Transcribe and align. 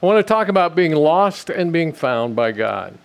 I 0.00 0.06
want 0.06 0.24
to 0.24 0.28
talk 0.28 0.48
about 0.48 0.76
being 0.76 0.94
lost 0.94 1.50
and 1.50 1.72
being 1.72 1.92
found 1.92 2.36
by 2.36 2.52
God. 2.52 2.96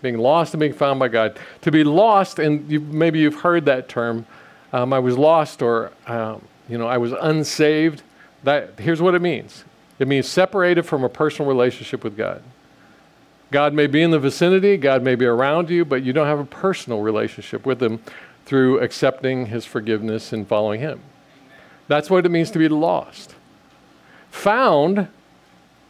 Being 0.00 0.18
lost 0.18 0.52
and 0.52 0.60
being 0.60 0.72
found 0.72 0.98
by 0.98 1.08
God. 1.08 1.38
To 1.60 1.70
be 1.70 1.84
lost, 1.84 2.40
and 2.40 2.68
you, 2.70 2.80
maybe 2.80 3.20
you've 3.20 3.40
heard 3.40 3.66
that 3.66 3.88
term, 3.88 4.26
um, 4.72 4.92
I 4.92 4.98
was 4.98 5.16
lost 5.16 5.62
or, 5.62 5.92
um, 6.08 6.42
you 6.68 6.76
know, 6.76 6.88
I 6.88 6.98
was 6.98 7.12
unsaved. 7.12 8.02
That, 8.42 8.78
here's 8.78 9.00
what 9.00 9.14
it 9.14 9.22
means 9.22 9.64
it 10.00 10.08
means 10.08 10.26
separated 10.26 10.82
from 10.82 11.04
a 11.04 11.08
personal 11.08 11.48
relationship 11.48 12.02
with 12.02 12.16
God. 12.16 12.42
God 13.52 13.74
may 13.74 13.86
be 13.86 14.02
in 14.02 14.10
the 14.10 14.18
vicinity, 14.18 14.76
God 14.76 15.02
may 15.02 15.14
be 15.14 15.26
around 15.26 15.70
you, 15.70 15.84
but 15.84 16.02
you 16.02 16.12
don't 16.12 16.26
have 16.26 16.40
a 16.40 16.44
personal 16.44 17.02
relationship 17.02 17.64
with 17.64 17.80
Him 17.80 18.02
through 18.46 18.80
accepting 18.80 19.46
His 19.46 19.64
forgiveness 19.64 20.32
and 20.32 20.48
following 20.48 20.80
Him. 20.80 21.00
That's 21.86 22.10
what 22.10 22.26
it 22.26 22.30
means 22.30 22.50
to 22.52 22.58
be 22.58 22.68
lost. 22.68 23.34
Found, 24.30 25.06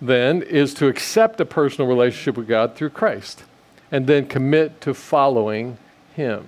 then, 0.06 0.42
is 0.42 0.74
to 0.74 0.88
accept 0.88 1.41
a 1.41 1.45
personal 1.45 1.88
relationship 1.88 2.37
with 2.37 2.48
God 2.48 2.74
through 2.74 2.91
Christ 2.91 3.45
and 3.91 4.06
then 4.06 4.27
commit 4.27 4.80
to 4.83 4.95
following 4.95 5.79
Him, 6.15 6.47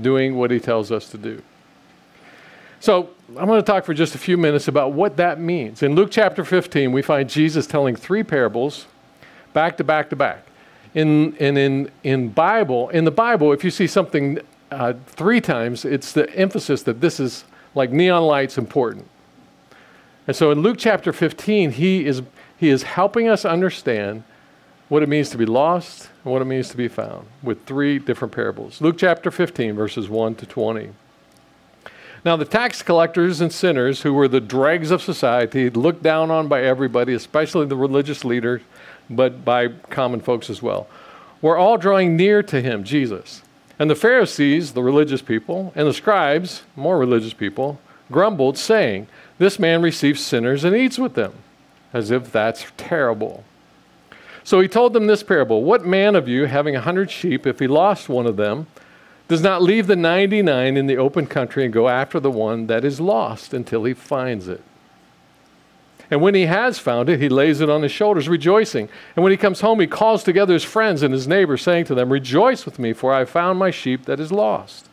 doing 0.00 0.36
what 0.36 0.50
He 0.50 0.60
tells 0.60 0.92
us 0.92 1.08
to 1.10 1.18
do. 1.18 1.42
So, 2.80 3.10
I'm 3.30 3.46
going 3.46 3.60
to 3.60 3.66
talk 3.66 3.84
for 3.84 3.94
just 3.94 4.14
a 4.14 4.18
few 4.18 4.36
minutes 4.36 4.68
about 4.68 4.92
what 4.92 5.16
that 5.16 5.40
means. 5.40 5.82
In 5.82 5.94
Luke 5.94 6.10
chapter 6.10 6.44
15, 6.44 6.92
we 6.92 7.00
find 7.00 7.30
Jesus 7.30 7.66
telling 7.66 7.96
three 7.96 8.22
parables 8.22 8.86
back 9.54 9.78
to 9.78 9.84
back 9.84 10.10
to 10.10 10.16
back. 10.16 10.46
In, 10.94 11.34
and 11.40 11.56
in, 11.56 11.90
in 12.02 12.28
Bible, 12.28 12.90
in 12.90 13.04
the 13.04 13.10
Bible, 13.10 13.52
if 13.52 13.64
you 13.64 13.70
see 13.70 13.86
something 13.86 14.38
uh, 14.70 14.94
three 15.06 15.40
times, 15.40 15.84
it's 15.86 16.12
the 16.12 16.28
emphasis 16.36 16.82
that 16.82 17.00
this 17.00 17.18
is 17.18 17.44
like 17.74 17.90
neon 17.90 18.24
lights 18.24 18.58
important. 18.58 19.06
And 20.26 20.36
so 20.36 20.50
in 20.50 20.60
Luke 20.60 20.76
chapter 20.78 21.12
15, 21.12 21.72
he 21.72 22.04
is, 22.04 22.22
he 22.62 22.70
is 22.70 22.84
helping 22.84 23.28
us 23.28 23.44
understand 23.44 24.22
what 24.88 25.02
it 25.02 25.08
means 25.08 25.30
to 25.30 25.36
be 25.36 25.44
lost 25.44 26.08
and 26.22 26.32
what 26.32 26.40
it 26.40 26.44
means 26.44 26.68
to 26.68 26.76
be 26.76 26.86
found 26.86 27.26
with 27.42 27.66
three 27.66 27.98
different 27.98 28.32
parables. 28.32 28.80
Luke 28.80 28.96
chapter 28.96 29.32
15, 29.32 29.74
verses 29.74 30.08
1 30.08 30.36
to 30.36 30.46
20. 30.46 30.90
Now, 32.24 32.36
the 32.36 32.44
tax 32.44 32.80
collectors 32.80 33.40
and 33.40 33.52
sinners, 33.52 34.02
who 34.02 34.14
were 34.14 34.28
the 34.28 34.40
dregs 34.40 34.92
of 34.92 35.02
society, 35.02 35.70
looked 35.70 36.04
down 36.04 36.30
on 36.30 36.46
by 36.46 36.62
everybody, 36.62 37.14
especially 37.14 37.66
the 37.66 37.74
religious 37.74 38.24
leaders, 38.24 38.62
but 39.10 39.44
by 39.44 39.66
common 39.90 40.20
folks 40.20 40.48
as 40.48 40.62
well, 40.62 40.86
were 41.40 41.56
all 41.56 41.76
drawing 41.76 42.16
near 42.16 42.44
to 42.44 42.60
him, 42.60 42.84
Jesus. 42.84 43.42
And 43.76 43.90
the 43.90 43.96
Pharisees, 43.96 44.74
the 44.74 44.84
religious 44.84 45.20
people, 45.20 45.72
and 45.74 45.88
the 45.88 45.92
scribes, 45.92 46.62
more 46.76 46.96
religious 46.96 47.34
people, 47.34 47.80
grumbled, 48.12 48.56
saying, 48.56 49.08
This 49.38 49.58
man 49.58 49.82
receives 49.82 50.24
sinners 50.24 50.62
and 50.62 50.76
eats 50.76 50.96
with 50.96 51.14
them, 51.14 51.32
as 51.92 52.10
if 52.10 52.32
that's 52.32 52.66
terrible. 52.76 53.44
So 54.44 54.60
he 54.60 54.68
told 54.68 54.92
them 54.92 55.06
this 55.06 55.22
parable 55.22 55.62
What 55.62 55.84
man 55.84 56.16
of 56.16 56.28
you, 56.28 56.46
having 56.46 56.74
a 56.74 56.80
hundred 56.80 57.10
sheep, 57.10 57.46
if 57.46 57.58
he 57.58 57.66
lost 57.66 58.08
one 58.08 58.26
of 58.26 58.36
them, 58.36 58.66
does 59.28 59.42
not 59.42 59.62
leave 59.62 59.86
the 59.86 59.96
99 59.96 60.76
in 60.76 60.86
the 60.86 60.96
open 60.96 61.26
country 61.26 61.64
and 61.64 61.72
go 61.72 61.88
after 61.88 62.20
the 62.20 62.30
one 62.30 62.66
that 62.66 62.84
is 62.84 63.00
lost 63.00 63.54
until 63.54 63.84
he 63.84 63.94
finds 63.94 64.48
it? 64.48 64.62
And 66.10 66.20
when 66.20 66.34
he 66.34 66.44
has 66.44 66.78
found 66.78 67.08
it, 67.08 67.20
he 67.20 67.30
lays 67.30 67.62
it 67.62 67.70
on 67.70 67.82
his 67.82 67.92
shoulders, 67.92 68.28
rejoicing. 68.28 68.90
And 69.16 69.22
when 69.22 69.30
he 69.30 69.38
comes 69.38 69.62
home, 69.62 69.80
he 69.80 69.86
calls 69.86 70.22
together 70.22 70.52
his 70.52 70.64
friends 70.64 71.02
and 71.02 71.14
his 71.14 71.26
neighbors, 71.26 71.62
saying 71.62 71.86
to 71.86 71.94
them, 71.94 72.12
Rejoice 72.12 72.66
with 72.66 72.78
me, 72.78 72.92
for 72.92 73.14
I 73.14 73.20
have 73.20 73.30
found 73.30 73.58
my 73.58 73.70
sheep 73.70 74.04
that 74.04 74.20
is 74.20 74.30
lost. 74.30 74.90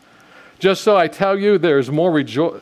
Just 0.59 0.81
so 0.81 0.95
I 0.95 1.09
tell 1.09 1.37
you, 1.37 1.57
there 1.57 1.77
is 1.77 1.91
more 1.91 2.11
rejo- 2.11 2.61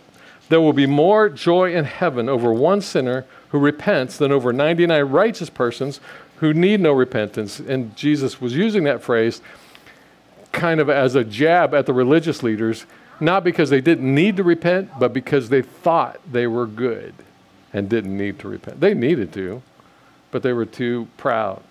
there 0.50 0.62
will 0.62 0.74
be 0.74 0.88
more 0.88 1.30
joy 1.30 1.76
in 1.76 1.86
heaven 1.86 2.28
over 2.28 2.52
one 2.52 2.82
sinner 2.82 3.26
who 3.50 3.60
repents 3.60 4.18
than 4.18 4.32
over 4.32 4.52
99 4.52 5.06
righteous 5.06 5.50
persons 5.50 6.00
who 6.38 6.54
need 6.54 6.80
no 6.80 6.92
repentance. 6.92 7.60
And 7.60 7.96
Jesus 7.96 8.40
was 8.40 8.56
using 8.56 8.84
that 8.84 9.02
phrase 9.02 9.42
kind 10.52 10.80
of 10.80 10.90
as 10.90 11.16
a 11.16 11.24
jab 11.24 11.74
at 11.74 11.86
the 11.86 11.94
religious 11.94 12.44
leaders, 12.44 12.86
not 13.20 13.44
because 13.44 13.70
they 13.70 13.82
didn't 13.82 14.14
need 14.14 14.38
to 14.38 14.44
repent, 14.44 14.90
but 15.00 15.14
because 15.14 15.50
they 15.50 15.62
thought 15.62 16.20
they 16.32 16.48
were 16.48 16.66
good 16.66 17.14
and 17.74 17.90
didn't 17.90 18.18
need 18.18 18.40
to 18.40 18.48
repent. 18.48 18.80
They 18.80 18.94
needed 18.94 19.34
to, 19.34 19.62
but 20.32 20.44
they 20.44 20.54
were 20.54 20.66
too 20.66 21.08
proud. 21.18 21.62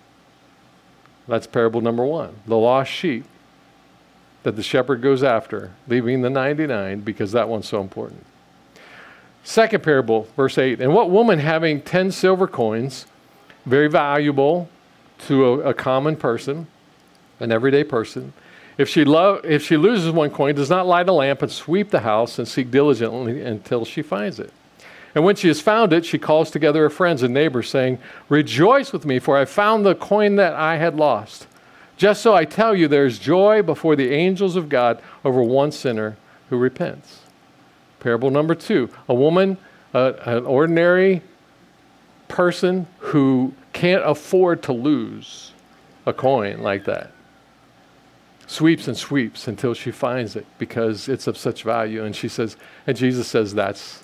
That's 1.27 1.47
parable 1.47 1.81
number 1.81 2.05
one 2.05 2.35
the 2.45 2.57
lost 2.57 2.91
sheep 2.91 3.25
that 4.43 4.55
the 4.55 4.63
shepherd 4.63 5.01
goes 5.01 5.23
after, 5.23 5.71
leaving 5.87 6.21
the 6.21 6.29
99 6.29 7.01
because 7.01 7.33
that 7.33 7.49
one's 7.49 7.67
so 7.67 7.81
important. 7.81 8.25
Second 9.47 9.81
parable, 9.81 10.27
verse 10.35 10.57
8. 10.57 10.81
And 10.81 10.93
what 10.93 11.09
woman 11.09 11.39
having 11.39 11.81
10 11.81 12.11
silver 12.11 12.47
coins, 12.47 13.05
very 13.65 13.87
valuable 13.87 14.67
to 15.19 15.45
a, 15.45 15.69
a 15.69 15.73
common 15.73 16.17
person, 16.17 16.67
an 17.39 17.53
everyday 17.53 17.85
person, 17.85 18.33
if 18.77 18.89
she, 18.89 19.05
lo- 19.05 19.39
if 19.45 19.63
she 19.63 19.77
loses 19.77 20.11
one 20.11 20.31
coin, 20.31 20.53
does 20.53 20.69
not 20.69 20.85
light 20.85 21.07
a 21.07 21.13
lamp 21.13 21.43
and 21.43 21.49
sweep 21.49 21.91
the 21.91 22.01
house 22.01 22.37
and 22.37 22.45
seek 22.45 22.69
diligently 22.69 23.41
until 23.41 23.85
she 23.85 24.01
finds 24.01 24.37
it? 24.37 24.51
And 25.15 25.23
when 25.23 25.37
she 25.37 25.47
has 25.47 25.61
found 25.61 25.93
it, 25.93 26.05
she 26.05 26.19
calls 26.19 26.51
together 26.51 26.81
her 26.81 26.89
friends 26.89 27.23
and 27.23 27.33
neighbors, 27.33 27.69
saying, 27.69 27.99
Rejoice 28.27 28.91
with 28.91 29.05
me, 29.05 29.17
for 29.17 29.37
I 29.37 29.45
found 29.45 29.85
the 29.85 29.95
coin 29.95 30.35
that 30.35 30.55
I 30.55 30.75
had 30.75 30.97
lost. 30.97 31.47
Just 31.95 32.21
so 32.21 32.35
I 32.35 32.43
tell 32.43 32.75
you, 32.75 32.89
there 32.89 33.05
is 33.05 33.17
joy 33.17 33.61
before 33.61 33.95
the 33.95 34.11
angels 34.11 34.57
of 34.57 34.67
God 34.67 35.01
over 35.23 35.41
one 35.41 35.71
sinner 35.71 36.17
who 36.49 36.57
repents. 36.57 37.21
Parable 37.99 38.29
number 38.29 38.55
two 38.55 38.89
a 39.07 39.13
woman, 39.13 39.57
uh, 39.93 40.13
an 40.25 40.45
ordinary 40.45 41.21
person 42.27 42.87
who 42.99 43.53
can't 43.73 44.03
afford 44.05 44.63
to 44.63 44.73
lose 44.73 45.53
a 46.05 46.13
coin 46.13 46.61
like 46.61 46.85
that. 46.85 47.11
Sweeps 48.47 48.87
and 48.87 48.97
sweeps 48.97 49.47
until 49.47 49.73
she 49.73 49.91
finds 49.91 50.35
it 50.35 50.45
because 50.57 51.09
it's 51.09 51.27
of 51.27 51.37
such 51.37 51.63
value. 51.63 52.03
And 52.03 52.15
she 52.15 52.29
says, 52.29 52.55
and 52.85 52.95
Jesus 52.95 53.27
says, 53.27 53.53
that's 53.53 54.03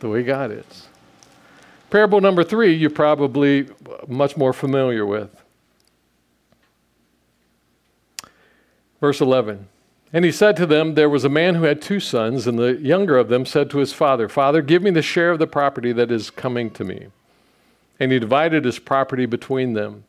the 0.00 0.08
way 0.08 0.22
God 0.22 0.50
is. 0.50 0.88
Parable 1.90 2.20
number 2.20 2.44
three, 2.44 2.74
you're 2.74 2.90
probably 2.90 3.68
much 4.08 4.36
more 4.36 4.52
familiar 4.52 5.06
with. 5.06 5.30
Verse 9.00 9.20
11. 9.20 9.68
And 10.12 10.24
he 10.24 10.32
said 10.32 10.56
to 10.56 10.66
them, 10.66 10.94
There 10.94 11.10
was 11.10 11.24
a 11.24 11.28
man 11.28 11.54
who 11.54 11.64
had 11.64 11.82
two 11.82 12.00
sons, 12.00 12.46
and 12.46 12.58
the 12.58 12.76
younger 12.76 13.18
of 13.18 13.28
them 13.28 13.44
said 13.44 13.68
to 13.70 13.78
his 13.78 13.92
father, 13.92 14.28
Father, 14.28 14.62
give 14.62 14.82
me 14.82 14.90
the 14.90 15.02
share 15.02 15.30
of 15.30 15.38
the 15.38 15.46
property 15.46 15.92
that 15.92 16.10
is 16.10 16.30
coming 16.30 16.70
to 16.72 16.84
me. 16.84 17.08
And 18.00 18.10
he 18.10 18.18
divided 18.18 18.64
his 18.64 18.78
property 18.78 19.26
between 19.26 19.74
them. 19.74 20.04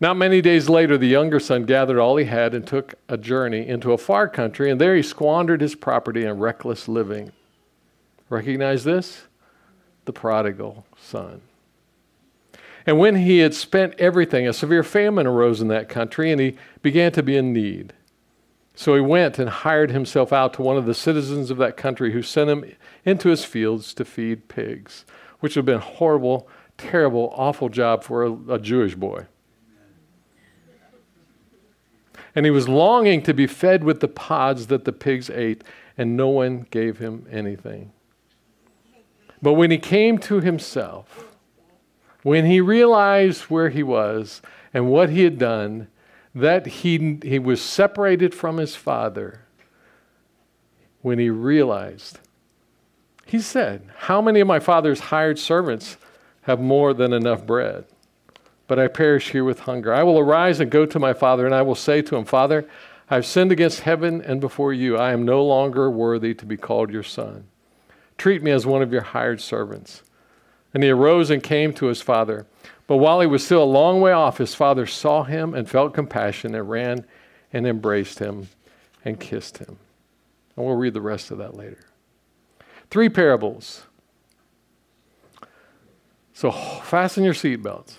Not 0.00 0.16
many 0.16 0.40
days 0.40 0.68
later, 0.68 0.98
the 0.98 1.06
younger 1.06 1.38
son 1.38 1.64
gathered 1.64 2.00
all 2.00 2.16
he 2.16 2.24
had 2.24 2.54
and 2.54 2.66
took 2.66 2.96
a 3.08 3.16
journey 3.16 3.68
into 3.68 3.92
a 3.92 3.98
far 3.98 4.28
country, 4.28 4.68
and 4.68 4.80
there 4.80 4.96
he 4.96 5.02
squandered 5.02 5.60
his 5.60 5.76
property 5.76 6.24
in 6.24 6.40
reckless 6.40 6.88
living. 6.88 7.30
Recognize 8.28 8.82
this? 8.82 9.22
The 10.06 10.12
prodigal 10.12 10.84
son. 11.00 11.42
And 12.84 12.98
when 12.98 13.14
he 13.14 13.38
had 13.38 13.54
spent 13.54 13.94
everything, 14.00 14.48
a 14.48 14.52
severe 14.52 14.82
famine 14.82 15.28
arose 15.28 15.60
in 15.60 15.68
that 15.68 15.88
country, 15.88 16.32
and 16.32 16.40
he 16.40 16.56
began 16.82 17.12
to 17.12 17.22
be 17.22 17.36
in 17.36 17.52
need. 17.52 17.92
So 18.74 18.94
he 18.94 19.00
went 19.00 19.38
and 19.38 19.48
hired 19.48 19.90
himself 19.90 20.32
out 20.32 20.54
to 20.54 20.62
one 20.62 20.76
of 20.76 20.86
the 20.86 20.94
citizens 20.94 21.50
of 21.50 21.58
that 21.58 21.76
country 21.76 22.12
who 22.12 22.22
sent 22.22 22.50
him 22.50 22.64
into 23.04 23.28
his 23.28 23.44
fields 23.44 23.92
to 23.94 24.04
feed 24.04 24.48
pigs, 24.48 25.04
which 25.40 25.56
would 25.56 25.60
have 25.60 25.66
been 25.66 25.76
a 25.76 25.96
horrible, 25.96 26.48
terrible, 26.78 27.32
awful 27.36 27.68
job 27.68 28.02
for 28.02 28.24
a, 28.24 28.32
a 28.54 28.58
Jewish 28.58 28.94
boy. 28.94 29.26
And 32.34 32.46
he 32.46 32.50
was 32.50 32.68
longing 32.68 33.22
to 33.22 33.34
be 33.34 33.46
fed 33.46 33.84
with 33.84 34.00
the 34.00 34.08
pods 34.08 34.68
that 34.68 34.86
the 34.86 34.92
pigs 34.92 35.28
ate, 35.28 35.62
and 35.98 36.16
no 36.16 36.28
one 36.28 36.66
gave 36.70 36.98
him 36.98 37.26
anything. 37.30 37.92
But 39.42 39.54
when 39.54 39.70
he 39.70 39.78
came 39.78 40.16
to 40.18 40.40
himself, 40.40 41.36
when 42.22 42.46
he 42.46 42.60
realized 42.60 43.42
where 43.42 43.68
he 43.68 43.82
was 43.82 44.40
and 44.72 44.90
what 44.90 45.10
he 45.10 45.24
had 45.24 45.36
done, 45.38 45.88
that 46.34 46.66
he, 46.66 47.18
he 47.22 47.38
was 47.38 47.60
separated 47.60 48.34
from 48.34 48.56
his 48.56 48.74
father, 48.74 49.40
when 51.02 51.18
he 51.18 51.30
realized, 51.30 52.20
he 53.26 53.40
said, 53.40 53.82
How 53.96 54.22
many 54.22 54.40
of 54.40 54.46
my 54.46 54.60
father's 54.60 55.00
hired 55.00 55.38
servants 55.38 55.96
have 56.42 56.60
more 56.60 56.94
than 56.94 57.12
enough 57.12 57.44
bread? 57.44 57.84
But 58.68 58.78
I 58.78 58.88
perish 58.88 59.30
here 59.30 59.44
with 59.44 59.60
hunger. 59.60 59.92
I 59.92 60.04
will 60.04 60.18
arise 60.18 60.60
and 60.60 60.70
go 60.70 60.86
to 60.86 60.98
my 60.98 61.12
father, 61.12 61.44
and 61.44 61.54
I 61.54 61.62
will 61.62 61.74
say 61.74 62.02
to 62.02 62.16
him, 62.16 62.24
Father, 62.24 62.66
I've 63.10 63.26
sinned 63.26 63.52
against 63.52 63.80
heaven 63.80 64.22
and 64.22 64.40
before 64.40 64.72
you. 64.72 64.96
I 64.96 65.12
am 65.12 65.24
no 65.24 65.44
longer 65.44 65.90
worthy 65.90 66.34
to 66.34 66.46
be 66.46 66.56
called 66.56 66.90
your 66.90 67.02
son. 67.02 67.44
Treat 68.16 68.42
me 68.42 68.52
as 68.52 68.64
one 68.64 68.80
of 68.80 68.92
your 68.92 69.02
hired 69.02 69.40
servants. 69.40 70.02
And 70.72 70.82
he 70.82 70.88
arose 70.88 71.28
and 71.28 71.42
came 71.42 71.74
to 71.74 71.86
his 71.86 72.00
father. 72.00 72.46
But 72.86 72.96
while 72.96 73.20
he 73.20 73.26
was 73.26 73.44
still 73.44 73.62
a 73.62 73.64
long 73.64 74.00
way 74.00 74.12
off, 74.12 74.38
his 74.38 74.54
father 74.54 74.86
saw 74.86 75.22
him 75.24 75.54
and 75.54 75.68
felt 75.68 75.94
compassion 75.94 76.54
and 76.54 76.68
ran 76.68 77.04
and 77.52 77.66
embraced 77.66 78.18
him 78.18 78.48
and 79.04 79.18
kissed 79.18 79.58
him. 79.58 79.78
And 80.56 80.66
we'll 80.66 80.76
read 80.76 80.94
the 80.94 81.00
rest 81.00 81.30
of 81.30 81.38
that 81.38 81.56
later. 81.56 81.80
Three 82.90 83.08
parables. 83.08 83.84
So 86.34 86.50
fasten 86.50 87.24
your 87.24 87.34
seatbelts. 87.34 87.94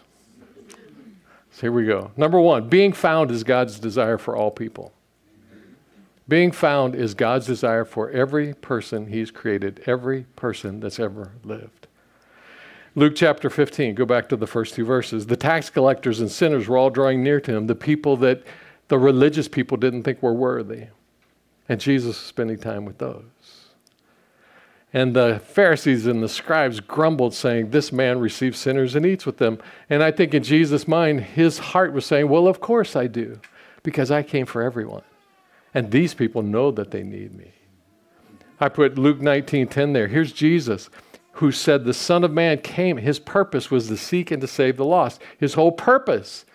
So 1.52 1.62
here 1.62 1.72
we 1.72 1.86
go. 1.86 2.12
Number 2.18 2.40
one, 2.40 2.68
being 2.68 2.94
found 2.94 3.32
is 3.32 3.44
God's 3.44 3.80
desire 3.80 4.18
for 4.18 4.36
all 4.36 4.52
people. 4.52 4.92
Being 6.28 6.52
found 6.52 6.96
is 6.96 7.14
God's 7.14 7.46
desire 7.46 7.86
for 7.86 8.10
every 8.10 8.54
person 8.54 9.08
He's 9.08 9.30
created, 9.30 9.84
every 9.86 10.24
person 10.36 10.80
that's 10.80 11.00
ever 11.00 11.34
lived. 11.44 11.83
Luke 12.96 13.14
chapter 13.16 13.50
15, 13.50 13.96
go 13.96 14.06
back 14.06 14.30
to 14.30 14.36
the 14.36 14.46
first 14.46 14.76
two 14.76 14.86
verses. 14.86 15.26
The 15.26 15.36
tax 15.36 15.70
collectors 15.70 16.20
and 16.20 16.30
sinners 16.30 16.68
were 16.68 16.78
all 16.78 16.92
drawing 16.92 17.24
near 17.24 17.42
to 17.42 17.56
him, 17.56 17.66
the 17.66 17.76
people 17.76 18.18
that 18.18 18.44
the 18.88 19.00
religious 19.00 19.48
people 19.48 19.78
didn't 19.78 20.04
think 20.04 20.22
were 20.22 20.34
worthy. 20.34 20.88
And 21.68 21.80
Jesus 21.80 22.10
was 22.10 22.18
spending 22.18 22.60
time 22.60 22.86
with 22.86 23.00
those. 23.00 23.24
And 24.94 25.16
the 25.16 25.42
Pharisees 25.44 26.06
and 26.06 26.22
the 26.22 26.30
scribes 26.30 26.80
grumbled, 26.80 27.34
saying, 27.34 27.72
This 27.72 27.92
man 27.92 28.20
receives 28.20 28.60
sinners 28.60 28.94
and 28.94 29.08
eats 29.08 29.26
with 29.26 29.38
them. 29.38 29.58
And 29.90 30.04
I 30.04 30.12
think 30.12 30.36
in 30.36 30.44
Jesus' 30.44 30.88
mind, 30.88 31.22
his 31.22 31.58
heart 31.58 31.94
was 31.94 32.06
saying, 32.06 32.30
Well, 32.30 32.48
of 32.48 32.60
course 32.60 32.96
I 32.96 33.08
do, 33.08 33.40
because 33.82 34.12
I 34.12 34.22
came 34.22 34.46
for 34.46 34.62
everyone. 34.62 35.02
And 35.74 35.90
these 35.90 36.14
people 36.14 36.44
know 36.44 36.70
that 36.70 36.92
they 36.92 37.02
need 37.02 37.34
me. 37.36 37.54
I 38.60 38.70
put 38.70 39.00
Luke 39.00 39.20
19 39.20 39.68
10 39.68 39.94
there. 39.94 40.08
Here's 40.08 40.32
Jesus 40.32 40.92
who 41.34 41.52
said 41.52 41.84
the 41.84 41.94
Son 41.94 42.24
of 42.24 42.32
Man 42.32 42.60
came. 42.60 42.98
His 42.98 43.20
purpose 43.20 43.72
was 43.72 43.88
to 43.88 43.98
seek 43.98 44.32
and 44.32 44.42
to 44.42 44.48
save 44.48 44.78
the 44.78 44.86
lost. 44.86 45.22
His 45.38 45.56
whole 45.56 45.72
purpose 45.72 46.46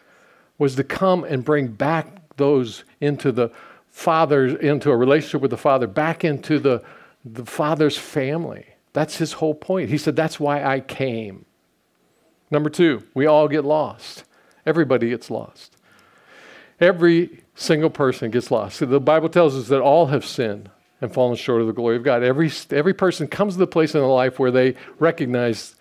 was 0.56 0.74
to 0.76 0.84
come 0.84 1.24
and 1.24 1.44
bring 1.44 1.68
back 1.68 2.36
those 2.36 2.84
into 3.00 3.32
the 3.32 3.50
Father's, 3.88 4.54
into 4.54 4.90
a 4.90 4.96
relationship 4.96 5.40
with 5.40 5.50
the 5.50 5.56
Father, 5.56 5.86
back 5.86 6.24
into 6.24 6.58
the 6.58 6.82
the 7.24 7.44
Father's 7.44 7.96
family. 7.96 8.66
That's 8.92 9.16
his 9.16 9.34
whole 9.34 9.54
point. 9.54 9.90
He 9.90 9.98
said, 9.98 10.16
That's 10.16 10.40
why 10.40 10.64
I 10.64 10.80
came. 10.80 11.44
Number 12.50 12.70
two, 12.70 13.04
we 13.14 13.26
all 13.26 13.48
get 13.48 13.64
lost. 13.64 14.24
Everybody 14.64 15.10
gets 15.10 15.30
lost. 15.30 15.76
Every 16.80 17.42
single 17.54 17.90
person 17.90 18.30
gets 18.30 18.50
lost. 18.50 18.80
The 18.80 19.00
Bible 19.00 19.28
tells 19.28 19.56
us 19.56 19.68
that 19.68 19.80
all 19.80 20.06
have 20.06 20.24
sinned 20.24 20.70
and 21.00 21.12
fallen 21.12 21.36
short 21.36 21.60
of 21.60 21.66
the 21.66 21.72
glory 21.72 21.96
of 21.96 22.02
God. 22.02 22.22
Every, 22.22 22.50
every 22.70 22.94
person 22.94 23.26
comes 23.28 23.54
to 23.54 23.58
the 23.58 23.66
place 23.66 23.94
in 23.94 24.00
their 24.00 24.08
life 24.08 24.38
where 24.38 24.50
they 24.50 24.74
recognize 24.98 25.76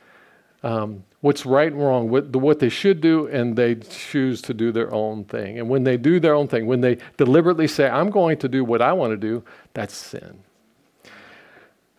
um, 0.64 1.04
what's 1.22 1.46
right 1.46 1.72
and 1.72 1.82
wrong, 1.82 2.10
what, 2.10 2.32
the, 2.32 2.40
what 2.40 2.60
they 2.60 2.70
should 2.70 3.02
do, 3.02 3.28
and 3.28 3.56
they 3.56 3.76
choose 3.76 4.42
to 4.44 4.54
do 4.54 4.72
their 4.72 4.94
own 4.94 5.24
thing. 5.24 5.60
And 5.60 5.70
when 5.70 5.84
they 5.84 5.98
do 5.98 6.20
their 6.20 6.34
own 6.34 6.48
thing, 6.48 6.68
when 6.68 6.82
they 6.82 6.98
deliberately 7.18 7.68
say, 7.68 7.90
I'm 7.90 8.10
going 8.10 8.38
to 8.40 8.48
do 8.48 8.64
what 8.64 8.82
I 8.82 8.94
want 8.94 9.12
to 9.12 9.18
do, 9.18 9.44
that's 9.74 9.96
sin. 9.96 10.44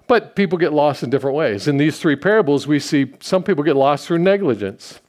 But 0.06 0.34
people 0.34 0.56
get 0.56 0.72
lost 0.72 1.02
in 1.02 1.10
different 1.10 1.36
ways. 1.36 1.68
In 1.68 1.76
these 1.76 1.98
three 1.98 2.16
parables, 2.16 2.66
we 2.66 2.78
see 2.80 3.12
some 3.20 3.42
people 3.42 3.62
get 3.62 3.76
lost 3.76 4.06
through 4.06 4.18
negligence. 4.18 5.00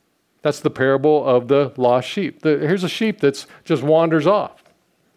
That's 0.41 0.59
the 0.59 0.69
parable 0.69 1.25
of 1.25 1.47
the 1.47 1.73
lost 1.77 2.07
sheep. 2.07 2.41
The, 2.41 2.57
here's 2.59 2.83
a 2.83 2.89
sheep 2.89 3.19
that 3.21 3.45
just 3.63 3.83
wanders 3.83 4.27
off. 4.27 4.63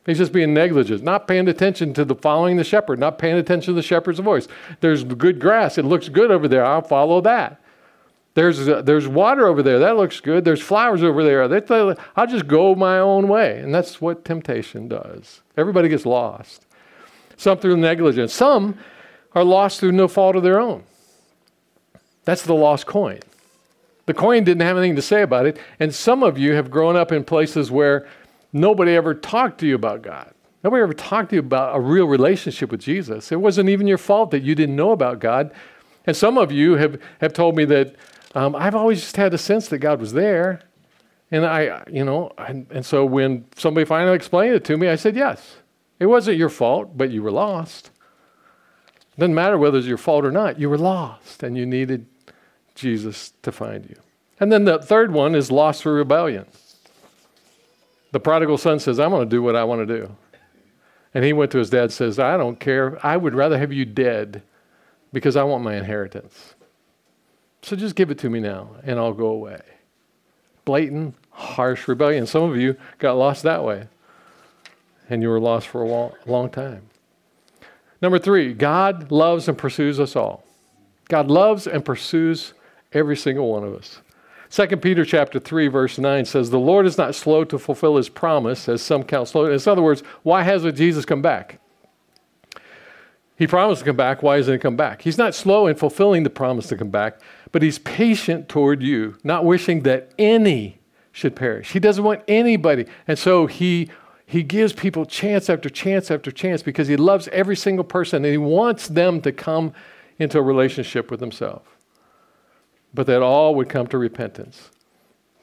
He's 0.04 0.18
just 0.18 0.32
being 0.32 0.52
negligent, 0.52 1.04
not 1.04 1.28
paying 1.28 1.48
attention 1.48 1.94
to 1.94 2.04
the 2.04 2.16
following 2.16 2.56
the 2.56 2.64
shepherd, 2.64 2.98
not 2.98 3.18
paying 3.18 3.36
attention 3.36 3.72
to 3.72 3.76
the 3.76 3.86
shepherd's 3.86 4.18
voice. 4.18 4.48
There's 4.80 5.04
good 5.04 5.38
grass. 5.38 5.78
It 5.78 5.84
looks 5.84 6.08
good 6.08 6.30
over 6.30 6.48
there. 6.48 6.64
I'll 6.64 6.82
follow 6.82 7.20
that. 7.20 7.60
There's, 8.34 8.66
uh, 8.68 8.82
there's 8.82 9.06
water 9.06 9.46
over 9.46 9.62
there. 9.62 9.78
That 9.78 9.96
looks 9.96 10.18
good. 10.20 10.44
There's 10.44 10.62
flowers 10.62 11.02
over 11.02 11.22
there. 11.22 11.42
I'll 12.16 12.26
just 12.26 12.48
go 12.48 12.74
my 12.74 12.98
own 12.98 13.28
way. 13.28 13.60
And 13.60 13.74
that's 13.74 14.00
what 14.00 14.24
temptation 14.24 14.88
does. 14.88 15.42
Everybody 15.56 15.88
gets 15.88 16.06
lost. 16.06 16.66
Some 17.36 17.58
through 17.58 17.76
negligence. 17.76 18.32
Some 18.32 18.78
are 19.34 19.44
lost 19.44 19.80
through 19.80 19.92
no 19.92 20.08
fault 20.08 20.34
of 20.34 20.42
their 20.42 20.58
own. 20.58 20.84
That's 22.24 22.42
the 22.42 22.54
lost 22.54 22.86
coin. 22.86 23.20
The 24.06 24.14
coin 24.14 24.44
didn't 24.44 24.62
have 24.62 24.76
anything 24.76 24.96
to 24.96 25.02
say 25.02 25.22
about 25.22 25.46
it. 25.46 25.58
And 25.78 25.94
some 25.94 26.22
of 26.22 26.38
you 26.38 26.54
have 26.54 26.70
grown 26.70 26.96
up 26.96 27.12
in 27.12 27.24
places 27.24 27.70
where 27.70 28.08
nobody 28.52 28.92
ever 28.92 29.14
talked 29.14 29.58
to 29.60 29.66
you 29.66 29.74
about 29.74 30.02
God. 30.02 30.34
Nobody 30.62 30.82
ever 30.82 30.94
talked 30.94 31.30
to 31.30 31.36
you 31.36 31.40
about 31.40 31.76
a 31.76 31.80
real 31.80 32.06
relationship 32.06 32.70
with 32.70 32.80
Jesus. 32.80 33.32
It 33.32 33.40
wasn't 33.40 33.68
even 33.68 33.86
your 33.86 33.98
fault 33.98 34.30
that 34.30 34.42
you 34.42 34.54
didn't 34.54 34.76
know 34.76 34.92
about 34.92 35.18
God. 35.18 35.52
And 36.06 36.16
some 36.16 36.38
of 36.38 36.52
you 36.52 36.74
have, 36.74 37.00
have 37.20 37.32
told 37.32 37.56
me 37.56 37.64
that 37.66 37.96
um, 38.34 38.54
I've 38.54 38.74
always 38.74 39.00
just 39.00 39.16
had 39.16 39.34
a 39.34 39.38
sense 39.38 39.68
that 39.68 39.78
God 39.78 40.00
was 40.00 40.12
there. 40.12 40.62
And 41.30 41.44
I, 41.44 41.82
you 41.90 42.04
know, 42.04 42.32
and, 42.38 42.66
and 42.70 42.86
so 42.86 43.04
when 43.04 43.46
somebody 43.56 43.84
finally 43.84 44.14
explained 44.14 44.54
it 44.54 44.64
to 44.66 44.76
me, 44.76 44.88
I 44.88 44.96
said, 44.96 45.16
yes, 45.16 45.56
it 45.98 46.06
wasn't 46.06 46.36
your 46.36 46.48
fault, 46.48 46.96
but 46.96 47.10
you 47.10 47.22
were 47.22 47.30
lost. 47.30 47.90
It 49.16 49.20
doesn't 49.20 49.34
matter 49.34 49.58
whether 49.58 49.78
it's 49.78 49.86
your 49.86 49.98
fault 49.98 50.24
or 50.24 50.30
not. 50.30 50.58
You 50.58 50.70
were 50.70 50.78
lost 50.78 51.42
and 51.42 51.56
you 51.56 51.66
needed 51.66 52.06
Jesus 52.74 53.32
to 53.42 53.52
find 53.52 53.88
you. 53.88 53.96
And 54.38 54.52
then 54.52 54.64
the 54.64 54.78
third 54.78 55.12
one 55.12 55.34
is 55.34 55.50
lost 55.50 55.82
through 55.82 55.94
rebellion. 55.94 56.46
The 58.12 58.20
prodigal 58.20 58.58
son 58.58 58.78
says, 58.78 59.00
I'm 59.00 59.10
going 59.10 59.28
to 59.28 59.30
do 59.30 59.42
what 59.42 59.56
I 59.56 59.64
want 59.64 59.86
to 59.86 60.00
do. 60.00 60.14
And 61.14 61.24
he 61.24 61.32
went 61.32 61.50
to 61.52 61.58
his 61.58 61.70
dad 61.70 61.84
and 61.84 61.92
says, 61.92 62.18
I 62.18 62.36
don't 62.36 62.60
care. 62.60 63.04
I 63.04 63.16
would 63.16 63.34
rather 63.34 63.58
have 63.58 63.72
you 63.72 63.84
dead 63.84 64.42
because 65.12 65.36
I 65.36 65.42
want 65.42 65.64
my 65.64 65.76
inheritance. 65.76 66.54
So 67.62 67.76
just 67.76 67.96
give 67.96 68.10
it 68.10 68.18
to 68.18 68.30
me 68.30 68.40
now 68.40 68.70
and 68.82 68.98
I'll 68.98 69.12
go 69.12 69.26
away. 69.26 69.60
Blatant, 70.64 71.14
harsh 71.30 71.88
rebellion. 71.88 72.26
Some 72.26 72.44
of 72.44 72.56
you 72.56 72.76
got 72.98 73.16
lost 73.16 73.42
that 73.42 73.64
way. 73.64 73.88
And 75.08 75.22
you 75.22 75.28
were 75.28 75.40
lost 75.40 75.68
for 75.68 75.82
a 75.82 75.86
long, 75.86 76.12
long 76.26 76.48
time. 76.48 76.82
Number 78.00 78.18
three, 78.18 78.54
God 78.54 79.12
loves 79.12 79.48
and 79.48 79.56
pursues 79.56 80.00
us 80.00 80.16
all. 80.16 80.44
God 81.08 81.28
loves 81.28 81.66
and 81.66 81.84
pursues 81.84 82.54
every 82.92 83.16
single 83.16 83.50
one 83.50 83.64
of 83.64 83.74
us. 83.74 84.00
2 84.52 84.66
Peter 84.76 85.02
chapter 85.02 85.40
3, 85.40 85.68
verse 85.68 85.96
9 85.96 86.26
says, 86.26 86.50
The 86.50 86.58
Lord 86.58 86.84
is 86.84 86.98
not 86.98 87.14
slow 87.14 87.42
to 87.42 87.58
fulfill 87.58 87.96
his 87.96 88.10
promise, 88.10 88.68
as 88.68 88.82
some 88.82 89.02
count 89.02 89.28
slow. 89.28 89.46
In 89.46 89.58
other 89.66 89.80
words, 89.80 90.02
why 90.24 90.42
hasn't 90.42 90.76
Jesus 90.76 91.06
come 91.06 91.22
back? 91.22 91.58
He 93.38 93.46
promised 93.46 93.78
to 93.78 93.86
come 93.86 93.96
back. 93.96 94.22
Why 94.22 94.36
hasn't 94.36 94.56
he 94.56 94.58
come 94.58 94.76
back? 94.76 95.00
He's 95.00 95.16
not 95.16 95.34
slow 95.34 95.66
in 95.68 95.76
fulfilling 95.76 96.22
the 96.22 96.28
promise 96.28 96.66
to 96.66 96.76
come 96.76 96.90
back, 96.90 97.18
but 97.50 97.62
he's 97.62 97.78
patient 97.78 98.50
toward 98.50 98.82
you, 98.82 99.16
not 99.24 99.46
wishing 99.46 99.84
that 99.84 100.12
any 100.18 100.78
should 101.12 101.34
perish. 101.34 101.72
He 101.72 101.80
doesn't 101.80 102.04
want 102.04 102.20
anybody. 102.28 102.84
And 103.08 103.18
so 103.18 103.46
he 103.46 103.90
he 104.26 104.42
gives 104.42 104.74
people 104.74 105.06
chance 105.06 105.48
after 105.48 105.70
chance 105.70 106.10
after 106.10 106.30
chance 106.30 106.62
because 106.62 106.88
he 106.88 106.96
loves 106.96 107.26
every 107.28 107.56
single 107.56 107.84
person 107.84 108.24
and 108.24 108.32
he 108.32 108.38
wants 108.38 108.88
them 108.88 109.20
to 109.22 109.32
come 109.32 109.72
into 110.18 110.38
a 110.38 110.42
relationship 110.42 111.10
with 111.10 111.20
himself. 111.20 111.71
But 112.94 113.06
that 113.06 113.22
all 113.22 113.54
would 113.54 113.68
come 113.68 113.86
to 113.88 113.98
repentance. 113.98 114.70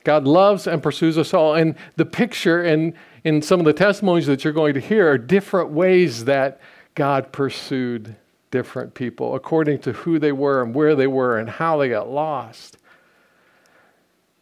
God 0.03 0.25
loves 0.25 0.67
and 0.67 0.81
pursues 0.81 1.17
us 1.17 1.33
all. 1.33 1.55
And 1.55 1.75
the 1.95 2.05
picture 2.05 2.61
and 2.61 2.93
in 3.23 3.41
some 3.41 3.59
of 3.59 3.65
the 3.65 3.73
testimonies 3.73 4.27
that 4.27 4.43
you're 4.43 4.53
going 4.53 4.73
to 4.75 4.79
hear 4.79 5.09
are 5.11 5.17
different 5.17 5.71
ways 5.71 6.25
that 6.25 6.59
God 6.95 7.31
pursued 7.31 8.15
different 8.51 8.93
people 8.93 9.35
according 9.35 9.79
to 9.79 9.93
who 9.93 10.19
they 10.19 10.31
were 10.31 10.63
and 10.63 10.73
where 10.73 10.95
they 10.95 11.07
were 11.07 11.37
and 11.37 11.49
how 11.49 11.77
they 11.77 11.89
got 11.89 12.09
lost. 12.09 12.77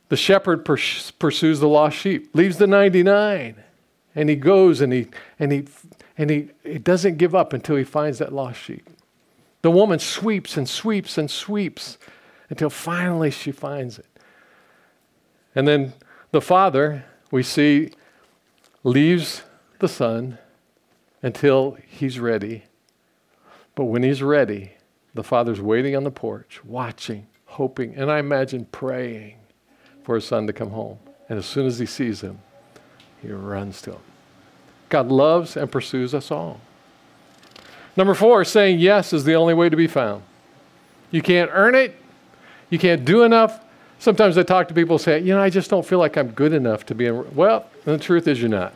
The 0.09 0.17
shepherd 0.17 0.63
pursues 0.63 1.59
the 1.59 1.67
lost 1.67 1.97
sheep, 1.97 2.33
leaves 2.33 2.57
the 2.57 2.67
99 2.67 3.63
and 4.17 4.29
he 4.29 4.35
goes 4.35 4.81
and 4.81 4.91
he 4.91 5.07
and 5.39 5.51
he 5.51 5.65
and 6.17 6.29
he, 6.31 6.49
he 6.63 6.79
doesn't 6.79 7.17
give 7.17 7.35
up 7.35 7.53
until 7.53 7.75
he 7.75 7.83
finds 7.83 8.17
that 8.17 8.33
lost 8.33 8.59
sheep. 8.59 8.89
The 9.61 9.69
woman 9.69 9.99
sweeps 9.99 10.57
and 10.57 10.67
sweeps 10.67 11.17
and 11.19 11.29
sweeps 11.29 11.99
until 12.49 12.69
finally 12.69 13.31
she 13.31 13.51
finds 13.51 13.99
it. 13.99 14.05
And 15.55 15.67
then 15.67 15.93
the 16.31 16.41
father, 16.41 17.05
we 17.31 17.43
see, 17.43 17.91
leaves 18.83 19.43
the 19.79 19.87
son 19.87 20.37
until 21.21 21.77
he's 21.87 22.19
ready. 22.19 22.63
But 23.75 23.85
when 23.85 24.03
he's 24.03 24.23
ready, 24.23 24.71
the 25.13 25.23
father's 25.23 25.61
waiting 25.61 25.95
on 25.95 26.03
the 26.03 26.11
porch, 26.11 26.63
watching, 26.63 27.27
hoping, 27.45 27.95
and 27.95 28.11
I 28.11 28.19
imagine 28.19 28.65
praying 28.65 29.37
for 30.03 30.15
his 30.15 30.25
son 30.25 30.47
to 30.47 30.53
come 30.53 30.69
home. 30.69 30.99
And 31.29 31.37
as 31.37 31.45
soon 31.45 31.65
as 31.65 31.79
he 31.79 31.85
sees 31.85 32.21
him, 32.21 32.39
he 33.21 33.29
runs 33.29 33.81
to 33.81 33.93
him. 33.93 34.01
God 34.89 35.09
loves 35.09 35.57
and 35.57 35.71
pursues 35.71 36.13
us 36.13 36.31
all. 36.31 36.61
Number 37.97 38.13
four, 38.13 38.45
saying 38.45 38.79
yes 38.79 39.11
is 39.11 39.25
the 39.25 39.33
only 39.33 39.53
way 39.53 39.69
to 39.69 39.75
be 39.75 39.87
found. 39.87 40.23
You 41.09 41.21
can't 41.21 41.49
earn 41.51 41.75
it, 41.75 41.95
you 42.69 42.79
can't 42.79 43.05
do 43.05 43.23
enough. 43.23 43.61
Sometimes 43.99 44.37
I 44.37 44.43
talk 44.43 44.67
to 44.67 44.73
people 44.73 44.97
say, 44.97 45.19
you 45.19 45.33
know, 45.33 45.41
I 45.41 45.49
just 45.49 45.69
don't 45.69 45.85
feel 45.85 45.99
like 45.99 46.17
I'm 46.17 46.31
good 46.31 46.53
enough 46.53 46.85
to 46.87 46.95
be 46.95 47.05
in. 47.05 47.35
Well, 47.35 47.65
the 47.85 47.97
truth 47.97 48.27
is, 48.27 48.39
you're 48.39 48.49
not. 48.49 48.73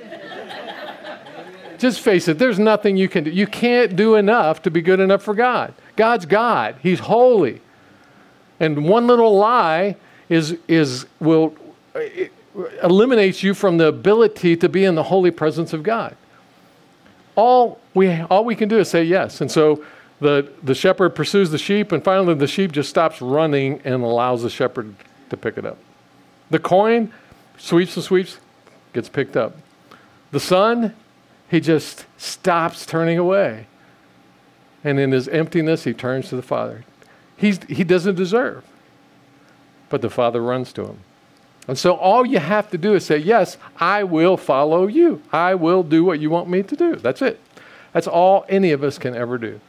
just 1.78 2.00
face 2.00 2.26
it, 2.28 2.38
there's 2.38 2.58
nothing 2.58 2.96
you 2.96 3.08
can 3.08 3.24
do. 3.24 3.30
You 3.30 3.46
can't 3.46 3.94
do 3.94 4.16
enough 4.16 4.62
to 4.62 4.70
be 4.70 4.82
good 4.82 5.00
enough 5.00 5.22
for 5.22 5.34
God. 5.34 5.74
God's 5.96 6.26
God, 6.26 6.76
He's 6.82 7.00
holy. 7.00 7.60
And 8.60 8.88
one 8.88 9.06
little 9.06 9.36
lie 9.36 9.96
is, 10.28 10.56
is 10.66 11.06
will, 11.20 11.54
it, 11.94 12.32
eliminates 12.82 13.42
you 13.42 13.54
from 13.54 13.78
the 13.78 13.86
ability 13.86 14.56
to 14.56 14.68
be 14.68 14.84
in 14.84 14.94
the 14.94 15.04
holy 15.04 15.30
presence 15.30 15.72
of 15.72 15.82
God. 15.82 16.16
All 17.36 17.80
we, 17.94 18.10
all 18.22 18.44
we 18.44 18.56
can 18.56 18.68
do 18.68 18.78
is 18.78 18.88
say 18.88 19.04
yes. 19.04 19.40
And 19.40 19.50
so 19.50 19.84
the, 20.20 20.50
the 20.62 20.74
shepherd 20.74 21.10
pursues 21.10 21.50
the 21.50 21.58
sheep, 21.58 21.92
and 21.92 22.02
finally 22.02 22.34
the 22.34 22.46
sheep 22.46 22.72
just 22.72 22.90
stops 22.90 23.22
running 23.22 23.80
and 23.84 24.02
allows 24.02 24.42
the 24.42 24.50
shepherd 24.50 24.94
to 25.30 25.36
pick 25.36 25.56
it 25.56 25.64
up. 25.64 25.78
The 26.50 26.58
coin, 26.58 27.12
sweeps 27.56 27.96
and 27.96 28.04
sweeps, 28.04 28.38
gets 28.92 29.08
picked 29.08 29.36
up. 29.36 29.56
The 30.30 30.40
son, 30.40 30.94
he 31.48 31.60
just 31.60 32.06
stops 32.16 32.84
turning 32.84 33.18
away. 33.18 33.66
And 34.84 34.98
in 34.98 35.12
his 35.12 35.28
emptiness, 35.28 35.84
he 35.84 35.92
turns 35.92 36.28
to 36.28 36.36
the 36.36 36.42
Father. 36.42 36.84
He's, 37.36 37.62
he 37.64 37.84
doesn't 37.84 38.16
deserve, 38.16 38.64
but 39.88 40.02
the 40.02 40.10
Father 40.10 40.42
runs 40.42 40.72
to 40.74 40.86
him. 40.86 40.98
And 41.68 41.78
so 41.78 41.94
all 41.94 42.26
you 42.26 42.38
have 42.38 42.70
to 42.70 42.78
do 42.78 42.94
is 42.94 43.04
say, 43.04 43.18
Yes, 43.18 43.58
I 43.76 44.02
will 44.02 44.36
follow 44.36 44.86
you. 44.86 45.22
I 45.30 45.54
will 45.54 45.82
do 45.82 46.02
what 46.02 46.18
you 46.18 46.30
want 46.30 46.48
me 46.48 46.62
to 46.62 46.74
do. 46.74 46.96
That's 46.96 47.20
it. 47.20 47.38
That's 47.92 48.06
all 48.06 48.46
any 48.48 48.72
of 48.72 48.82
us 48.82 48.98
can 48.98 49.14
ever 49.14 49.38
do. 49.38 49.60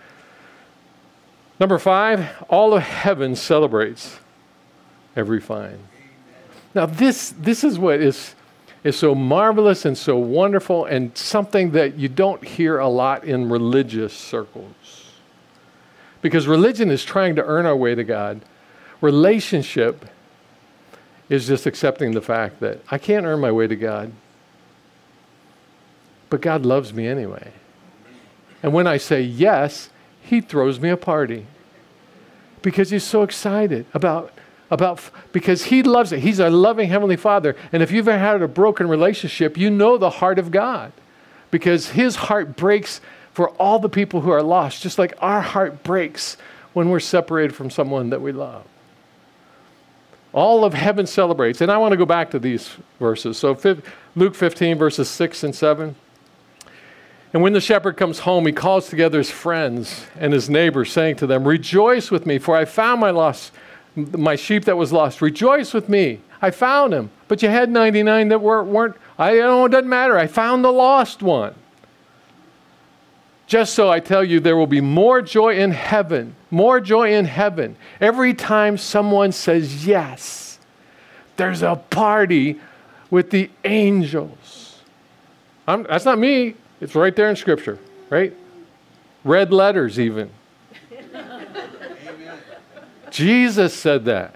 Number 1.59 1.77
five, 1.77 2.29
all 2.49 2.73
of 2.73 2.83
heaven 2.83 3.35
celebrates 3.35 4.17
every 5.15 5.41
find. 5.41 5.79
Now, 6.73 6.85
this, 6.85 7.33
this 7.37 7.63
is 7.63 7.77
what 7.77 7.99
is, 7.99 8.35
is 8.83 8.95
so 8.95 9.13
marvelous 9.13 9.83
and 9.83 9.97
so 9.97 10.17
wonderful, 10.17 10.85
and 10.85 11.17
something 11.17 11.71
that 11.71 11.95
you 11.95 12.07
don't 12.07 12.43
hear 12.43 12.79
a 12.79 12.87
lot 12.87 13.25
in 13.25 13.49
religious 13.49 14.13
circles. 14.13 15.11
Because 16.21 16.47
religion 16.47 16.91
is 16.91 17.03
trying 17.03 17.35
to 17.35 17.43
earn 17.43 17.65
our 17.65 17.75
way 17.75 17.95
to 17.95 18.03
God, 18.03 18.41
relationship 19.01 20.05
is 21.27 21.47
just 21.47 21.65
accepting 21.65 22.11
the 22.11 22.21
fact 22.21 22.59
that 22.59 22.79
I 22.89 22.97
can't 22.97 23.25
earn 23.25 23.39
my 23.39 23.51
way 23.51 23.67
to 23.67 23.75
God, 23.75 24.11
but 26.29 26.41
God 26.41 26.65
loves 26.65 26.93
me 26.93 27.07
anyway. 27.07 27.51
And 28.61 28.73
when 28.73 28.87
I 28.87 28.97
say 28.97 29.21
yes, 29.21 29.89
He 30.21 30.41
throws 30.41 30.79
me 30.79 30.89
a 30.89 30.97
party 30.97 31.47
because 32.61 32.89
He's 32.89 33.03
so 33.03 33.23
excited 33.23 33.85
about. 33.93 34.33
About 34.71 35.01
because 35.31 35.63
he 35.63 35.81
loves 35.81 36.11
it. 36.11 36.19
He's 36.19 36.37
a 36.37 36.47
loving 36.47 36.89
heavenly 36.89 37.15
father. 37.15 37.55
And 37.71 37.81
if 37.81 37.91
you've 37.91 38.07
ever 38.07 38.19
had 38.19 38.39
a 38.43 38.47
broken 38.47 38.87
relationship, 38.87 39.57
you 39.57 39.71
know 39.71 39.97
the 39.97 40.11
heart 40.11 40.37
of 40.37 40.51
God. 40.51 40.91
Because 41.49 41.89
his 41.89 42.15
heart 42.15 42.55
breaks 42.55 43.01
for 43.31 43.49
all 43.51 43.79
the 43.79 43.89
people 43.89 44.21
who 44.21 44.29
are 44.29 44.43
lost, 44.43 44.83
just 44.83 44.99
like 44.99 45.15
our 45.21 45.41
heart 45.41 45.81
breaks 45.81 46.37
when 46.73 46.89
we're 46.89 46.99
separated 46.99 47.55
from 47.55 47.69
someone 47.69 48.11
that 48.11 48.21
we 48.21 48.31
love. 48.31 48.63
All 50.33 50.63
of 50.63 50.75
heaven 50.75 51.07
celebrates. 51.07 51.61
And 51.61 51.71
I 51.71 51.77
want 51.77 51.93
to 51.93 51.97
go 51.97 52.05
back 52.05 52.29
to 52.31 52.39
these 52.39 52.69
verses. 52.99 53.37
So, 53.37 53.57
Luke 54.15 54.35
15, 54.35 54.77
verses 54.77 55.09
6 55.09 55.43
and 55.43 55.55
7. 55.55 55.95
And 57.31 57.43
when 57.43 57.53
the 57.53 57.61
shepherd 57.61 57.95
comes 57.95 58.19
home, 58.19 58.45
he 58.45 58.51
calls 58.51 58.89
together 58.89 59.19
his 59.19 59.29
friends 59.29 60.05
and 60.17 60.33
his 60.33 60.49
neighbors, 60.49 60.91
saying 60.91 61.17
to 61.17 61.27
them, 61.27 61.47
Rejoice 61.47 62.09
with 62.09 62.25
me, 62.25 62.39
for 62.39 62.55
I 62.55 62.65
found 62.65 63.01
my 63.01 63.11
lost, 63.11 63.51
my 63.95 64.35
sheep 64.35 64.65
that 64.65 64.77
was 64.77 64.91
lost. 64.91 65.21
Rejoice 65.21 65.73
with 65.73 65.89
me. 65.89 66.21
I 66.41 66.51
found 66.51 66.93
him. 66.93 67.11
But 67.27 67.43
you 67.43 67.49
had 67.49 67.69
99 67.69 68.29
that 68.29 68.41
weren't, 68.41 68.69
weren't 68.69 68.95
I 69.17 69.35
don't 69.35 69.47
know 69.47 69.65
it 69.65 69.69
doesn't 69.69 69.89
matter. 69.89 70.17
I 70.17 70.27
found 70.27 70.63
the 70.63 70.71
lost 70.71 71.21
one. 71.21 71.53
Just 73.45 73.73
so 73.73 73.89
I 73.89 73.99
tell 73.99 74.23
you, 74.23 74.39
there 74.39 74.55
will 74.55 74.67
be 74.67 74.79
more 74.79 75.21
joy 75.21 75.55
in 75.55 75.71
heaven, 75.71 76.35
more 76.51 76.79
joy 76.79 77.13
in 77.13 77.25
heaven. 77.25 77.75
Every 77.99 78.33
time 78.33 78.77
someone 78.77 79.31
says 79.31 79.85
yes, 79.85 80.59
there's 81.35 81.63
a 81.63 81.75
party 81.75 82.59
with 83.09 83.31
the 83.31 83.49
angels. 83.65 84.81
I'm, 85.67 85.83
that's 85.83 86.05
not 86.05 86.19
me, 86.19 86.55
it's 86.81 86.95
right 86.95 87.15
there 87.15 87.29
in 87.29 87.35
Scripture, 87.35 87.79
right? 88.09 88.33
Red 89.23 89.51
letters, 89.51 89.99
even. 89.99 90.29
Jesus 93.11 93.73
said 93.73 94.05
that. 94.05 94.35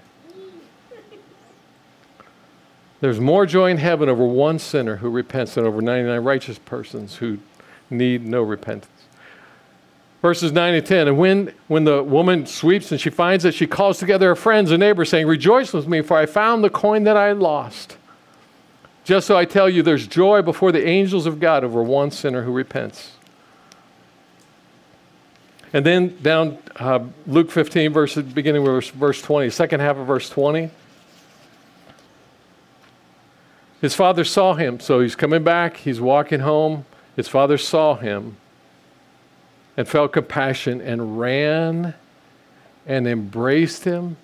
There's 3.00 3.20
more 3.20 3.46
joy 3.46 3.70
in 3.70 3.76
heaven 3.76 4.08
over 4.08 4.24
one 4.24 4.58
sinner 4.58 4.96
who 4.96 5.10
repents 5.10 5.54
than 5.54 5.66
over 5.66 5.82
99 5.82 6.20
righteous 6.22 6.58
persons 6.58 7.16
who 7.16 7.38
need 7.90 8.26
no 8.26 8.42
repentance 8.42 9.04
verses 10.24 10.52
9 10.52 10.74
and 10.74 10.86
10. 10.86 11.08
And 11.08 11.18
when, 11.18 11.52
when 11.68 11.84
the 11.84 12.02
woman 12.02 12.46
sweeps 12.46 12.90
and 12.90 12.98
she 12.98 13.10
finds 13.10 13.44
it, 13.44 13.52
she 13.52 13.66
calls 13.66 13.98
together 13.98 14.28
her 14.28 14.34
friends 14.34 14.70
and 14.70 14.80
neighbors, 14.80 15.10
saying, 15.10 15.26
Rejoice 15.26 15.74
with 15.74 15.86
me, 15.86 16.00
for 16.00 16.16
I 16.16 16.24
found 16.24 16.64
the 16.64 16.70
coin 16.70 17.04
that 17.04 17.14
I 17.14 17.32
lost. 17.32 17.98
Just 19.04 19.26
so 19.26 19.36
I 19.36 19.44
tell 19.44 19.68
you, 19.68 19.82
there's 19.82 20.06
joy 20.06 20.40
before 20.40 20.72
the 20.72 20.86
angels 20.86 21.26
of 21.26 21.38
God 21.38 21.62
over 21.62 21.82
one 21.82 22.10
sinner 22.10 22.42
who 22.42 22.52
repents. 22.52 23.12
And 25.74 25.84
then 25.84 26.16
down 26.22 26.58
uh, 26.76 27.00
Luke 27.26 27.50
15, 27.50 27.92
verse, 27.92 28.14
beginning 28.16 28.62
with 28.62 28.90
verse 28.92 29.20
20, 29.20 29.50
second 29.50 29.80
half 29.80 29.96
of 29.96 30.06
verse 30.06 30.30
20. 30.30 30.70
His 33.82 33.94
father 33.94 34.24
saw 34.24 34.54
him, 34.54 34.80
so 34.80 35.00
he's 35.00 35.14
coming 35.14 35.44
back, 35.44 35.76
he's 35.76 36.00
walking 36.00 36.40
home. 36.40 36.86
His 37.16 37.28
father 37.28 37.58
saw 37.58 37.96
him 37.96 38.38
and 39.76 39.86
felt 39.86 40.12
compassion 40.12 40.80
and 40.80 41.18
ran 41.18 41.94
and 42.86 43.06
embraced 43.06 43.84
him 43.84 44.16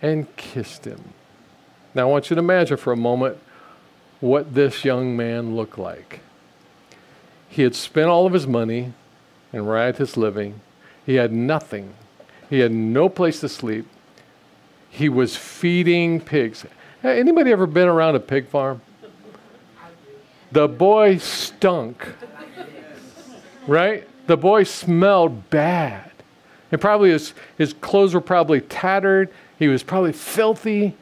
and 0.00 0.34
kissed 0.36 0.84
him. 0.84 1.02
Now, 1.94 2.02
I 2.02 2.04
want 2.12 2.30
you 2.30 2.36
to 2.36 2.40
imagine 2.40 2.76
for 2.76 2.92
a 2.92 2.96
moment 2.96 3.38
what 4.20 4.54
this 4.54 4.84
young 4.84 5.16
man 5.16 5.54
looked 5.54 5.78
like. 5.78 6.20
He 7.48 7.62
had 7.62 7.74
spent 7.74 8.08
all 8.08 8.26
of 8.26 8.32
his 8.32 8.46
money 8.46 8.92
and 9.52 9.68
riotous 9.68 10.16
living. 10.16 10.60
He 11.06 11.14
had 11.14 11.32
nothing. 11.32 11.94
He 12.50 12.60
had 12.60 12.72
no 12.72 13.08
place 13.08 13.40
to 13.40 13.48
sleep. 13.48 13.86
He 14.90 15.08
was 15.08 15.36
feeding 15.36 16.20
pigs. 16.20 16.64
Hey, 17.02 17.20
anybody 17.20 17.52
ever 17.52 17.66
been 17.66 17.88
around 17.88 18.16
a 18.16 18.20
pig 18.20 18.48
farm? 18.48 18.80
The 20.50 20.66
boy 20.66 21.18
stunk. 21.18 22.06
Right? 23.66 24.08
The 24.26 24.36
boy 24.36 24.64
smelled 24.64 25.50
bad. 25.50 26.10
And 26.72 26.80
probably 26.80 27.10
his, 27.10 27.34
his 27.56 27.72
clothes 27.72 28.14
were 28.14 28.20
probably 28.20 28.60
tattered. 28.60 29.30
He 29.58 29.68
was 29.68 29.82
probably 29.82 30.12
filthy. 30.12 30.96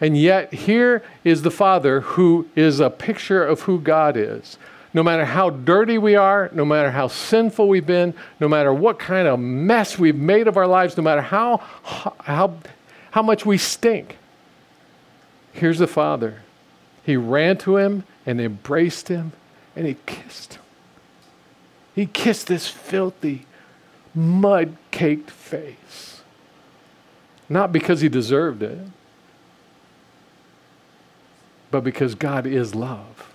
And 0.00 0.16
yet, 0.16 0.52
here 0.52 1.02
is 1.24 1.42
the 1.42 1.50
Father 1.50 2.00
who 2.00 2.46
is 2.54 2.78
a 2.78 2.90
picture 2.90 3.44
of 3.44 3.62
who 3.62 3.80
God 3.80 4.16
is. 4.16 4.56
No 4.94 5.02
matter 5.02 5.24
how 5.24 5.50
dirty 5.50 5.98
we 5.98 6.14
are, 6.14 6.50
no 6.52 6.64
matter 6.64 6.90
how 6.90 7.08
sinful 7.08 7.68
we've 7.68 7.86
been, 7.86 8.14
no 8.40 8.48
matter 8.48 8.72
what 8.72 8.98
kind 8.98 9.28
of 9.28 9.38
mess 9.38 9.98
we've 9.98 10.16
made 10.16 10.48
of 10.48 10.56
our 10.56 10.66
lives, 10.66 10.96
no 10.96 11.02
matter 11.02 11.20
how, 11.20 11.58
how, 11.82 12.54
how 13.10 13.22
much 13.22 13.44
we 13.44 13.58
stink, 13.58 14.16
here's 15.52 15.78
the 15.78 15.86
Father. 15.86 16.42
He 17.04 17.16
ran 17.16 17.58
to 17.58 17.76
him 17.76 18.04
and 18.24 18.40
embraced 18.40 19.08
him 19.08 19.32
and 19.74 19.86
he 19.86 19.96
kissed 20.06 20.54
him. 20.54 20.62
He 21.94 22.06
kissed 22.06 22.46
this 22.46 22.68
filthy, 22.68 23.46
mud 24.14 24.76
caked 24.90 25.30
face. 25.30 26.22
Not 27.48 27.72
because 27.72 28.00
he 28.00 28.08
deserved 28.08 28.62
it, 28.62 28.78
but 31.70 31.84
because 31.84 32.14
God 32.14 32.46
is 32.46 32.74
love 32.74 33.30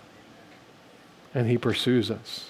and 1.33 1.47
he 1.47 1.57
pursues 1.57 2.11
us. 2.11 2.49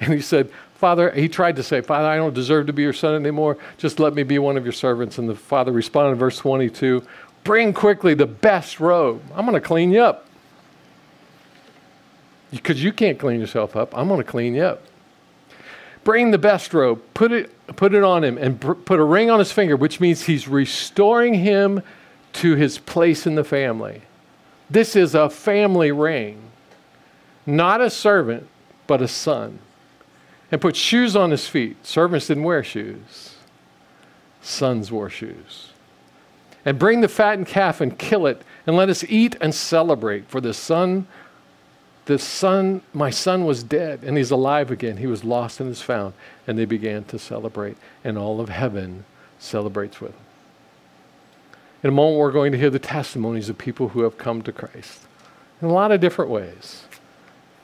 And 0.00 0.12
he 0.12 0.20
said, 0.20 0.50
Father, 0.74 1.10
he 1.10 1.28
tried 1.28 1.56
to 1.56 1.62
say, 1.62 1.80
Father, 1.80 2.06
I 2.06 2.16
don't 2.16 2.34
deserve 2.34 2.66
to 2.66 2.72
be 2.72 2.82
your 2.82 2.92
son 2.92 3.14
anymore. 3.14 3.56
Just 3.78 3.98
let 3.98 4.14
me 4.14 4.22
be 4.22 4.38
one 4.38 4.58
of 4.58 4.64
your 4.64 4.72
servants. 4.72 5.16
And 5.16 5.28
the 5.28 5.34
father 5.34 5.72
responded 5.72 6.12
in 6.12 6.18
verse 6.18 6.38
22 6.38 7.02
Bring 7.44 7.72
quickly 7.72 8.14
the 8.14 8.26
best 8.26 8.80
robe. 8.80 9.22
I'm 9.34 9.46
going 9.46 9.54
to 9.54 9.66
clean 9.66 9.92
you 9.92 10.02
up 10.02 10.26
because 12.50 12.82
you 12.82 12.92
can't 12.92 13.18
clean 13.18 13.40
yourself 13.40 13.76
up. 13.76 13.96
I'm 13.96 14.08
going 14.08 14.20
to 14.20 14.28
clean 14.28 14.54
you 14.54 14.62
up. 14.62 14.82
Bring 16.04 16.30
the 16.30 16.38
best 16.38 16.72
robe, 16.74 17.02
put 17.14 17.32
it, 17.32 17.50
put 17.76 17.94
it 17.94 18.04
on 18.04 18.22
him, 18.22 18.38
and 18.38 18.60
put 18.60 19.00
a 19.00 19.04
ring 19.04 19.30
on 19.30 19.38
his 19.38 19.50
finger, 19.50 19.76
which 19.76 19.98
means 19.98 20.22
he's 20.22 20.46
restoring 20.46 21.34
him 21.34 21.82
to 22.36 22.54
his 22.54 22.78
place 22.78 23.26
in 23.26 23.34
the 23.34 23.44
family. 23.44 24.02
This 24.68 24.96
is 24.96 25.14
a 25.14 25.30
family 25.30 25.92
ring, 25.92 26.42
not 27.44 27.80
a 27.80 27.90
servant, 27.90 28.48
but 28.86 29.02
a 29.02 29.08
son. 29.08 29.58
And 30.50 30.60
put 30.60 30.76
shoes 30.76 31.16
on 31.16 31.30
his 31.30 31.48
feet. 31.48 31.84
Servants 31.84 32.28
didn't 32.28 32.44
wear 32.44 32.62
shoes, 32.62 33.34
sons 34.40 34.92
wore 34.92 35.10
shoes. 35.10 35.70
And 36.64 36.78
bring 36.78 37.00
the 37.00 37.08
fattened 37.08 37.46
calf 37.46 37.80
and 37.80 37.98
kill 37.98 38.26
it, 38.26 38.42
and 38.66 38.76
let 38.76 38.88
us 38.88 39.04
eat 39.04 39.36
and 39.40 39.54
celebrate, 39.54 40.28
for 40.28 40.40
the 40.40 40.54
son 40.54 41.06
the 42.06 42.18
son, 42.20 42.82
my 42.94 43.10
son 43.10 43.44
was 43.44 43.64
dead 43.64 44.04
and 44.04 44.16
he's 44.16 44.30
alive 44.30 44.70
again. 44.70 44.96
He 44.96 45.08
was 45.08 45.24
lost 45.24 45.60
and 45.60 45.68
is 45.68 45.82
found. 45.82 46.14
And 46.46 46.56
they 46.56 46.64
began 46.64 47.04
to 47.04 47.18
celebrate, 47.18 47.76
and 48.04 48.16
all 48.16 48.40
of 48.40 48.48
heaven 48.48 49.04
celebrates 49.38 50.00
with 50.00 50.12
him. 50.12 50.25
In 51.86 51.90
a 51.90 51.94
moment, 51.94 52.18
we're 52.18 52.32
going 52.32 52.50
to 52.50 52.58
hear 52.58 52.68
the 52.68 52.80
testimonies 52.80 53.48
of 53.48 53.56
people 53.56 53.90
who 53.90 54.02
have 54.02 54.18
come 54.18 54.42
to 54.42 54.50
Christ 54.50 55.02
in 55.62 55.68
a 55.68 55.72
lot 55.72 55.92
of 55.92 56.00
different 56.00 56.32
ways. 56.32 56.82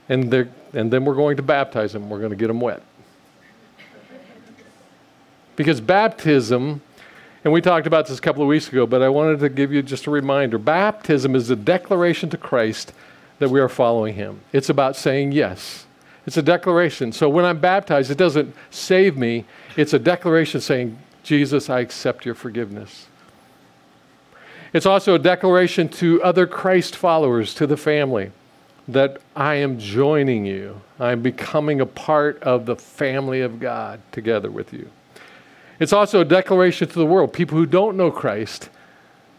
And, 0.08 0.32
and 0.72 0.92
then 0.92 1.04
we're 1.04 1.16
going 1.16 1.36
to 1.38 1.42
baptize 1.42 1.92
them. 1.92 2.08
We're 2.08 2.20
going 2.20 2.30
to 2.30 2.36
get 2.36 2.46
them 2.46 2.60
wet. 2.60 2.84
Because 5.56 5.80
baptism 5.80 6.82
And 7.42 7.52
we 7.52 7.60
talked 7.60 7.88
about 7.88 8.06
this 8.06 8.18
a 8.18 8.20
couple 8.20 8.42
of 8.42 8.48
weeks 8.48 8.68
ago, 8.68 8.86
but 8.86 9.02
I 9.02 9.08
wanted 9.08 9.40
to 9.40 9.48
give 9.48 9.72
you 9.72 9.82
just 9.82 10.06
a 10.06 10.10
reminder. 10.12 10.56
Baptism 10.56 11.34
is 11.34 11.50
a 11.50 11.56
declaration 11.56 12.30
to 12.30 12.36
Christ 12.36 12.92
that 13.40 13.50
we 13.50 13.58
are 13.58 13.68
following 13.68 14.14
him. 14.14 14.40
It's 14.52 14.68
about 14.68 14.94
saying 14.94 15.32
yes. 15.32 15.86
It's 16.26 16.36
a 16.36 16.42
declaration. 16.42 17.10
So 17.10 17.28
when 17.28 17.44
I'm 17.44 17.58
baptized, 17.58 18.12
it 18.12 18.18
doesn't 18.18 18.54
save 18.70 19.16
me, 19.16 19.46
it's 19.76 19.92
a 19.92 19.98
declaration 19.98 20.60
saying, 20.60 20.96
Jesus, 21.24 21.68
I 21.68 21.80
accept 21.80 22.24
your 22.24 22.36
forgiveness. 22.36 23.08
It's 24.72 24.86
also 24.86 25.14
a 25.14 25.18
declaration 25.18 25.88
to 25.90 26.22
other 26.22 26.46
Christ 26.46 26.96
followers, 26.96 27.54
to 27.54 27.66
the 27.66 27.76
family, 27.76 28.30
that 28.88 29.20
I 29.36 29.56
am 29.56 29.78
joining 29.78 30.46
you. 30.46 30.80
I'm 30.98 31.20
becoming 31.20 31.80
a 31.80 31.86
part 31.86 32.42
of 32.42 32.64
the 32.64 32.76
family 32.76 33.42
of 33.42 33.60
God 33.60 34.00
together 34.12 34.50
with 34.50 34.72
you. 34.72 34.88
It's 35.78 35.92
also 35.92 36.20
a 36.20 36.24
declaration 36.24 36.88
to 36.88 36.94
the 36.94 37.06
world, 37.06 37.32
people 37.32 37.58
who 37.58 37.66
don't 37.66 37.96
know 37.96 38.10
Christ, 38.10 38.70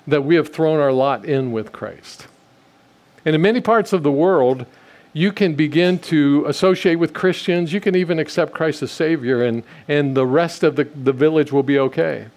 that 0.05 0.23
we 0.23 0.35
have 0.35 0.49
thrown 0.49 0.79
our 0.79 0.91
lot 0.91 1.25
in 1.25 1.51
with 1.51 1.71
Christ. 1.71 2.27
And 3.25 3.33
in 3.33 3.41
many 3.41 3.61
parts 3.61 3.93
of 3.93 4.03
the 4.03 4.11
world, 4.11 4.65
you 5.13 5.31
can 5.31 5.55
begin 5.55 5.99
to 5.99 6.43
associate 6.47 6.95
with 6.95 7.13
Christians. 7.13 7.71
You 7.71 7.79
can 7.79 7.95
even 7.95 8.19
accept 8.19 8.53
Christ 8.53 8.83
as 8.83 8.91
Savior, 8.91 9.43
and, 9.43 9.63
and 9.87 10.15
the 10.15 10.25
rest 10.25 10.63
of 10.63 10.75
the, 10.75 10.83
the 10.83 11.13
village 11.13 11.51
will 11.51 11.63
be 11.63 11.79
okay. 11.79 12.27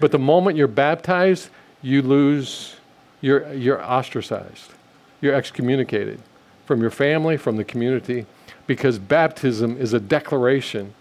But 0.00 0.10
the 0.10 0.18
moment 0.18 0.56
you're 0.56 0.66
baptized, 0.66 1.50
you 1.84 2.00
lose, 2.00 2.76
you're, 3.20 3.52
you're 3.52 3.82
ostracized, 3.84 4.72
you're 5.20 5.34
excommunicated 5.34 6.20
from 6.64 6.80
your 6.80 6.90
family, 6.90 7.36
from 7.36 7.56
the 7.56 7.64
community, 7.64 8.24
because 8.66 8.98
baptism 8.98 9.76
is 9.76 9.92
a 9.92 10.00
declaration 10.00 10.94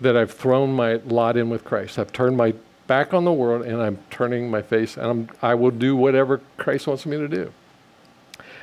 that 0.00 0.16
I've 0.16 0.32
thrown 0.32 0.72
my 0.72 0.94
lot 0.94 1.36
in 1.36 1.50
with 1.50 1.64
Christ. 1.64 2.00
I've 2.00 2.12
turned 2.12 2.36
my 2.36 2.52
back 2.88 3.14
on 3.14 3.24
the 3.24 3.32
world 3.32 3.64
and 3.64 3.80
I'm 3.80 3.98
turning 4.10 4.50
my 4.50 4.60
face 4.60 4.96
and 4.96 5.06
I'm, 5.06 5.28
I 5.40 5.54
will 5.54 5.70
do 5.70 5.94
whatever 5.94 6.40
Christ 6.56 6.88
wants 6.88 7.06
me 7.06 7.16
to 7.16 7.28
do. 7.28 7.52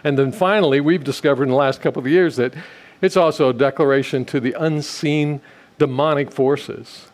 And 0.04 0.20
then 0.20 0.34
finally, 0.34 0.82
we've 0.82 1.04
discovered 1.04 1.44
in 1.44 1.50
the 1.50 1.56
last 1.56 1.82
couple 1.82 2.02
of 2.02 2.08
years 2.08 2.36
that 2.36 2.54
it's 3.02 3.16
also 3.16 3.50
a 3.50 3.54
declaration 3.54 4.26
to 4.26 4.42
the 4.42 4.54
unseen 4.60 5.40
demonic 5.80 6.32
forces 6.32 7.08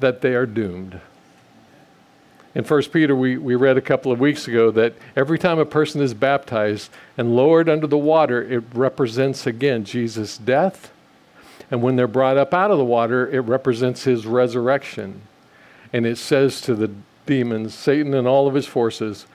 that 0.00 0.22
they 0.22 0.34
are 0.34 0.46
doomed. 0.46 1.00
In 2.56 2.64
1 2.64 2.82
Peter, 2.84 3.14
we, 3.14 3.36
we 3.36 3.54
read 3.54 3.76
a 3.76 3.82
couple 3.82 4.10
of 4.10 4.18
weeks 4.18 4.48
ago 4.48 4.72
that 4.72 4.94
every 5.14 5.38
time 5.38 5.60
a 5.60 5.64
person 5.64 6.00
is 6.00 6.14
baptized 6.14 6.90
and 7.16 7.36
lowered 7.36 7.68
under 7.68 7.86
the 7.86 7.98
water, 7.98 8.42
it 8.42 8.64
represents 8.72 9.46
again 9.46 9.84
Jesus' 9.84 10.36
death 10.36 10.90
and 11.70 11.82
when 11.82 11.96
they're 11.96 12.06
brought 12.06 12.36
up 12.36 12.54
out 12.54 12.70
of 12.70 12.78
the 12.78 12.84
water, 12.84 13.28
it 13.28 13.40
represents 13.40 14.04
his 14.04 14.26
resurrection. 14.26 15.22
And 15.92 16.06
it 16.06 16.18
says 16.18 16.60
to 16.62 16.74
the 16.74 16.90
demons, 17.26 17.74
Satan 17.74 18.14
and 18.14 18.28
all 18.28 18.46
of 18.46 18.54
his 18.54 18.66
forces, 18.66 19.26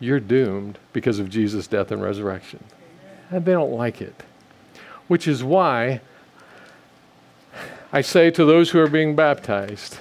you're 0.00 0.20
doomed 0.20 0.78
because 0.92 1.18
of 1.18 1.28
Jesus' 1.28 1.66
death 1.66 1.92
and 1.92 2.02
resurrection. 2.02 2.64
And 3.30 3.44
they 3.44 3.52
don't 3.52 3.72
like 3.72 4.00
it. 4.00 4.22
Which 5.06 5.28
is 5.28 5.44
why 5.44 6.00
I 7.92 8.00
say 8.00 8.30
to 8.32 8.44
those 8.44 8.70
who 8.70 8.80
are 8.80 8.88
being 8.88 9.14
baptized, 9.14 9.98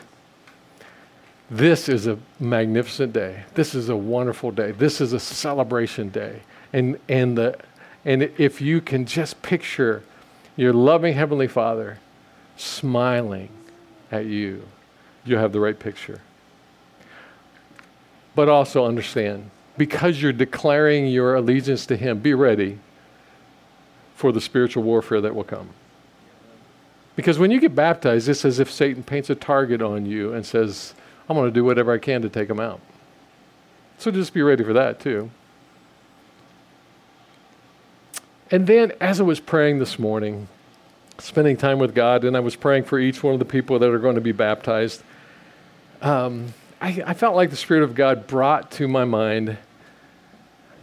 this 1.49 1.89
is 1.89 2.07
a 2.07 2.19
magnificent 2.39 3.13
day. 3.13 3.43
This 3.55 3.73
is 3.73 3.89
a 3.89 3.95
wonderful 3.95 4.51
day. 4.51 4.71
This 4.71 5.01
is 5.01 5.13
a 5.13 5.19
celebration 5.19 6.09
day. 6.09 6.41
And, 6.73 6.99
and, 7.09 7.37
the, 7.37 7.57
and 8.05 8.23
if 8.37 8.61
you 8.61 8.81
can 8.81 9.05
just 9.05 9.41
picture 9.41 10.03
your 10.55 10.73
loving 10.73 11.15
Heavenly 11.15 11.47
Father 11.47 11.97
smiling 12.57 13.49
at 14.11 14.25
you, 14.25 14.63
you 15.25 15.37
have 15.37 15.51
the 15.51 15.59
right 15.59 15.77
picture. 15.77 16.21
But 18.35 18.47
also 18.47 18.85
understand, 18.85 19.49
because 19.77 20.21
you're 20.21 20.33
declaring 20.33 21.07
your 21.07 21.35
allegiance 21.35 21.85
to 21.87 21.97
Him, 21.97 22.19
be 22.19 22.33
ready 22.33 22.77
for 24.15 24.31
the 24.31 24.41
spiritual 24.41 24.83
warfare 24.83 25.21
that 25.21 25.33
will 25.33 25.43
come. 25.43 25.69
Because 27.15 27.39
when 27.39 27.51
you 27.51 27.59
get 27.59 27.73
baptized, 27.73 28.29
it's 28.29 28.45
as 28.45 28.59
if 28.59 28.71
Satan 28.71 29.03
paints 29.03 29.29
a 29.29 29.35
target 29.35 29.81
on 29.81 30.05
you 30.05 30.33
and 30.33 30.45
says, 30.45 30.93
I'm 31.29 31.35
going 31.35 31.47
to 31.47 31.53
do 31.53 31.63
whatever 31.63 31.93
I 31.93 31.99
can 31.99 32.21
to 32.23 32.29
take 32.29 32.47
them 32.47 32.59
out. 32.59 32.79
So 33.99 34.09
just 34.09 34.33
be 34.33 34.41
ready 34.41 34.63
for 34.63 34.73
that 34.73 34.99
too. 34.99 35.29
And 38.51 38.65
then, 38.65 38.93
as 38.99 39.19
I 39.19 39.23
was 39.23 39.39
praying 39.39 39.77
this 39.77 39.99
morning, 39.99 40.47
spending 41.19 41.55
time 41.55 41.77
with 41.77 41.93
God, 41.93 42.23
and 42.23 42.35
I 42.35 42.39
was 42.39 42.55
praying 42.55 42.85
for 42.85 42.97
each 42.97 43.21
one 43.21 43.33
of 43.33 43.39
the 43.39 43.45
people 43.45 43.77
that 43.77 43.89
are 43.89 43.99
going 43.99 44.15
to 44.15 44.21
be 44.21 44.31
baptized, 44.31 45.03
um, 46.01 46.53
I, 46.81 47.03
I, 47.05 47.13
felt 47.13 47.35
like 47.35 47.51
the 47.51 47.57
Spirit 47.57 47.83
of 47.83 47.93
God 47.93 48.25
brought 48.25 48.71
to 48.71 48.87
my 48.87 49.05
mind 49.05 49.57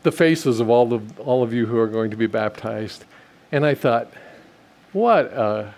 the 0.02 0.12
faces 0.12 0.60
of 0.60 0.68
all 0.68 0.92
of, 0.92 1.18
all 1.18 1.42
of 1.42 1.52
you 1.52 1.66
who 1.66 1.78
are 1.78 1.88
going 1.88 2.10
to 2.10 2.16
be 2.16 2.26
baptized. 2.26 3.04
And 3.50 3.64
I 3.66 3.74
thought, 3.74 4.12
what 4.92 5.24
a. 5.26 5.74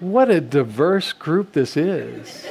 What 0.00 0.30
a 0.30 0.42
diverse 0.42 1.14
group 1.14 1.52
this 1.52 1.74
is. 1.74 2.46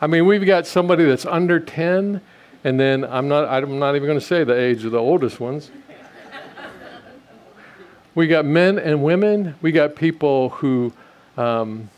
I 0.00 0.06
mean, 0.06 0.26
we've 0.26 0.46
got 0.46 0.68
somebody 0.68 1.04
that's 1.04 1.26
under 1.26 1.58
10, 1.58 2.20
and 2.62 2.78
then 2.78 3.04
I'm 3.04 3.26
not, 3.26 3.48
I'm 3.48 3.80
not 3.80 3.96
even 3.96 4.06
going 4.06 4.20
to 4.20 4.24
say 4.24 4.44
the 4.44 4.56
age 4.56 4.84
of 4.84 4.92
the 4.92 4.98
oldest 4.98 5.40
ones. 5.40 5.72
we 8.14 8.28
got 8.28 8.44
men 8.44 8.78
and 8.78 9.02
women. 9.02 9.56
We 9.62 9.72
got 9.72 9.96
people 9.96 10.50
who, 10.50 10.92
um, 11.36 11.90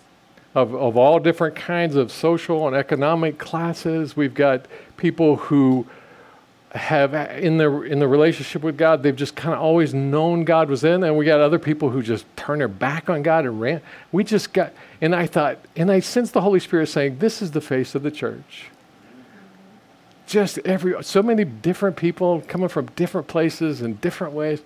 of, 0.54 0.74
of 0.74 0.96
all 0.96 1.18
different 1.18 1.54
kinds 1.54 1.96
of 1.96 2.10
social 2.10 2.66
and 2.66 2.74
economic 2.74 3.38
classes. 3.38 4.16
We've 4.16 4.34
got 4.34 4.66
people 4.96 5.36
who 5.36 5.86
have 6.76 7.14
in 7.14 7.56
their 7.56 7.84
in 7.84 7.98
the 7.98 8.08
relationship 8.08 8.62
with 8.62 8.76
God, 8.76 9.02
they've 9.02 9.16
just 9.16 9.36
kind 9.36 9.54
of 9.54 9.60
always 9.60 9.94
known 9.94 10.44
God 10.44 10.68
was 10.68 10.84
in, 10.84 11.02
and 11.02 11.16
we 11.16 11.24
got 11.24 11.40
other 11.40 11.58
people 11.58 11.90
who 11.90 12.02
just 12.02 12.24
turn 12.36 12.58
their 12.58 12.68
back 12.68 13.08
on 13.10 13.22
God 13.22 13.44
and 13.44 13.60
ran. 13.60 13.80
We 14.12 14.24
just 14.24 14.52
got, 14.52 14.72
and 15.00 15.14
I 15.14 15.26
thought, 15.26 15.58
and 15.76 15.90
I 15.90 16.00
sensed 16.00 16.32
the 16.32 16.40
Holy 16.40 16.60
Spirit 16.60 16.88
saying, 16.88 17.18
"This 17.18 17.42
is 17.42 17.50
the 17.50 17.60
face 17.60 17.94
of 17.94 18.02
the 18.02 18.10
church." 18.10 18.66
Just 20.26 20.58
every 20.58 21.02
so 21.02 21.22
many 21.22 21.44
different 21.44 21.96
people 21.96 22.42
coming 22.48 22.68
from 22.68 22.86
different 22.96 23.28
places 23.28 23.80
and 23.80 24.00
different 24.00 24.32
ways, 24.34 24.62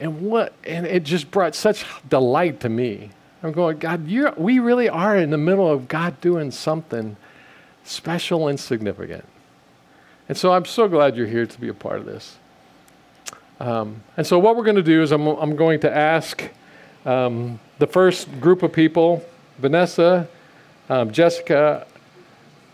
and 0.00 0.20
what, 0.22 0.52
and 0.64 0.86
it 0.86 1.04
just 1.04 1.30
brought 1.30 1.54
such 1.54 1.84
delight 2.08 2.60
to 2.60 2.68
me. 2.68 3.10
I'm 3.42 3.52
going, 3.52 3.78
God, 3.78 4.08
you 4.08 4.32
we 4.36 4.58
really 4.58 4.88
are 4.88 5.16
in 5.16 5.30
the 5.30 5.38
middle 5.38 5.70
of 5.70 5.88
God 5.88 6.20
doing 6.20 6.50
something 6.50 7.16
special 7.84 8.48
and 8.48 8.58
significant. 8.58 9.24
And 10.28 10.36
so 10.36 10.52
I'm 10.52 10.64
so 10.64 10.88
glad 10.88 11.16
you're 11.16 11.26
here 11.26 11.46
to 11.46 11.60
be 11.60 11.68
a 11.68 11.74
part 11.74 12.00
of 12.00 12.06
this. 12.06 12.36
Um, 13.60 14.02
and 14.16 14.26
so, 14.26 14.38
what 14.38 14.56
we're 14.56 14.64
going 14.64 14.76
to 14.76 14.82
do 14.82 15.02
is, 15.02 15.10
I'm, 15.10 15.26
I'm 15.26 15.56
going 15.56 15.80
to 15.80 15.94
ask 15.94 16.48
um, 17.04 17.58
the 17.78 17.86
first 17.86 18.40
group 18.40 18.62
of 18.62 18.72
people 18.72 19.24
Vanessa, 19.58 20.28
um, 20.88 21.10
Jessica, 21.10 21.86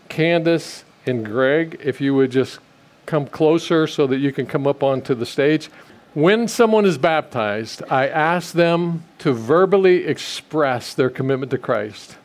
Candace, 0.09 0.85
and 1.07 1.25
Greg, 1.25 1.81
if 1.83 2.01
you 2.01 2.15
would 2.15 2.31
just 2.31 2.59
come 3.07 3.27
closer 3.27 3.87
so 3.87 4.07
that 4.07 4.19
you 4.19 4.33
can 4.33 4.47
come 4.47 4.67
up 4.67 4.83
onto 4.83 5.15
the 5.15 5.27
stage. 5.27 5.71
When 6.15 6.47
someone 6.47 6.85
is 6.85 6.97
baptized, 6.97 7.83
I 7.91 8.09
ask 8.09 8.53
them 8.53 9.05
to 9.19 9.33
verbally 9.33 10.07
express 10.07 10.95
their 10.95 11.11
commitment 11.11 11.51
to 11.51 11.59
Christ. 11.59 12.17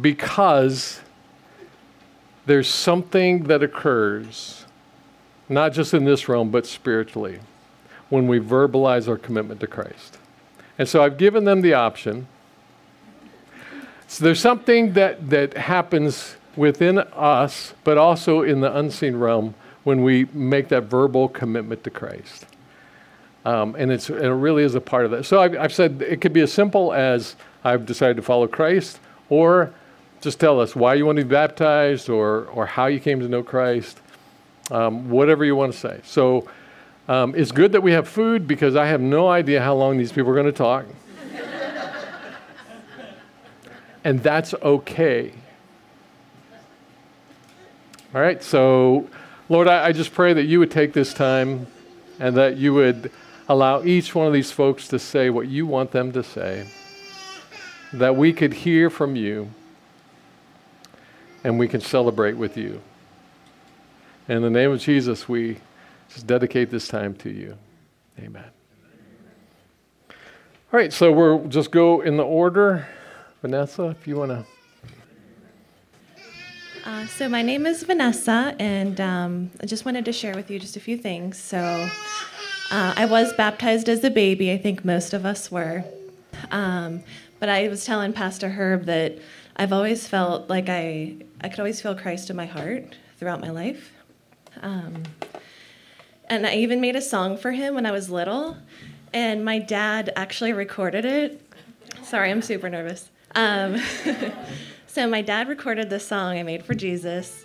Because 0.00 1.00
there's 2.46 2.68
something 2.68 3.44
that 3.44 3.62
occurs, 3.62 4.64
not 5.48 5.72
just 5.72 5.94
in 5.94 6.04
this 6.04 6.28
realm, 6.28 6.50
but 6.50 6.66
spiritually, 6.66 7.40
when 8.10 8.28
we 8.28 8.38
verbalize 8.38 9.08
our 9.08 9.16
commitment 9.16 9.60
to 9.60 9.66
Christ. 9.66 10.18
And 10.78 10.88
so 10.88 11.02
I've 11.02 11.16
given 11.16 11.44
them 11.44 11.62
the 11.62 11.74
option. 11.74 12.26
So 14.08 14.24
there's 14.24 14.40
something 14.40 14.92
that, 14.92 15.30
that 15.30 15.56
happens 15.56 16.36
within 16.56 16.98
us, 16.98 17.74
but 17.82 17.98
also 17.98 18.42
in 18.42 18.60
the 18.60 18.76
unseen 18.76 19.16
realm 19.16 19.54
when 19.84 20.02
we 20.02 20.26
make 20.32 20.68
that 20.68 20.84
verbal 20.84 21.28
commitment 21.28 21.84
to 21.84 21.90
Christ. 21.90 22.46
Um, 23.44 23.74
and, 23.76 23.92
it's, 23.92 24.08
and 24.08 24.24
it 24.24 24.30
really 24.32 24.62
is 24.62 24.74
a 24.74 24.80
part 24.80 25.04
of 25.04 25.10
that. 25.10 25.24
So 25.24 25.40
I've, 25.40 25.56
I've 25.56 25.72
said 25.72 26.02
it 26.02 26.20
could 26.20 26.32
be 26.32 26.40
as 26.40 26.52
simple 26.52 26.92
as 26.92 27.36
I've 27.62 27.84
decided 27.84 28.16
to 28.16 28.22
follow 28.22 28.46
Christ, 28.46 29.00
or 29.28 29.72
just 30.24 30.40
tell 30.40 30.58
us 30.58 30.74
why 30.74 30.94
you 30.94 31.04
want 31.04 31.18
to 31.18 31.24
be 31.24 31.30
baptized 31.30 32.08
or, 32.08 32.46
or 32.46 32.64
how 32.64 32.86
you 32.86 32.98
came 32.98 33.20
to 33.20 33.28
know 33.28 33.42
Christ, 33.42 34.00
um, 34.70 35.10
whatever 35.10 35.44
you 35.44 35.54
want 35.54 35.74
to 35.74 35.78
say. 35.78 36.00
So 36.02 36.48
um, 37.08 37.34
it's 37.36 37.52
good 37.52 37.72
that 37.72 37.82
we 37.82 37.92
have 37.92 38.08
food 38.08 38.48
because 38.48 38.74
I 38.74 38.86
have 38.86 39.02
no 39.02 39.28
idea 39.28 39.60
how 39.60 39.74
long 39.74 39.98
these 39.98 40.10
people 40.10 40.30
are 40.30 40.34
going 40.34 40.46
to 40.46 40.52
talk. 40.52 40.86
and 44.04 44.22
that's 44.22 44.54
okay. 44.54 45.32
All 48.14 48.20
right, 48.20 48.42
so 48.42 49.08
Lord, 49.50 49.68
I, 49.68 49.86
I, 49.86 49.92
just 49.92 50.14
pray 50.14 50.32
that 50.32 50.44
you 50.44 50.58
would 50.60 50.70
take 50.70 50.94
this 50.94 51.12
time 51.12 51.66
and 52.18 52.34
that 52.36 52.56
you 52.56 52.72
would 52.72 53.10
allow 53.48 53.82
each 53.82 54.14
one 54.14 54.26
of 54.26 54.32
these 54.32 54.50
folks 54.50 54.88
to 54.88 54.98
say 54.98 55.28
what 55.28 55.48
you 55.48 55.66
want 55.66 55.90
them 55.90 56.12
to 56.12 56.22
say, 56.22 56.66
that 57.92 58.16
we 58.16 58.32
could 58.32 58.54
hear 58.54 58.88
from 58.88 59.16
you 59.16 59.50
and 61.44 61.58
we 61.58 61.68
can 61.68 61.80
celebrate 61.80 62.32
with 62.32 62.56
you. 62.56 62.80
In 64.28 64.40
the 64.40 64.50
name 64.50 64.72
of 64.72 64.80
Jesus, 64.80 65.28
we 65.28 65.58
just 66.08 66.26
dedicate 66.26 66.70
this 66.70 66.88
time 66.88 67.14
to 67.16 67.30
you. 67.30 67.56
Amen. 68.18 68.44
All 70.10 70.16
right, 70.80 70.92
so 70.92 71.12
we'll 71.12 71.46
just 71.46 71.70
go 71.70 72.00
in 72.00 72.16
the 72.16 72.24
order. 72.24 72.88
Vanessa, 73.42 73.88
if 73.88 74.06
you 74.06 74.16
want 74.16 74.30
to. 74.30 74.44
Uh, 76.86 77.06
so, 77.06 77.28
my 77.28 77.42
name 77.42 77.66
is 77.66 77.82
Vanessa, 77.82 78.54
and 78.58 79.00
um, 79.00 79.50
I 79.62 79.66
just 79.66 79.84
wanted 79.84 80.04
to 80.06 80.12
share 80.12 80.34
with 80.34 80.50
you 80.50 80.58
just 80.58 80.76
a 80.76 80.80
few 80.80 80.98
things. 80.98 81.38
So, 81.38 81.58
uh, 81.58 82.94
I 82.96 83.06
was 83.06 83.32
baptized 83.34 83.88
as 83.88 84.02
a 84.04 84.10
baby. 84.10 84.52
I 84.52 84.58
think 84.58 84.84
most 84.84 85.14
of 85.14 85.24
us 85.24 85.50
were. 85.50 85.84
Um, 86.50 87.02
but 87.40 87.48
I 87.48 87.68
was 87.68 87.84
telling 87.84 88.12
Pastor 88.12 88.50
Herb 88.50 88.84
that 88.84 89.18
I've 89.56 89.72
always 89.72 90.08
felt 90.08 90.50
like 90.50 90.68
I, 90.68 91.14
I 91.40 91.48
could 91.48 91.60
always 91.60 91.80
feel 91.80 91.94
Christ 91.94 92.28
in 92.28 92.36
my 92.36 92.46
heart 92.46 92.96
throughout 93.18 93.40
my 93.40 93.50
life. 93.50 93.92
Um, 94.62 95.04
and 96.28 96.46
I 96.46 96.56
even 96.56 96.80
made 96.80 96.96
a 96.96 97.00
song 97.00 97.36
for 97.36 97.52
him 97.52 97.74
when 97.74 97.86
I 97.86 97.92
was 97.92 98.10
little, 98.10 98.56
and 99.12 99.44
my 99.44 99.58
dad 99.58 100.12
actually 100.16 100.52
recorded 100.52 101.04
it. 101.04 101.40
Sorry, 102.02 102.30
I'm 102.30 102.42
super 102.42 102.68
nervous. 102.68 103.10
Um, 103.36 103.80
so 104.86 105.06
my 105.06 105.22
dad 105.22 105.48
recorded 105.48 105.88
this 105.88 106.06
song 106.06 106.36
I 106.36 106.42
made 106.42 106.64
for 106.64 106.74
Jesus, 106.74 107.44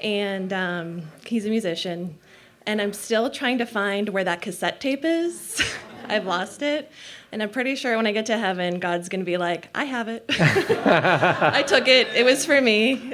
and 0.00 0.52
um, 0.52 1.02
he's 1.24 1.46
a 1.46 1.50
musician. 1.50 2.18
And 2.66 2.80
I'm 2.80 2.94
still 2.94 3.30
trying 3.30 3.58
to 3.58 3.66
find 3.66 4.08
where 4.08 4.24
that 4.24 4.40
cassette 4.40 4.80
tape 4.80 5.04
is. 5.04 5.62
I've 6.08 6.26
lost 6.26 6.62
it. 6.62 6.90
And 7.34 7.42
I'm 7.42 7.50
pretty 7.50 7.74
sure 7.74 7.96
when 7.96 8.06
I 8.06 8.12
get 8.12 8.26
to 8.26 8.38
heaven, 8.38 8.78
God's 8.78 9.08
going 9.08 9.18
to 9.18 9.24
be 9.24 9.38
like, 9.38 9.68
I 9.74 9.86
have 9.86 10.06
it. 10.06 10.24
I 10.38 11.64
took 11.66 11.88
it, 11.88 12.06
it 12.14 12.24
was 12.24 12.46
for 12.46 12.60
me. 12.60 13.12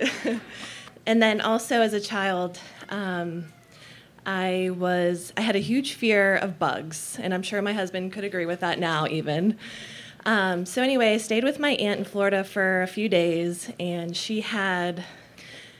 and 1.07 1.23
then 1.23 1.41
also 1.41 1.81
as 1.81 1.95
a 1.95 2.01
child, 2.03 2.61
um, 2.91 3.47
I 4.27 4.73
was 4.77 5.33
I 5.39 5.41
had 5.41 5.57
a 5.57 5.61
huge 5.61 5.95
fear 5.95 6.37
of 6.37 6.59
bugs, 6.59 7.19
and 7.19 7.33
I'm 7.33 7.43
sure 7.43 7.63
my 7.63 7.73
husband 7.73 8.13
could 8.13 8.25
agree 8.25 8.45
with 8.45 8.61
that 8.61 8.79
now 8.79 9.07
even. 9.07 9.57
Um, 10.27 10.67
so 10.67 10.83
anyway, 10.83 11.15
I 11.15 11.17
stayed 11.17 11.43
with 11.43 11.59
my 11.59 11.71
aunt 11.71 12.01
in 12.01 12.05
Florida 12.05 12.45
for 12.45 12.83
a 12.83 12.87
few 12.87 13.09
days, 13.09 13.73
and 13.81 14.15
she 14.15 14.43
had 14.43 15.03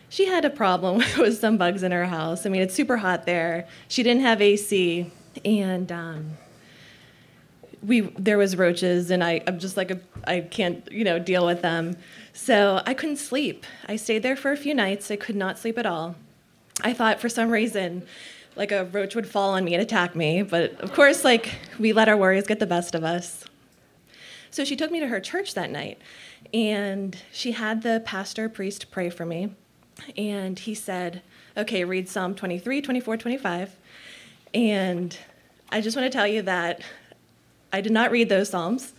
she 0.09 0.25
had 0.25 0.47
a 0.47 0.51
problem 0.51 1.03
with 1.19 1.39
some 1.39 1.59
bugs 1.59 1.83
in 1.83 1.93
her 1.93 2.07
house. 2.07 2.47
I 2.47 2.49
mean, 2.49 2.63
it's 2.63 2.75
super 2.75 2.97
hot 2.97 3.27
there. 3.27 3.69
She 3.89 4.03
didn't 4.03 4.23
have 4.23 4.41
AC, 4.41 5.13
and 5.45 5.93
um, 5.93 6.39
we 7.83 8.01
there 8.01 8.39
was 8.39 8.57
roaches, 8.57 9.11
and 9.11 9.23
I 9.25 9.43
I'm 9.47 9.59
just 9.59 9.77
like 9.77 9.91
a, 9.91 10.01
I 10.27 10.41
can't 10.41 10.87
you 10.91 11.05
know 11.05 11.19
deal 11.19 11.47
with 11.47 11.63
them. 11.63 11.97
So 12.33 12.83
I 12.87 12.95
couldn't 12.95 13.17
sleep. 13.17 13.65
I 13.87 13.97
stayed 13.97 14.23
there 14.23 14.37
for 14.37 14.53
a 14.53 14.57
few 14.57 14.75
nights. 14.75 15.11
I 15.11 15.17
could 15.17 15.37
not 15.37 15.59
sleep 15.59 15.79
at 15.79 15.87
all. 15.87 16.17
I 16.83 16.93
thought 16.93 17.21
for 17.21 17.29
some 17.29 17.51
reason 17.51 18.07
like 18.57 18.73
a 18.73 18.85
roach 18.85 19.15
would 19.15 19.29
fall 19.29 19.51
on 19.51 19.65
me 19.65 19.75
and 19.75 19.83
attack 19.83 20.15
me, 20.15 20.43
but 20.43 20.79
of 20.81 20.93
course, 20.93 21.25
like 21.25 21.55
we 21.79 21.93
let 21.93 22.09
our 22.09 22.17
worries 22.17 22.47
get 22.47 22.59
the 22.59 22.67
best 22.67 22.95
of 22.95 23.05
us. 23.05 23.45
So 24.51 24.65
she 24.65 24.77
took 24.77 24.91
me 24.91 25.01
to 25.01 25.07
her 25.07 25.21
church 25.21 25.55
that 25.55 25.71
night, 25.71 25.99
and 26.53 27.17
she 27.33 27.53
had 27.53 27.83
the 27.83 28.03
pastor 28.05 28.49
priest 28.49 28.91
pray 28.91 29.09
for 29.09 29.25
me, 29.25 29.55
and 30.17 30.59
he 30.59 30.75
said, 30.75 31.23
"Okay, 31.57 31.85
read 31.85 32.09
Psalm 32.09 32.35
23, 32.35 32.83
24, 32.83 33.17
25." 33.17 33.77
And 34.53 35.17
I 35.71 35.81
just 35.81 35.97
want 35.97 36.11
to 36.11 36.17
tell 36.17 36.27
you 36.27 36.43
that 36.43 36.83
I 37.73 37.81
did 37.81 37.93
not 37.93 38.11
read 38.11 38.29
those 38.29 38.51
psalms 38.51 38.93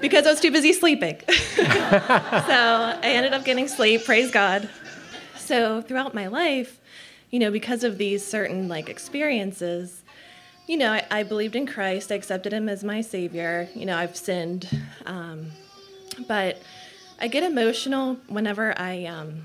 because 0.00 0.26
I 0.26 0.30
was 0.30 0.40
too 0.40 0.50
busy 0.50 0.72
sleeping. 0.72 1.20
so 1.28 1.64
I 1.64 3.00
ended 3.02 3.32
up 3.32 3.44
getting 3.44 3.68
sleep, 3.68 4.04
praise 4.04 4.30
God. 4.30 4.68
So 5.36 5.80
throughout 5.82 6.14
my 6.14 6.26
life, 6.26 6.80
you 7.30 7.38
know, 7.38 7.50
because 7.50 7.84
of 7.84 7.98
these 7.98 8.24
certain 8.24 8.68
like 8.68 8.88
experiences, 8.88 10.02
you 10.66 10.76
know, 10.76 10.92
I, 10.92 11.04
I 11.10 11.22
believed 11.22 11.54
in 11.54 11.66
Christ. 11.66 12.10
I 12.10 12.16
accepted 12.16 12.52
Him 12.52 12.68
as 12.68 12.82
my 12.82 13.00
Savior. 13.00 13.68
You 13.74 13.86
know, 13.86 13.96
I've 13.96 14.16
sinned, 14.16 14.68
um, 15.06 15.52
but 16.26 16.60
I 17.20 17.28
get 17.28 17.44
emotional 17.44 18.16
whenever 18.28 18.76
I 18.78 19.04
um, 19.04 19.44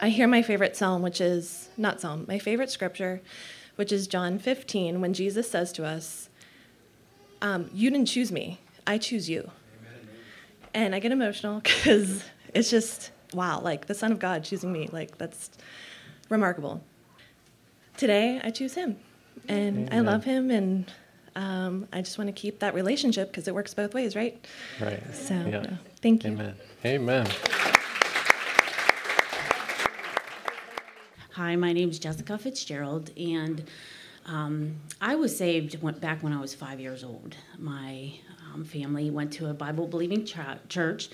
I 0.00 0.08
hear 0.08 0.26
my 0.26 0.42
favorite 0.42 0.76
psalm, 0.76 1.02
which 1.02 1.20
is 1.20 1.68
not 1.76 2.00
psalm, 2.00 2.24
my 2.26 2.38
favorite 2.38 2.70
scripture, 2.70 3.20
which 3.76 3.92
is 3.92 4.06
John 4.06 4.38
15, 4.38 5.00
when 5.00 5.12
Jesus 5.12 5.50
says 5.50 5.72
to 5.72 5.84
us, 5.84 6.28
um, 7.42 7.70
"You 7.72 7.90
didn't 7.90 8.06
choose 8.06 8.32
me; 8.32 8.60
I 8.86 8.98
choose 8.98 9.28
you." 9.28 9.50
Amen. 9.80 10.08
And 10.74 10.94
I 10.94 10.98
get 10.98 11.12
emotional 11.12 11.60
because 11.64 12.24
it's 12.54 12.70
just 12.70 13.10
wow, 13.32 13.60
like 13.60 13.86
the 13.86 13.94
Son 13.94 14.12
of 14.12 14.18
God 14.18 14.44
choosing 14.44 14.72
me, 14.72 14.88
like 14.92 15.18
that's 15.18 15.50
remarkable. 16.28 16.82
Today, 17.96 18.40
I 18.44 18.50
choose 18.50 18.74
him, 18.74 18.96
and 19.48 19.88
Amen. 19.88 19.92
I 19.92 20.00
love 20.00 20.24
him, 20.24 20.50
and 20.50 20.92
um, 21.34 21.88
I 21.92 22.02
just 22.02 22.18
want 22.18 22.28
to 22.28 22.32
keep 22.32 22.58
that 22.60 22.74
relationship 22.74 23.30
because 23.30 23.48
it 23.48 23.54
works 23.54 23.74
both 23.74 23.94
ways, 23.94 24.16
right? 24.16 24.44
Right. 24.80 25.02
So, 25.14 25.34
yeah. 25.34 25.60
no, 25.60 25.78
thank 26.02 26.24
you. 26.24 26.32
Amen. 26.32 26.54
Amen. 26.84 27.26
Hi, 31.32 31.54
my 31.56 31.74
name 31.74 31.90
is 31.90 31.98
Jessica 31.98 32.38
Fitzgerald, 32.38 33.10
and 33.18 33.64
um, 34.26 34.76
I 35.00 35.14
was 35.14 35.36
saved 35.36 35.80
went 35.82 36.00
back 36.00 36.22
when 36.22 36.32
I 36.32 36.40
was 36.40 36.54
five 36.54 36.80
years 36.80 37.04
old. 37.04 37.36
My 37.58 38.12
um, 38.52 38.64
family 38.64 39.10
went 39.10 39.32
to 39.34 39.48
a 39.48 39.54
Bible 39.54 39.86
believing 39.86 40.24
ch- 40.24 40.36
church, 40.68 41.08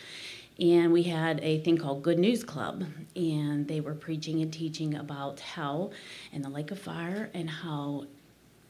and 0.59 0.93
we 0.93 1.05
had 1.05 1.41
a 1.43 1.61
thing 1.61 1.77
called 1.77 2.03
Good 2.03 2.19
News 2.19 2.43
Club, 2.43 2.85
and 3.15 3.69
they 3.69 3.81
were 3.81 3.95
preaching 3.95 4.41
and 4.41 4.53
teaching 4.53 4.95
about 4.95 5.41
hell 5.41 5.93
and 6.33 6.45
the 6.45 6.49
lake 6.49 6.71
of 6.71 6.79
fire, 6.79 7.31
and 7.35 7.49
how 7.51 8.07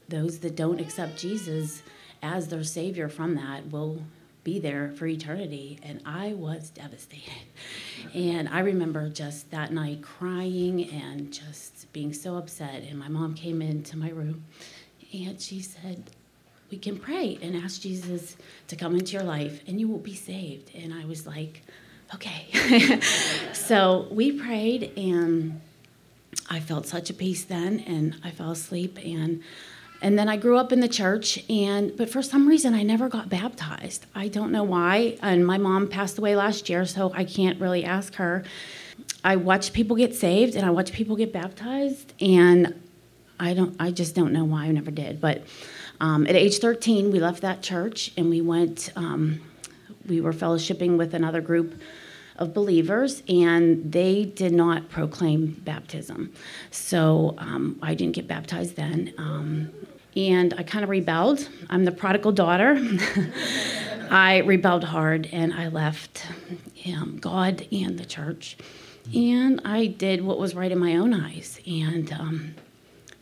those 0.09 0.39
that 0.39 0.55
don't 0.55 0.81
accept 0.81 1.17
Jesus 1.17 1.81
as 2.21 2.49
their 2.49 2.63
Savior 2.63 3.09
from 3.09 3.35
that 3.35 3.71
will 3.71 4.01
be 4.43 4.59
there 4.59 4.91
for 4.95 5.07
eternity. 5.07 5.79
And 5.83 6.01
I 6.05 6.33
was 6.33 6.69
devastated. 6.69 7.31
And 8.13 8.49
I 8.49 8.59
remember 8.59 9.09
just 9.09 9.51
that 9.51 9.71
night 9.71 10.01
crying 10.01 10.89
and 10.89 11.31
just 11.31 11.91
being 11.93 12.13
so 12.13 12.35
upset. 12.35 12.83
And 12.83 12.99
my 12.99 13.07
mom 13.07 13.33
came 13.33 13.61
into 13.61 13.97
my 13.97 14.09
room 14.09 14.43
and 15.13 15.39
she 15.39 15.61
said, 15.61 16.11
We 16.71 16.77
can 16.77 16.97
pray 16.99 17.39
and 17.41 17.55
ask 17.55 17.81
Jesus 17.81 18.35
to 18.67 18.75
come 18.75 18.95
into 18.95 19.13
your 19.13 19.23
life 19.23 19.61
and 19.67 19.79
you 19.79 19.87
will 19.87 19.99
be 19.99 20.15
saved. 20.15 20.71
And 20.75 20.93
I 20.93 21.05
was 21.05 21.25
like, 21.25 21.61
okay. 22.15 22.99
so 23.53 24.07
we 24.11 24.31
prayed, 24.31 24.91
and 24.97 25.61
I 26.49 26.59
felt 26.59 26.85
such 26.85 27.09
a 27.09 27.13
peace 27.13 27.43
then, 27.43 27.79
and 27.81 28.15
I 28.23 28.31
fell 28.31 28.51
asleep. 28.51 28.99
And 29.03 29.41
and 30.03 30.19
then 30.19 30.27
I 30.27 30.35
grew 30.35 30.57
up 30.57 30.73
in 30.73 30.81
the 30.81 30.89
church, 30.89 31.43
and 31.49 31.95
but 31.95 32.09
for 32.09 32.21
some 32.21 32.45
reason 32.47 32.73
I 32.73 32.83
never 32.83 33.07
got 33.07 33.29
baptized. 33.29 34.05
I 34.13 34.27
don't 34.27 34.51
know 34.51 34.63
why. 34.63 35.17
And 35.21 35.47
my 35.47 35.57
mom 35.57 35.87
passed 35.87 36.17
away 36.17 36.35
last 36.35 36.69
year, 36.69 36.85
so 36.85 37.13
I 37.15 37.23
can't 37.23 37.59
really 37.59 37.85
ask 37.85 38.15
her. 38.15 38.43
I 39.23 39.37
watched 39.37 39.71
people 39.71 39.95
get 39.95 40.13
saved, 40.13 40.55
and 40.55 40.65
I 40.65 40.71
watched 40.71 40.91
people 40.91 41.15
get 41.15 41.31
baptized, 41.31 42.13
and 42.21 42.75
I 43.39 43.53
don't. 43.53 43.75
I 43.79 43.91
just 43.91 44.13
don't 44.13 44.33
know 44.33 44.43
why 44.43 44.65
I 44.65 44.71
never 44.71 44.91
did. 44.91 45.21
But 45.21 45.43
um, 46.01 46.27
at 46.27 46.35
age 46.35 46.57
13, 46.57 47.09
we 47.09 47.19
left 47.19 47.41
that 47.41 47.61
church, 47.61 48.11
and 48.17 48.29
we 48.29 48.41
went. 48.41 48.91
Um, 48.97 49.39
we 50.05 50.19
were 50.19 50.33
fellowshipping 50.33 50.97
with 50.97 51.13
another 51.13 51.39
group 51.39 51.79
of 52.35 52.53
believers, 52.53 53.23
and 53.29 53.89
they 53.89 54.25
did 54.25 54.51
not 54.51 54.89
proclaim 54.89 55.61
baptism. 55.63 56.33
So 56.71 57.35
um, 57.37 57.79
I 57.81 57.93
didn't 57.93 58.15
get 58.15 58.27
baptized 58.27 58.75
then. 58.75 59.13
Um, 59.17 59.69
and 60.15 60.53
I 60.57 60.63
kind 60.63 60.83
of 60.83 60.89
rebelled. 60.89 61.47
I'm 61.69 61.85
the 61.85 61.91
prodigal 61.91 62.31
daughter. 62.31 62.79
I 64.11 64.39
rebelled 64.45 64.83
hard 64.83 65.29
and 65.31 65.53
I 65.53 65.69
left 65.69 66.25
um, 66.87 67.17
God 67.19 67.65
and 67.71 67.97
the 67.97 68.05
church. 68.05 68.57
And 69.13 69.61
I 69.65 69.87
did 69.87 70.23
what 70.23 70.39
was 70.39 70.55
right 70.55 70.71
in 70.71 70.79
my 70.79 70.95
own 70.95 71.13
eyes. 71.13 71.59
And 71.65 72.11
um, 72.13 72.55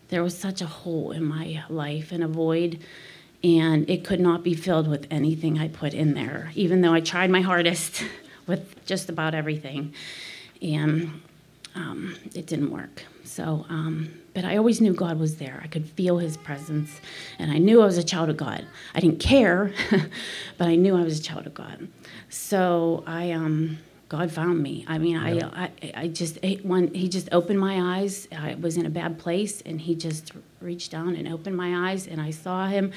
there 0.09 0.21
was 0.21 0.37
such 0.37 0.61
a 0.61 0.65
hole 0.65 1.11
in 1.11 1.23
my 1.23 1.63
life 1.69 2.11
and 2.11 2.23
a 2.23 2.27
void 2.27 2.79
and 3.43 3.89
it 3.89 4.03
could 4.05 4.19
not 4.19 4.43
be 4.43 4.53
filled 4.53 4.87
with 4.87 5.07
anything 5.09 5.57
I 5.57 5.67
put 5.67 5.93
in 5.93 6.13
there, 6.13 6.51
even 6.55 6.81
though 6.81 6.93
I 6.93 7.01
tried 7.01 7.29
my 7.29 7.41
hardest 7.41 8.03
with 8.47 8.85
just 8.85 9.09
about 9.09 9.33
everything. 9.33 9.93
And 10.61 11.21
um, 11.73 12.15
it 12.35 12.45
didn't 12.45 12.71
work. 12.71 13.03
So, 13.31 13.65
um, 13.69 14.11
but 14.33 14.43
I 14.43 14.57
always 14.57 14.81
knew 14.81 14.93
God 14.93 15.17
was 15.17 15.37
there. 15.37 15.61
I 15.63 15.67
could 15.67 15.85
feel 15.85 16.17
His 16.17 16.35
presence, 16.35 16.99
and 17.39 17.49
I 17.49 17.59
knew 17.59 17.81
I 17.81 17.85
was 17.85 17.97
a 17.97 18.03
child 18.03 18.29
of 18.29 18.35
God. 18.35 18.67
I 18.93 18.99
didn't 18.99 19.21
care, 19.21 19.71
but 20.57 20.67
I 20.67 20.75
knew 20.75 20.97
I 20.97 21.03
was 21.03 21.17
a 21.17 21.23
child 21.23 21.47
of 21.47 21.53
God. 21.53 21.87
So 22.27 23.05
I, 23.07 23.31
um, 23.31 23.77
God 24.09 24.33
found 24.33 24.61
me. 24.61 24.83
I 24.85 24.97
mean, 24.97 25.15
I, 25.15 25.39
I, 25.39 25.71
I 25.95 26.07
just 26.09 26.39
when 26.63 26.93
He 26.93 27.07
just 27.07 27.29
opened 27.31 27.61
my 27.61 27.99
eyes. 27.99 28.27
I 28.37 28.55
was 28.55 28.75
in 28.75 28.85
a 28.85 28.89
bad 28.89 29.17
place, 29.17 29.61
and 29.61 29.79
He 29.79 29.95
just 29.95 30.33
reached 30.59 30.91
down 30.91 31.15
and 31.15 31.25
opened 31.29 31.55
my 31.55 31.89
eyes, 31.89 32.07
and 32.07 32.19
I 32.19 32.31
saw 32.31 32.67
him, 32.67 32.91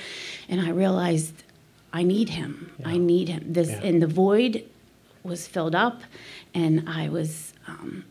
and 0.49 0.61
I 0.61 0.71
realized 0.71 1.45
I 1.93 2.03
need 2.03 2.31
him. 2.31 2.73
Yeah. 2.81 2.89
I 2.89 2.97
need 2.97 3.29
him. 3.29 3.53
This 3.53 3.71
yeah. 3.71 3.85
and 3.85 4.03
the 4.03 4.09
void 4.09 4.69
was 5.23 5.47
filled 5.47 5.77
up, 5.77 6.03
and 6.55 6.89
I 6.89 7.09
was 7.09 7.55
um, 7.69 8.05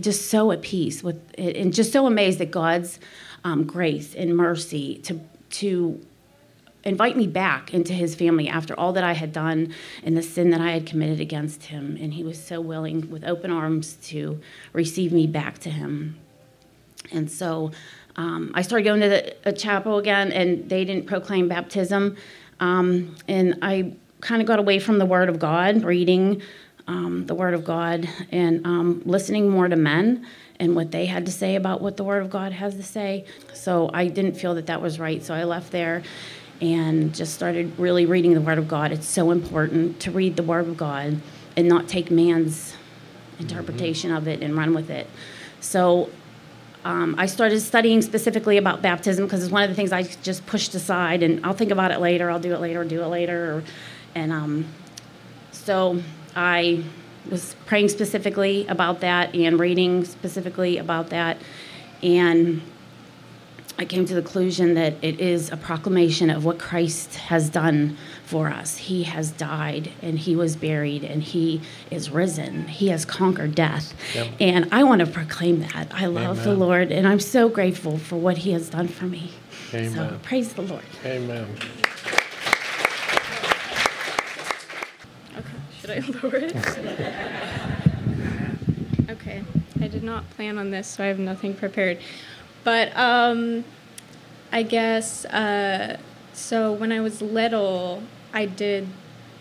just 0.00 0.26
so 0.26 0.50
at 0.52 0.62
peace 0.62 1.02
with 1.02 1.20
it, 1.38 1.56
and 1.56 1.74
just 1.74 1.92
so 1.92 2.06
amazed 2.06 2.40
at 2.40 2.50
God's 2.50 3.00
um, 3.44 3.64
grace 3.64 4.14
and 4.14 4.36
mercy 4.36 4.96
to 5.04 5.20
to 5.50 6.00
invite 6.84 7.16
me 7.16 7.26
back 7.26 7.74
into 7.74 7.92
his 7.92 8.14
family 8.14 8.48
after 8.48 8.78
all 8.78 8.92
that 8.92 9.04
I 9.04 9.12
had 9.12 9.32
done 9.32 9.74
and 10.02 10.16
the 10.16 10.22
sin 10.22 10.50
that 10.50 10.60
I 10.60 10.70
had 10.70 10.86
committed 10.86 11.20
against 11.20 11.64
him. 11.64 11.98
And 12.00 12.14
he 12.14 12.22
was 12.22 12.42
so 12.42 12.60
willing, 12.60 13.10
with 13.10 13.24
open 13.24 13.50
arms, 13.50 13.94
to 14.04 14.40
receive 14.72 15.12
me 15.12 15.26
back 15.26 15.58
to 15.58 15.70
him. 15.70 16.18
And 17.12 17.30
so 17.30 17.72
um, 18.16 18.52
I 18.54 18.62
started 18.62 18.84
going 18.84 19.00
to 19.00 19.08
the, 19.08 19.36
a 19.44 19.52
chapel 19.52 19.98
again, 19.98 20.32
and 20.32 20.68
they 20.68 20.84
didn't 20.84 21.06
proclaim 21.06 21.48
baptism. 21.48 22.16
Um, 22.60 23.16
and 23.28 23.58
I 23.62 23.92
kind 24.20 24.40
of 24.40 24.48
got 24.48 24.58
away 24.58 24.78
from 24.78 24.98
the 24.98 25.06
Word 25.06 25.28
of 25.28 25.38
God, 25.38 25.84
reading 25.84 26.42
um, 26.88 27.26
the 27.26 27.34
Word 27.34 27.54
of 27.54 27.64
God, 27.64 28.08
and 28.32 28.66
um, 28.66 29.02
listening 29.04 29.48
more 29.48 29.68
to 29.68 29.76
men 29.76 30.26
and 30.58 30.74
what 30.74 30.90
they 30.90 31.06
had 31.06 31.24
to 31.26 31.32
say 31.32 31.54
about 31.54 31.80
what 31.80 31.96
the 31.96 32.02
Word 32.02 32.22
of 32.22 32.30
God 32.30 32.50
has 32.52 32.74
to 32.74 32.82
say. 32.82 33.24
So 33.54 33.90
I 33.94 34.08
didn't 34.08 34.34
feel 34.34 34.54
that 34.56 34.66
that 34.66 34.82
was 34.82 34.98
right. 34.98 35.22
So 35.22 35.34
I 35.34 35.44
left 35.44 35.70
there 35.70 36.02
and 36.60 37.14
just 37.14 37.34
started 37.34 37.78
really 37.78 38.06
reading 38.06 38.34
the 38.34 38.40
Word 38.40 38.58
of 38.58 38.66
God. 38.66 38.90
It's 38.90 39.06
so 39.06 39.30
important 39.30 40.00
to 40.00 40.10
read 40.10 40.34
the 40.34 40.42
Word 40.42 40.66
of 40.66 40.76
God 40.76 41.20
and 41.56 41.68
not 41.68 41.88
take 41.88 42.10
man's 42.10 42.74
interpretation 43.38 44.10
of 44.10 44.26
it 44.26 44.42
and 44.42 44.56
run 44.56 44.74
with 44.74 44.90
it. 44.90 45.06
So 45.60 46.10
um, 46.84 47.14
I 47.18 47.26
started 47.26 47.60
studying 47.60 48.02
specifically 48.02 48.56
about 48.56 48.82
baptism 48.82 49.26
because 49.26 49.42
it's 49.42 49.52
one 49.52 49.62
of 49.62 49.68
the 49.68 49.76
things 49.76 49.92
I 49.92 50.02
just 50.04 50.46
pushed 50.46 50.74
aside, 50.74 51.22
and 51.22 51.44
I'll 51.44 51.52
think 51.52 51.70
about 51.70 51.90
it 51.90 52.00
later. 52.00 52.30
I'll 52.30 52.40
do 52.40 52.54
it 52.54 52.60
later. 52.60 52.82
Do 52.84 53.02
it 53.02 53.08
later. 53.08 53.62
And 54.14 54.32
um, 54.32 54.66
so 55.52 56.02
I 56.38 56.84
was 57.28 57.56
praying 57.66 57.88
specifically 57.88 58.64
about 58.68 59.00
that 59.00 59.34
and 59.34 59.58
reading 59.58 60.04
specifically 60.04 60.78
about 60.78 61.10
that, 61.10 61.36
and 62.00 62.62
I 63.80 63.84
came 63.84 64.04
to 64.06 64.14
the 64.14 64.22
conclusion 64.22 64.74
that 64.74 64.94
it 65.02 65.20
is 65.20 65.50
a 65.50 65.56
proclamation 65.56 66.30
of 66.30 66.44
what 66.44 66.58
Christ 66.58 67.14
has 67.14 67.48
done 67.48 67.96
for 68.24 68.48
us. 68.48 68.76
He 68.76 69.04
has 69.04 69.30
died 69.30 69.92
and 70.02 70.18
he 70.18 70.34
was 70.34 70.56
buried 70.56 71.04
and 71.04 71.22
he 71.22 71.60
is 71.88 72.10
risen. 72.10 72.66
He 72.66 72.88
has 72.88 73.04
conquered 73.04 73.54
death. 73.54 73.94
Yep. 74.16 74.28
And 74.40 74.68
I 74.74 74.82
want 74.82 75.00
to 75.00 75.06
proclaim 75.06 75.60
that. 75.60 75.92
I 75.92 76.06
love 76.06 76.40
Amen. 76.40 76.44
the 76.48 76.54
Lord 76.56 76.90
and 76.90 77.06
I'm 77.06 77.20
so 77.20 77.48
grateful 77.48 77.98
for 77.98 78.16
what 78.16 78.38
he 78.38 78.50
has 78.50 78.68
done 78.68 78.88
for 78.88 79.04
me. 79.04 79.30
Amen. 79.72 79.92
So 79.92 80.18
praise 80.24 80.54
the 80.54 80.62
Lord. 80.62 80.82
Amen. 81.04 81.46
Okay, 85.36 85.56
should 85.88 86.04
I 86.04 86.18
lower 86.22 86.36
it? 86.36 86.54
okay, 89.10 89.42
I 89.80 89.88
did 89.88 90.02
not 90.02 90.28
plan 90.30 90.58
on 90.58 90.70
this, 90.70 90.86
so 90.86 91.04
I 91.04 91.06
have 91.06 91.18
nothing 91.18 91.54
prepared. 91.54 91.98
But 92.64 92.94
um, 92.96 93.64
I 94.52 94.62
guess 94.62 95.24
uh, 95.26 95.98
so. 96.32 96.72
When 96.72 96.92
I 96.92 97.00
was 97.00 97.22
little, 97.22 98.02
I 98.32 98.44
did 98.46 98.88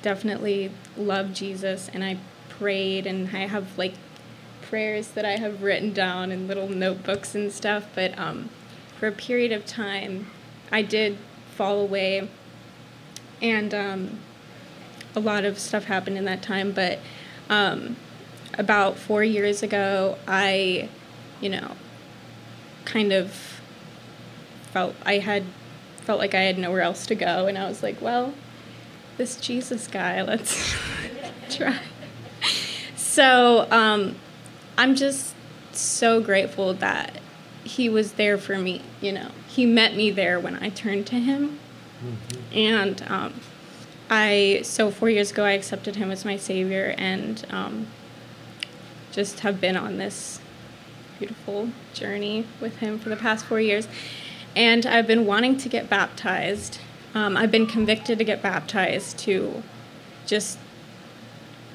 definitely 0.02 0.72
love 0.96 1.34
Jesus, 1.34 1.90
and 1.94 2.04
I 2.04 2.18
prayed, 2.50 3.06
and 3.06 3.28
I 3.36 3.48
have 3.48 3.78
like 3.78 3.96
prayers 4.62 5.10
that 5.10 5.26
I 5.26 5.38
have 5.38 5.62
written 5.64 5.94
down 5.94 6.32
in 6.32 6.48
little 6.48 6.70
notebooks 6.70 7.36
and 7.36 7.52
stuff. 7.52 7.88
But 7.94 8.18
um, 8.18 8.50
for 8.98 9.08
a 9.08 9.12
period 9.12 9.52
of 9.52 9.66
time, 9.66 10.28
I 10.72 10.82
did 10.82 11.18
fall 11.56 11.82
away, 11.82 12.30
and 13.42 13.74
um, 13.74 14.20
a 15.18 15.20
lot 15.20 15.44
of 15.44 15.58
stuff 15.58 15.86
happened 15.86 16.16
in 16.16 16.26
that 16.26 16.44
time. 16.44 16.72
But 16.72 17.00
um, 17.50 17.96
about 18.54 18.98
four 18.98 19.24
years 19.24 19.64
ago, 19.64 20.18
I, 20.28 20.90
you 21.42 21.50
know, 21.50 21.72
kind 22.86 23.12
of 23.12 23.34
felt 24.72 24.96
I 25.06 25.18
had 25.18 25.44
felt 26.02 26.20
like 26.20 26.36
I 26.36 26.42
had 26.42 26.58
nowhere 26.58 26.82
else 26.82 27.06
to 27.08 27.16
go, 27.16 27.48
and 27.48 27.58
I 27.58 27.68
was 27.68 27.82
like, 27.84 28.00
well, 28.00 28.34
this 29.18 29.36
Jesus 29.38 29.88
guy, 29.88 30.22
let's 30.32 30.74
try. 31.50 31.80
So 32.96 33.68
um, 33.72 34.16
I'm 34.78 34.96
just 34.96 35.34
so 35.72 36.22
grateful 36.22 36.76
that 36.76 37.20
he 37.64 37.90
was 37.90 38.14
there 38.14 38.38
for 38.38 38.58
me. 38.58 38.84
You 39.02 39.14
know, 39.14 39.32
he 39.48 39.66
met 39.66 39.96
me 39.96 40.12
there 40.12 40.40
when 40.40 40.56
I 40.56 40.70
turned 40.70 41.08
to 41.08 41.16
him, 41.16 41.58
mm-hmm. 42.00 42.56
and 42.56 43.04
um, 43.08 43.34
I 44.10 44.62
so 44.63 44.91
four 44.91 45.10
years 45.10 45.32
ago 45.32 45.43
I 45.43 45.52
accepted 45.52 45.96
him 45.96 46.12
as 46.12 46.24
my 46.24 46.38
savior, 46.38 46.96
and 46.98 47.46
um, 47.50 47.88
just 49.12 49.41
have 49.41 49.60
been 49.60 49.76
on 49.76 49.98
this 49.98 50.39
beautiful 51.20 51.70
journey 51.93 52.46
with 52.62 52.78
him 52.78 53.00
for 53.00 53.10
the 53.10 53.15
past 53.15 53.46
four 53.46 53.60
years. 53.60 53.88
And 54.56 54.86
I've 54.86 55.08
been 55.08 55.26
wanting 55.26 55.58
to 55.58 55.70
get 55.70 55.89
baptized. 55.89 56.80
Um, 57.13 57.36
I've 57.36 57.52
been 57.52 57.67
convicted 57.67 58.17
to 58.17 58.24
get 58.24 58.41
baptized 58.41 59.17
to 59.20 59.63
just 60.26 60.60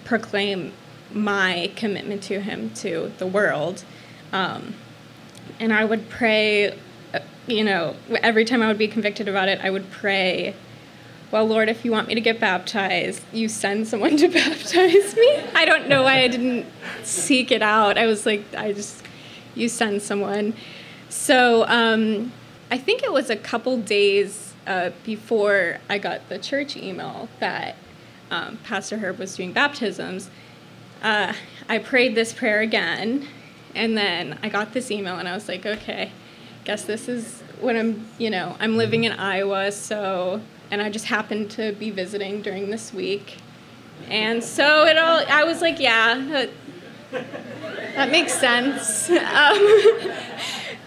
proclaim 0.04 0.72
my 1.12 1.70
commitment 1.76 2.22
to 2.24 2.40
him 2.40 2.70
to 2.74 3.12
the 3.18 3.26
world. 3.26 3.84
Um, 4.32 4.74
and 5.60 5.72
I 5.72 5.84
would 5.84 6.08
pray, 6.08 6.78
uh, 7.12 7.20
you 7.46 7.64
know, 7.64 7.96
every 8.22 8.44
time 8.44 8.62
I 8.62 8.68
would 8.68 8.78
be 8.78 8.88
convicted 8.88 9.28
about 9.28 9.48
it, 9.48 9.60
I 9.62 9.70
would 9.70 9.90
pray, 9.90 10.54
well, 11.32 11.46
Lord, 11.46 11.70
if 11.70 11.84
you 11.84 11.90
want 11.90 12.08
me 12.08 12.14
to 12.14 12.20
get 12.20 12.38
baptized, 12.38 13.22
you 13.32 13.48
send 13.48 13.88
someone 13.88 14.16
to 14.18 14.28
baptize 14.42 15.16
me. 15.16 15.38
I 15.54 15.64
don't 15.64 15.88
know 15.88 16.02
why 16.04 16.20
I 16.20 16.28
didn't 16.28 16.66
seek 17.02 17.50
it 17.50 17.62
out. 17.62 17.98
I 17.98 18.06
was 18.06 18.26
like, 18.26 18.44
I 18.54 18.72
just 18.72 19.02
you 19.54 19.68
send 19.68 20.02
someone. 20.02 20.54
So 21.08 21.66
um, 21.66 22.32
I 22.70 22.78
think 22.78 23.02
it 23.02 23.12
was 23.12 23.30
a 23.30 23.36
couple 23.36 23.78
days 23.78 24.52
uh, 24.66 24.90
before 25.04 25.78
I 25.88 25.98
got 25.98 26.28
the 26.28 26.38
church 26.38 26.76
email 26.76 27.28
that 27.40 27.76
um, 28.30 28.58
Pastor 28.58 28.98
Herb 28.98 29.18
was 29.18 29.36
doing 29.36 29.52
baptisms. 29.52 30.30
Uh, 31.02 31.32
I 31.68 31.78
prayed 31.78 32.14
this 32.14 32.32
prayer 32.32 32.60
again, 32.60 33.26
and 33.74 33.96
then 33.96 34.38
I 34.42 34.48
got 34.48 34.72
this 34.72 34.90
email, 34.90 35.18
and 35.18 35.28
I 35.28 35.34
was 35.34 35.48
like, 35.48 35.66
okay, 35.66 36.12
guess 36.64 36.84
this 36.84 37.08
is 37.08 37.42
when 37.60 37.76
I'm, 37.76 38.06
you 38.18 38.30
know, 38.30 38.56
I'm 38.60 38.76
living 38.76 39.04
in 39.04 39.12
Iowa, 39.12 39.72
so, 39.72 40.40
and 40.72 40.80
I 40.80 40.88
just 40.88 41.04
happened 41.04 41.50
to 41.52 41.72
be 41.72 41.90
visiting 41.90 42.40
during 42.40 42.70
this 42.70 42.94
week. 42.94 43.36
And 44.08 44.42
so 44.42 44.86
it 44.86 44.96
all, 44.96 45.22
I 45.28 45.44
was 45.44 45.60
like, 45.60 45.78
yeah, 45.78 46.46
that 47.10 48.10
makes 48.10 48.32
sense. 48.32 49.10
Um, 49.32 50.12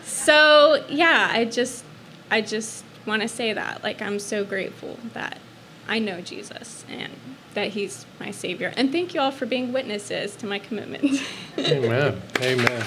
so 0.04 0.84
yeah, 0.90 1.30
I 1.32 1.46
just 1.46 1.84
I 2.32 2.42
just 2.42 2.84
want 3.06 3.22
to 3.22 3.28
say 3.28 3.54
that 3.54 3.84
like 3.84 4.02
I'm 4.02 4.18
so 4.18 4.44
grateful 4.44 4.98
that 5.14 5.38
I 5.88 6.00
know 6.00 6.22
Jesus 6.22 6.84
and 6.90 7.14
that 7.54 7.70
He's 7.70 8.08
my 8.20 8.32
Savior. 8.32 8.74
And 8.76 8.92
thank 8.92 9.14
you 9.14 9.22
all 9.22 9.32
for 9.32 9.46
being 9.46 9.72
witnesses 9.72 10.36
to 10.38 10.48
my 10.48 10.58
commitment. 10.58 11.22
Amen. 11.60 12.22
Amen. 12.42 12.86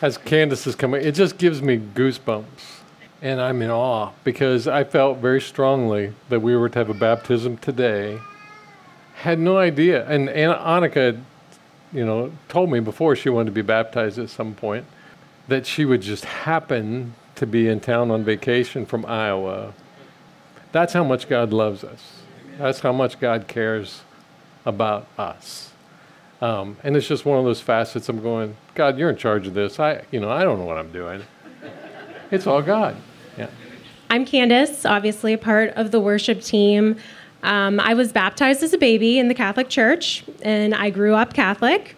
As 0.00 0.16
Candace 0.16 0.66
is 0.66 0.74
coming, 0.74 1.04
it 1.04 1.12
just 1.12 1.36
gives 1.36 1.60
me 1.60 1.76
goosebumps. 1.76 2.71
And 3.22 3.40
I'm 3.40 3.62
in 3.62 3.70
awe 3.70 4.10
because 4.24 4.66
I 4.66 4.82
felt 4.82 5.18
very 5.18 5.40
strongly 5.40 6.12
that 6.28 6.40
we 6.40 6.56
were 6.56 6.68
to 6.68 6.78
have 6.78 6.90
a 6.90 6.94
baptism 6.94 7.56
today 7.56 8.18
had 9.14 9.38
no 9.38 9.56
idea. 9.56 10.04
And 10.08 10.28
Annika, 10.28 11.20
you 11.92 12.04
know, 12.04 12.32
told 12.48 12.68
me 12.70 12.80
before 12.80 13.14
she 13.14 13.28
wanted 13.28 13.46
to 13.46 13.52
be 13.52 13.62
baptized 13.62 14.18
at 14.18 14.28
some 14.28 14.54
point 14.54 14.84
that 15.46 15.66
she 15.66 15.84
would 15.84 16.02
just 16.02 16.24
happen 16.24 17.14
to 17.36 17.46
be 17.46 17.68
in 17.68 17.78
town 17.78 18.10
on 18.10 18.24
vacation 18.24 18.84
from 18.84 19.06
Iowa. 19.06 19.72
That's 20.72 20.92
how 20.92 21.04
much 21.04 21.28
God 21.28 21.52
loves 21.52 21.84
us. 21.84 22.22
That's 22.58 22.80
how 22.80 22.92
much 22.92 23.20
God 23.20 23.46
cares 23.46 24.02
about 24.64 25.06
us. 25.16 25.70
Um, 26.40 26.76
and 26.82 26.96
it's 26.96 27.06
just 27.06 27.24
one 27.24 27.38
of 27.38 27.44
those 27.44 27.60
facets. 27.60 28.08
I'm 28.08 28.20
going, 28.20 28.56
God, 28.74 28.98
you're 28.98 29.10
in 29.10 29.16
charge 29.16 29.46
of 29.46 29.54
this. 29.54 29.78
I, 29.78 30.02
you 30.10 30.18
know, 30.18 30.30
I 30.30 30.42
don't 30.42 30.58
know 30.58 30.64
what 30.64 30.78
I'm 30.78 30.90
doing. 30.90 31.22
It's 32.32 32.46
all 32.46 32.62
God. 32.62 32.96
I'm 34.12 34.26
Candace, 34.26 34.84
obviously 34.84 35.32
a 35.32 35.38
part 35.38 35.70
of 35.70 35.90
the 35.90 35.98
worship 35.98 36.42
team. 36.42 36.96
Um, 37.42 37.80
I 37.80 37.94
was 37.94 38.12
baptized 38.12 38.62
as 38.62 38.74
a 38.74 38.78
baby 38.78 39.18
in 39.18 39.28
the 39.28 39.34
Catholic 39.34 39.70
Church, 39.70 40.22
and 40.42 40.74
I 40.74 40.90
grew 40.90 41.14
up 41.14 41.32
Catholic. 41.32 41.96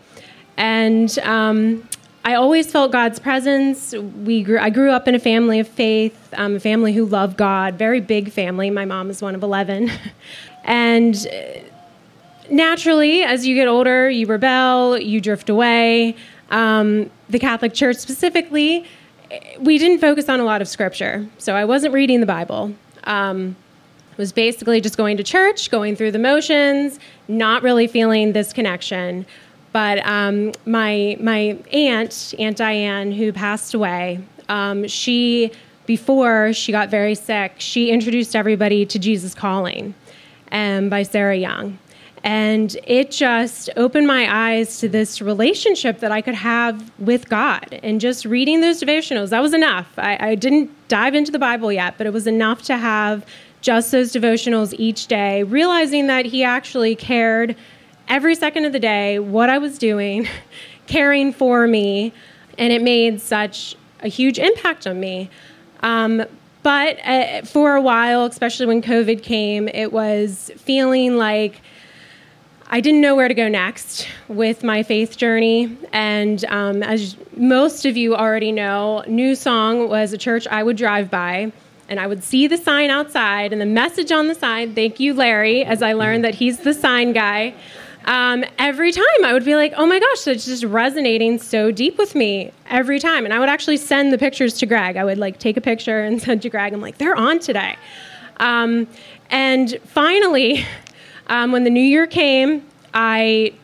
And 0.57 1.19
um, 1.25 1.89
I 2.25 2.35
always 2.35 2.71
felt 2.71 2.93
God's 2.93 3.19
presence. 3.19 3.95
We 3.95 4.45
grew, 4.45 4.61
I 4.61 4.71
grew 4.71 4.93
up 4.93 5.09
in 5.09 5.17
a 5.17 5.19
family 5.19 5.59
of 5.59 5.67
faith, 5.67 6.33
um, 6.35 6.55
a 6.55 6.61
family 6.61 6.93
who 6.93 7.05
loved 7.05 7.37
God, 7.37 7.75
very 7.75 8.01
big 8.01 8.31
family. 8.31 8.71
My 8.71 8.85
mom 8.85 9.11
is 9.11 9.21
one 9.21 9.35
of 9.35 9.43
11. 9.43 9.91
and 10.63 11.17
uh, 11.17 11.59
naturally, 12.49 13.25
as 13.25 13.45
you 13.45 13.57
get 13.57 13.67
older, 13.67 14.09
you 14.09 14.29
rebel, 14.29 15.01
you 15.01 15.21
drift 15.21 15.51
away. 15.51 16.15
Um, 16.51 17.11
the 17.29 17.41
Catholic 17.41 17.75
Church 17.75 17.97
specifically, 17.97 18.87
we 19.59 19.79
didn't 19.79 20.01
focus 20.01 20.29
on 20.29 20.41
a 20.41 20.45
lot 20.45 20.63
of 20.63 20.69
scripture. 20.69 21.27
So 21.39 21.55
I 21.55 21.65
wasn't 21.65 21.95
reading 21.95 22.21
the 22.21 22.27
Bible. 22.27 22.75
Um, 23.05 23.57
was 24.17 24.33
basically 24.33 24.81
just 24.81 24.97
going 24.97 25.17
to 25.17 25.25
church, 25.25 25.71
going 25.71 25.97
through 25.97 26.13
the 26.13 26.19
motions, 26.19 27.01
not 27.29 27.63
really 27.63 27.87
feeling 27.87 28.33
this 28.33 28.53
connection. 28.53 29.27
But 29.73 30.07
um, 30.07 30.53
my 30.67 31.17
my 31.21 31.59
aunt, 31.73 32.35
Aunt 32.39 32.57
Diane, 32.57 33.11
who 33.11 33.33
passed 33.33 33.75
away, 33.75 34.21
um, 34.49 34.87
she 34.87 35.51
before 35.87 36.53
she 36.53 36.73
got 36.73 36.89
very 36.89 37.15
sick, 37.15 37.55
she 37.59 37.91
introduced 37.91 38.37
everybody 38.37 38.87
to 38.87 38.99
Jesus 38.99 39.35
Calling, 39.35 39.95
um, 40.53 40.89
by 40.89 41.03
Sarah 41.03 41.37
Young, 41.37 41.79
and 42.25 42.75
it 42.87 43.11
just 43.11 43.69
opened 43.77 44.07
my 44.07 44.27
eyes 44.51 44.79
to 44.79 44.89
this 44.89 45.21
relationship 45.21 46.01
that 46.01 46.11
I 46.11 46.23
could 46.23 46.35
have 46.35 46.91
with 46.99 47.29
God. 47.29 47.79
And 47.83 48.01
just 48.01 48.25
reading 48.25 48.63
those 48.63 48.83
devotionals, 48.83 49.29
that 49.29 49.43
was 49.43 49.53
enough. 49.53 49.87
I, 49.99 50.17
I 50.31 50.35
didn't 50.35 50.71
dive 50.89 51.15
into 51.15 51.31
the 51.31 51.39
Bible 51.39 51.71
yet, 51.71 51.99
but 51.99 52.07
it 52.07 52.15
was 52.15 52.27
enough 52.27 52.63
to 52.63 52.79
have 52.79 53.27
just 53.61 53.93
those 53.93 54.11
devotionals 54.11 54.75
each 54.79 55.07
day, 55.07 55.43
realizing 55.43 56.07
that 56.07 56.25
He 56.25 56.43
actually 56.43 56.97
cared 56.97 57.57
every 58.09 58.35
second 58.35 58.65
of 58.65 58.73
the 58.73 58.81
day 58.81 59.19
what 59.19 59.51
I 59.51 59.59
was 59.59 59.77
doing, 59.77 60.27
caring 60.87 61.31
for 61.31 61.67
me, 61.67 62.15
and 62.57 62.73
it 62.73 62.81
made 62.81 63.21
such 63.21 63.77
a 64.01 64.09
huge 64.09 64.39
impact 64.39 64.87
on 64.87 64.99
me. 64.99 65.29
Um, 65.81 66.25
but 66.63 66.99
uh, 67.07 67.43
for 67.43 67.75
a 67.75 67.83
while, 67.83 68.25
especially 68.25 68.65
when 68.65 68.81
COVID 68.81 69.23
came, 69.23 69.69
it 69.69 69.93
was 69.93 70.51
feeling 70.57 71.19
like 71.19 71.61
I 72.67 72.81
didn't 72.81 73.03
know 73.03 73.15
where 73.15 73.29
to 73.29 73.35
go 73.35 73.49
next 73.49 74.09
with 74.29 74.65
my 74.65 74.83
faith 74.83 75.17
journey. 75.17 75.77
And 75.93 76.45
um, 76.47 76.83
as 76.83 77.17
most 77.37 77.85
of 77.85 77.97
you 77.97 78.17
already 78.17 78.53
know, 78.53 79.05
New 79.07 79.35
Song 79.35 79.89
was 79.89 80.13
a 80.13 80.19
church 80.19 80.47
I 80.47 80.63
would 80.63 80.77
drive 80.77 81.11
by 81.11 81.53
and 81.89 82.01
I 82.01 82.07
would 82.07 82.25
see 82.25 82.47
the 82.47 82.57
sign 82.57 82.91
outside 82.91 83.53
and 83.53 83.61
the 83.61 83.67
message 83.67 84.11
on 84.11 84.29
the 84.29 84.35
sign, 84.35 84.75
thank 84.75 84.99
you, 84.99 85.13
Larry, 85.13 85.65
as 85.65 85.83
I 85.83 85.93
learned 85.93 86.25
that 86.25 86.35
he's 86.35 86.61
the 86.61 86.73
sign 86.73 87.13
guy. 87.13 87.55
Um, 88.07 88.45
every 88.59 88.93
time 88.93 89.05
I 89.25 89.33
would 89.33 89.45
be 89.45 89.55
like, 89.55 89.73
oh 89.77 89.87
my 89.87 89.99
gosh, 89.99 90.27
it's 90.27 90.45
just 90.45 90.65
resonating 90.65 91.39
so 91.39 91.71
deep 91.71 91.97
with 91.99 92.15
me 92.15 92.53
every 92.69 92.99
time. 92.99 93.25
And 93.25 93.33
I 93.33 93.39
would 93.39 93.49
actually 93.49 93.77
send 93.79 94.13
the 94.13 94.19
pictures 94.19 94.55
to 94.59 94.67
Greg. 94.67 94.97
I 94.97 95.05
would 95.05 95.19
like 95.19 95.39
take 95.39 95.57
a 95.57 95.61
picture 95.61 96.01
and 96.01 96.21
send 96.23 96.43
to 96.43 96.51
Greg. 96.51 96.73
I'm 96.73 96.81
like, 96.81 96.99
they're 96.99 97.17
on 97.17 97.39
today. 97.39 97.77
Um, 98.39 98.89
and 99.31 99.79
finally, 99.85 100.65
um, 101.29 101.53
when 101.53 101.65
the 101.65 101.71
new 101.71 101.83
year 101.83 102.07
came, 102.07 102.67
I 102.93 103.55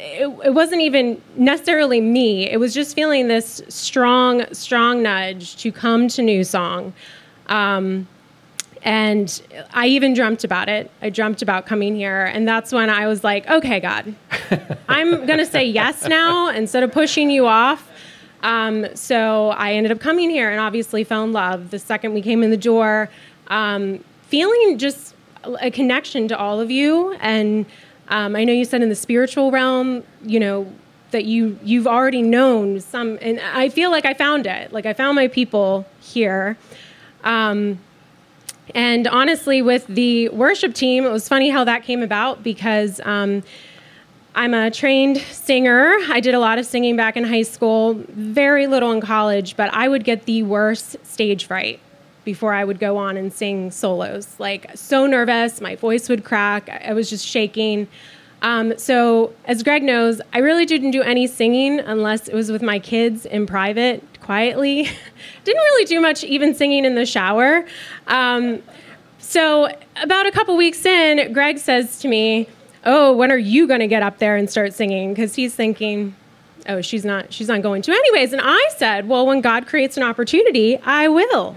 it, 0.00 0.28
it, 0.44 0.54
wasn't 0.54 0.82
even 0.82 1.20
necessarily 1.36 2.00
me. 2.00 2.48
It 2.48 2.58
was 2.60 2.72
just 2.72 2.94
feeling 2.94 3.28
this 3.28 3.62
strong, 3.68 4.44
strong 4.52 5.02
nudge 5.02 5.56
to 5.56 5.72
come 5.72 6.08
to 6.08 6.22
New 6.22 6.44
Song. 6.44 6.92
Um, 7.48 8.06
and 8.82 9.42
I 9.72 9.88
even 9.88 10.14
dreamt 10.14 10.44
about 10.44 10.68
it. 10.68 10.90
I 11.02 11.10
dreamt 11.10 11.42
about 11.42 11.66
coming 11.66 11.96
here. 11.96 12.24
And 12.26 12.46
that's 12.46 12.72
when 12.72 12.90
I 12.90 13.08
was 13.08 13.24
like, 13.24 13.48
okay, 13.48 13.80
God, 13.80 14.14
I'm 14.88 15.26
going 15.26 15.38
to 15.38 15.46
say 15.46 15.64
yes 15.64 16.06
now 16.06 16.48
instead 16.48 16.84
of 16.84 16.92
pushing 16.92 17.30
you 17.30 17.46
off. 17.46 17.90
Um, 18.42 18.86
so 18.94 19.48
I 19.50 19.72
ended 19.72 19.90
up 19.90 19.98
coming 19.98 20.30
here 20.30 20.48
and 20.48 20.60
obviously 20.60 21.02
fell 21.02 21.24
in 21.24 21.32
love 21.32 21.70
the 21.70 21.78
second 21.78 22.14
we 22.14 22.22
came 22.22 22.44
in 22.44 22.50
the 22.50 22.56
door, 22.56 23.10
um, 23.48 24.04
feeling 24.28 24.78
just 24.78 25.14
a 25.60 25.70
connection 25.70 26.28
to 26.28 26.38
all 26.38 26.60
of 26.60 26.70
you. 26.70 27.12
And 27.20 27.66
um, 28.08 28.36
I 28.36 28.44
know 28.44 28.52
you 28.52 28.64
said 28.64 28.82
in 28.82 28.88
the 28.88 28.94
spiritual 28.94 29.50
realm, 29.50 30.02
you 30.24 30.40
know, 30.40 30.72
that 31.10 31.24
you 31.24 31.58
you've 31.62 31.86
already 31.86 32.22
known 32.22 32.80
some, 32.80 33.18
and 33.22 33.40
I 33.40 33.70
feel 33.70 33.90
like 33.90 34.04
I 34.04 34.14
found 34.14 34.46
it. 34.46 34.72
Like 34.72 34.86
I 34.86 34.92
found 34.92 35.16
my 35.16 35.28
people 35.28 35.86
here. 36.00 36.56
Um, 37.24 37.78
and 38.74 39.08
honestly, 39.08 39.62
with 39.62 39.86
the 39.86 40.28
worship 40.28 40.74
team, 40.74 41.04
it 41.04 41.10
was 41.10 41.26
funny 41.26 41.48
how 41.48 41.64
that 41.64 41.84
came 41.84 42.02
about 42.02 42.42
because 42.42 43.00
um, 43.04 43.42
I'm 44.34 44.52
a 44.52 44.70
trained 44.70 45.16
singer. 45.18 45.96
I 46.10 46.20
did 46.20 46.34
a 46.34 46.38
lot 46.38 46.58
of 46.58 46.66
singing 46.66 46.94
back 46.94 47.16
in 47.16 47.24
high 47.24 47.42
school, 47.42 47.94
very 48.08 48.66
little 48.66 48.92
in 48.92 49.00
college, 49.00 49.56
but 49.56 49.72
I 49.72 49.88
would 49.88 50.04
get 50.04 50.26
the 50.26 50.42
worst 50.42 50.96
stage 51.04 51.46
fright 51.46 51.80
before 52.28 52.52
I 52.52 52.62
would 52.62 52.78
go 52.78 52.98
on 52.98 53.16
and 53.16 53.32
sing 53.32 53.70
solos. 53.70 54.38
Like, 54.38 54.70
so 54.74 55.06
nervous, 55.06 55.62
my 55.62 55.76
voice 55.76 56.10
would 56.10 56.24
crack, 56.24 56.68
I 56.68 56.92
was 56.92 57.08
just 57.08 57.26
shaking. 57.26 57.88
Um, 58.42 58.76
so, 58.76 59.32
as 59.46 59.62
Greg 59.62 59.82
knows, 59.82 60.20
I 60.34 60.40
really 60.40 60.66
didn't 60.66 60.90
do 60.90 61.00
any 61.00 61.26
singing 61.26 61.80
unless 61.80 62.28
it 62.28 62.34
was 62.34 62.52
with 62.52 62.60
my 62.60 62.80
kids 62.80 63.24
in 63.24 63.46
private, 63.46 64.04
quietly. 64.20 64.82
didn't 65.44 65.62
really 65.62 65.86
do 65.86 66.02
much 66.02 66.22
even 66.22 66.54
singing 66.54 66.84
in 66.84 66.96
the 66.96 67.06
shower. 67.06 67.64
Um, 68.08 68.62
so, 69.16 69.74
about 70.02 70.26
a 70.26 70.30
couple 70.30 70.54
weeks 70.54 70.84
in, 70.84 71.32
Greg 71.32 71.56
says 71.56 71.98
to 72.00 72.08
me, 72.08 72.46
Oh, 72.84 73.16
when 73.16 73.32
are 73.32 73.38
you 73.38 73.66
going 73.66 73.80
to 73.80 73.88
get 73.88 74.02
up 74.02 74.18
there 74.18 74.36
and 74.36 74.50
start 74.50 74.74
singing? 74.74 75.14
Because 75.14 75.34
he's 75.34 75.54
thinking, 75.54 76.14
oh 76.68 76.80
she's 76.80 77.04
not 77.04 77.32
she's 77.32 77.48
not 77.48 77.62
going 77.62 77.82
to 77.82 77.90
anyways 77.90 78.32
and 78.32 78.42
i 78.44 78.68
said 78.76 79.08
well 79.08 79.26
when 79.26 79.40
god 79.40 79.66
creates 79.66 79.96
an 79.96 80.02
opportunity 80.02 80.78
i 80.84 81.08
will 81.08 81.56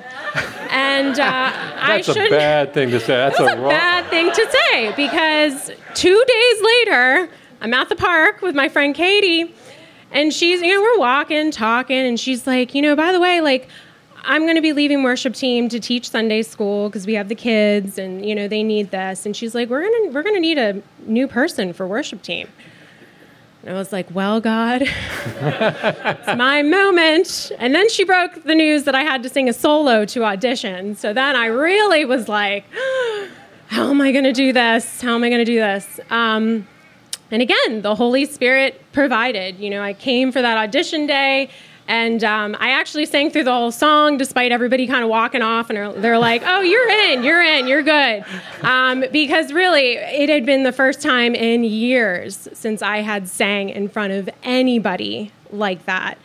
and 0.71 1.19
uh, 1.19 1.51
I 1.81 2.01
should. 2.01 2.15
That's 2.15 2.27
a 2.27 2.29
bad 2.29 2.73
thing 2.73 2.89
to 2.91 2.99
say. 2.99 3.07
That's, 3.07 3.37
that's 3.37 3.53
a, 3.53 3.65
a 3.65 3.69
bad 3.69 4.09
thing 4.09 4.31
to 4.31 4.51
say 4.51 4.93
because 4.95 5.71
two 5.93 6.23
days 6.27 6.61
later, 6.61 7.29
I'm 7.59 7.73
at 7.73 7.89
the 7.89 7.95
park 7.95 8.41
with 8.41 8.55
my 8.55 8.69
friend 8.69 8.95
Katie, 8.95 9.53
and 10.11 10.33
she's, 10.33 10.61
you 10.61 10.73
know, 10.73 10.81
we're 10.81 10.99
walking, 10.99 11.51
talking, 11.51 11.97
and 11.97 12.19
she's 12.19 12.47
like, 12.47 12.73
you 12.73 12.81
know, 12.81 12.95
by 12.95 13.11
the 13.11 13.19
way, 13.19 13.41
like, 13.41 13.67
I'm 14.23 14.43
going 14.43 14.55
to 14.55 14.61
be 14.61 14.73
leaving 14.73 15.03
worship 15.03 15.33
team 15.33 15.67
to 15.69 15.79
teach 15.79 16.09
Sunday 16.09 16.43
school 16.43 16.89
because 16.89 17.05
we 17.05 17.15
have 17.15 17.27
the 17.27 17.35
kids 17.35 17.97
and 17.97 18.23
you 18.23 18.35
know 18.35 18.47
they 18.47 18.61
need 18.61 18.91
this 18.91 19.25
and 19.25 19.35
she's 19.35 19.55
like 19.55 19.67
we're 19.67 19.81
going 19.81 20.03
to 20.03 20.09
we're 20.13 20.21
going 20.21 20.35
to 20.35 20.39
need 20.39 20.59
a 20.59 20.79
new 21.07 21.27
person 21.27 21.73
for 21.73 21.87
worship 21.87 22.21
team. 22.21 22.47
And 23.63 23.75
I 23.75 23.77
was 23.77 23.91
like, 23.91 24.09
well, 24.11 24.41
God, 24.41 24.81
it's 24.85 26.37
my 26.37 26.63
moment. 26.63 27.51
And 27.59 27.75
then 27.75 27.89
she 27.89 28.03
broke 28.03 28.43
the 28.43 28.55
news 28.55 28.85
that 28.85 28.95
I 28.95 29.03
had 29.03 29.21
to 29.23 29.29
sing 29.29 29.47
a 29.49 29.53
solo 29.53 30.03
to 30.05 30.23
audition. 30.23 30.95
So 30.95 31.13
then 31.13 31.35
I 31.35 31.45
really 31.45 32.05
was 32.05 32.27
like, 32.27 32.65
how 33.67 33.89
am 33.89 34.01
I 34.01 34.11
going 34.11 34.23
to 34.23 34.33
do 34.33 34.51
this? 34.51 35.01
How 35.01 35.13
am 35.13 35.23
I 35.23 35.29
going 35.29 35.45
to 35.45 35.45
do 35.45 35.59
this? 35.59 35.99
Um, 36.09 36.67
and 37.29 37.41
again, 37.41 37.83
the 37.83 37.93
Holy 37.93 38.25
Spirit 38.25 38.81
provided. 38.93 39.59
You 39.59 39.69
know, 39.69 39.83
I 39.83 39.93
came 39.93 40.31
for 40.31 40.41
that 40.41 40.57
audition 40.57 41.05
day. 41.05 41.49
And 41.87 42.23
um, 42.23 42.55
I 42.59 42.71
actually 42.71 43.05
sang 43.05 43.31
through 43.31 43.43
the 43.43 43.51
whole 43.51 43.71
song 43.71 44.17
despite 44.17 44.51
everybody 44.51 44.87
kind 44.87 45.03
of 45.03 45.09
walking 45.09 45.41
off 45.41 45.69
and 45.69 46.01
they're 46.01 46.17
like, 46.17 46.41
oh, 46.45 46.61
you're 46.61 46.89
in, 46.89 47.23
you're 47.23 47.43
in, 47.43 47.67
you're 47.67 47.83
good. 47.83 48.23
Um, 48.61 49.03
because 49.11 49.51
really, 49.51 49.95
it 49.95 50.29
had 50.29 50.45
been 50.45 50.63
the 50.63 50.71
first 50.71 51.01
time 51.01 51.35
in 51.35 51.63
years 51.63 52.47
since 52.53 52.81
I 52.81 52.97
had 52.99 53.27
sang 53.27 53.69
in 53.69 53.89
front 53.89 54.13
of 54.13 54.29
anybody 54.43 55.31
like 55.51 55.85
that. 55.85 56.17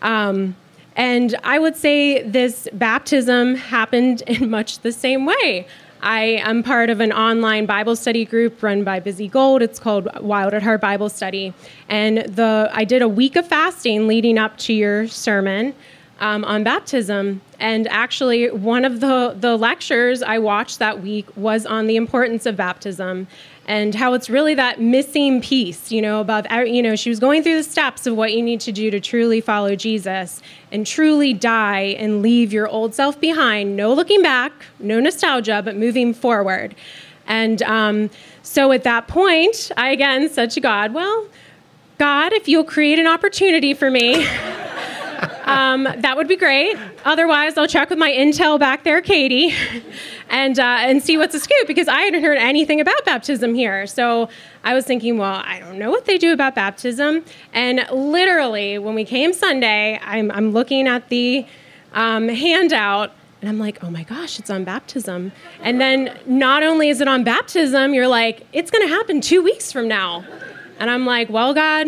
Um, 0.00 0.54
and 0.96 1.34
I 1.44 1.58
would 1.58 1.76
say 1.76 2.22
this 2.22 2.68
baptism 2.72 3.54
happened 3.54 4.22
in 4.26 4.50
much 4.50 4.80
the 4.80 4.92
same 4.92 5.24
way. 5.26 5.66
I 6.02 6.40
am 6.42 6.62
part 6.62 6.88
of 6.88 7.00
an 7.00 7.12
online 7.12 7.66
Bible 7.66 7.94
study 7.94 8.24
group 8.24 8.62
run 8.62 8.84
by 8.84 9.00
Busy 9.00 9.28
Gold. 9.28 9.60
It's 9.60 9.78
called 9.78 10.08
Wild 10.20 10.54
at 10.54 10.62
Heart 10.62 10.80
Bible 10.80 11.10
Study. 11.10 11.52
And 11.88 12.18
the 12.18 12.70
I 12.72 12.84
did 12.84 13.02
a 13.02 13.08
week 13.08 13.36
of 13.36 13.46
fasting 13.46 14.08
leading 14.08 14.38
up 14.38 14.56
to 14.58 14.72
your 14.72 15.08
sermon 15.08 15.74
um, 16.18 16.44
on 16.44 16.64
baptism. 16.64 17.42
And 17.58 17.86
actually, 17.88 18.50
one 18.50 18.86
of 18.86 19.00
the, 19.00 19.36
the 19.38 19.56
lectures 19.56 20.22
I 20.22 20.38
watched 20.38 20.78
that 20.78 21.02
week 21.02 21.26
was 21.36 21.66
on 21.66 21.86
the 21.86 21.96
importance 21.96 22.46
of 22.46 22.56
baptism 22.56 23.26
and 23.70 23.94
how 23.94 24.14
it's 24.14 24.28
really 24.28 24.54
that 24.54 24.80
missing 24.80 25.40
piece, 25.40 25.92
you 25.92 26.02
know, 26.02 26.20
above, 26.20 26.44
you 26.66 26.82
know, 26.82 26.96
she 26.96 27.08
was 27.08 27.20
going 27.20 27.40
through 27.44 27.54
the 27.54 27.62
steps 27.62 28.04
of 28.04 28.16
what 28.16 28.32
you 28.32 28.42
need 28.42 28.58
to 28.62 28.72
do 28.72 28.90
to 28.90 28.98
truly 28.98 29.40
follow 29.40 29.76
Jesus 29.76 30.42
and 30.72 30.84
truly 30.84 31.32
die 31.32 31.94
and 31.96 32.20
leave 32.20 32.52
your 32.52 32.66
old 32.66 32.96
self 32.96 33.20
behind. 33.20 33.76
No 33.76 33.92
looking 33.92 34.22
back, 34.22 34.50
no 34.80 34.98
nostalgia, 34.98 35.62
but 35.64 35.76
moving 35.76 36.12
forward. 36.12 36.74
And 37.28 37.62
um, 37.62 38.10
so 38.42 38.72
at 38.72 38.82
that 38.82 39.06
point, 39.06 39.70
I 39.76 39.90
again 39.90 40.28
said 40.28 40.50
to 40.50 40.60
God, 40.60 40.92
Well, 40.92 41.28
God, 41.96 42.32
if 42.32 42.48
you'll 42.48 42.64
create 42.64 42.98
an 42.98 43.06
opportunity 43.06 43.72
for 43.74 43.88
me, 43.88 44.26
um, 45.44 45.84
that 45.84 46.16
would 46.16 46.26
be 46.26 46.36
great. 46.36 46.76
Otherwise, 47.04 47.56
I'll 47.56 47.68
check 47.68 47.88
with 47.88 48.00
my 48.00 48.10
intel 48.10 48.58
back 48.58 48.82
there, 48.82 49.00
Katie, 49.00 49.54
and 50.30 50.58
uh, 50.58 50.78
and 50.80 51.02
see 51.02 51.16
what's 51.18 51.34
a 51.34 51.40
scoop 51.40 51.66
because 51.66 51.88
I 51.88 52.00
hadn't 52.02 52.22
heard 52.22 52.38
anything 52.38 52.80
about 52.80 53.04
baptism 53.04 53.54
here. 53.54 53.86
So 53.86 54.28
I 54.64 54.74
was 54.74 54.84
thinking, 54.86 55.18
well, 55.18 55.42
I 55.44 55.60
don't 55.60 55.78
know 55.78 55.90
what 55.90 56.06
they 56.06 56.16
do 56.16 56.32
about 56.32 56.54
baptism. 56.54 57.24
And 57.52 57.86
literally, 57.92 58.78
when 58.78 58.94
we 58.94 59.04
came 59.04 59.32
Sunday, 59.32 60.00
I'm, 60.02 60.30
I'm 60.30 60.52
looking 60.52 60.86
at 60.86 61.08
the 61.08 61.46
um, 61.92 62.28
handout. 62.28 63.12
And 63.40 63.48
I'm 63.48 63.58
like, 63.58 63.82
oh 63.82 63.90
my 63.90 64.02
gosh, 64.02 64.38
it's 64.38 64.50
on 64.50 64.64
baptism. 64.64 65.32
And 65.62 65.80
then 65.80 66.14
not 66.26 66.62
only 66.62 66.90
is 66.90 67.00
it 67.00 67.08
on 67.08 67.24
baptism, 67.24 67.94
you're 67.94 68.06
like, 68.06 68.46
it's 68.52 68.70
going 68.70 68.86
to 68.86 68.94
happen 68.94 69.22
two 69.22 69.42
weeks 69.42 69.72
from 69.72 69.88
now. 69.88 70.26
And 70.78 70.90
I'm 70.90 71.06
like, 71.06 71.30
well, 71.30 71.54
God, 71.54 71.86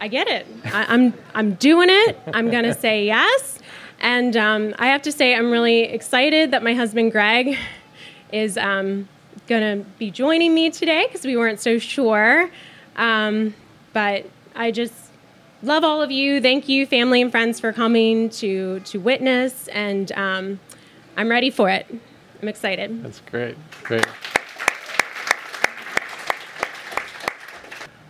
I 0.00 0.08
get 0.08 0.26
it. 0.26 0.46
I, 0.64 0.86
I'm, 0.88 1.14
I'm 1.34 1.54
doing 1.54 1.88
it. 1.90 2.18
I'm 2.32 2.50
gonna 2.50 2.72
say 2.72 3.04
yes. 3.04 3.58
And 4.00 4.36
um, 4.36 4.74
I 4.78 4.86
have 4.86 5.02
to 5.02 5.12
say, 5.12 5.34
I'm 5.34 5.50
really 5.50 5.82
excited 5.82 6.52
that 6.52 6.62
my 6.62 6.74
husband 6.74 7.12
Greg 7.12 7.58
is 8.32 8.56
um, 8.56 9.08
going 9.46 9.78
to 9.78 9.88
be 9.98 10.10
joining 10.10 10.54
me 10.54 10.70
today 10.70 11.06
because 11.06 11.24
we 11.24 11.36
weren't 11.36 11.60
so 11.60 11.78
sure. 11.78 12.50
Um, 12.96 13.54
but 13.92 14.26
I 14.54 14.70
just 14.70 14.94
love 15.62 15.84
all 15.84 16.02
of 16.02 16.10
you. 16.10 16.40
Thank 16.40 16.68
you, 16.68 16.86
family 16.86 17.20
and 17.20 17.30
friends, 17.30 17.60
for 17.60 17.72
coming 17.72 18.30
to 18.30 18.80
to 18.80 18.98
witness, 18.98 19.68
and 19.68 20.10
um, 20.12 20.60
I'm 21.16 21.28
ready 21.28 21.50
for 21.50 21.68
it. 21.68 21.86
I'm 22.40 22.48
excited. 22.48 23.02
That's 23.02 23.20
great. 23.30 23.56
Great. 23.84 24.06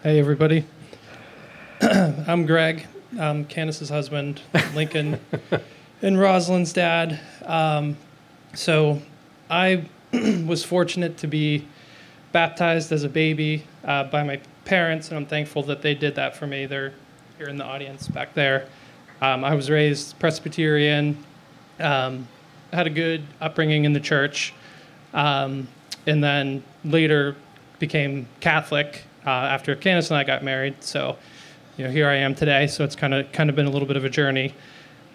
Hey, 0.03 0.19
everybody. 0.19 0.65
I'm 1.83 2.47
Greg. 2.47 2.87
I'm 3.19 3.45
Candace's 3.45 3.89
husband, 3.89 4.41
Lincoln, 4.75 5.19
and 6.03 6.19
Rosalind's 6.19 6.73
dad. 6.73 7.21
Um, 7.45 7.97
so 8.55 9.01
I 9.49 9.85
was 10.13 10.65
fortunate 10.65 11.19
to 11.19 11.27
be 11.27 11.67
baptized 12.33 12.93
as 12.93 13.05
a 13.05 13.09
baby 13.09 13.65
uh, 13.85 14.05
by 14.05 14.23
my 14.23 14.41
parents, 14.65 15.09
and 15.09 15.17
I'm 15.17 15.27
thankful 15.27 15.63
that 15.65 15.83
they 15.83 15.95
did 15.95 16.15
that 16.15 16.37
for 16.37 16.47
me. 16.47 16.67
They're 16.67 16.93
here 17.39 17.49
in 17.49 17.57
the 17.57 17.65
audience 17.65 18.09
back 18.09 18.35
there. 18.35 18.67
Um, 19.21 19.45
I 19.45 19.55
was 19.55 19.69
raised 19.69 20.19
Presbyterian, 20.19 21.23
um, 21.79 22.27
had 22.73 22.87
a 22.87 22.91
good 22.91 23.25
upbringing 23.41 23.85
in 23.85 23.93
the 23.93 24.01
church, 24.01 24.55
um, 25.13 25.69
and 26.07 26.23
then 26.23 26.63
later 26.85 27.37
became 27.79 28.27
Catholic 28.41 29.05
uh, 29.27 29.31
after 29.31 29.75
Candace 29.75 30.11
and 30.11 30.19
I 30.19 30.25
got 30.25 30.43
married. 30.43 30.83
So, 30.83 31.17
you 31.77 31.85
know, 31.85 31.91
here 31.91 32.09
I 32.09 32.17
am 32.17 32.35
today. 32.35 32.67
So 32.67 32.85
it's 32.85 32.97
kind 32.97 33.13
of 33.13 33.31
kind 33.33 33.51
of 33.51 33.57
been 33.57 33.67
a 33.67 33.71
little 33.71 33.89
bit 33.89 33.97
of 33.97 34.05
a 34.05 34.09
journey. 34.09 34.55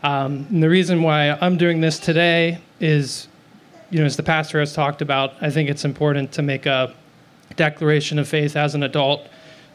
Um, 0.05 0.45
and 0.51 0.61
the 0.61 0.69
reason 0.69 1.01
why 1.01 1.31
I'm 1.31 1.57
doing 1.57 1.81
this 1.81 1.97
today 1.97 2.59
is, 2.79 3.27
you 3.89 3.97
know, 3.97 4.05
as 4.05 4.15
the 4.15 4.21
pastor 4.21 4.59
has 4.59 4.71
talked 4.71 5.01
about, 5.01 5.33
I 5.41 5.49
think 5.49 5.67
it's 5.67 5.83
important 5.83 6.31
to 6.33 6.43
make 6.43 6.67
a 6.67 6.93
declaration 7.55 8.19
of 8.19 8.27
faith 8.27 8.55
as 8.55 8.75
an 8.75 8.83
adult 8.83 9.27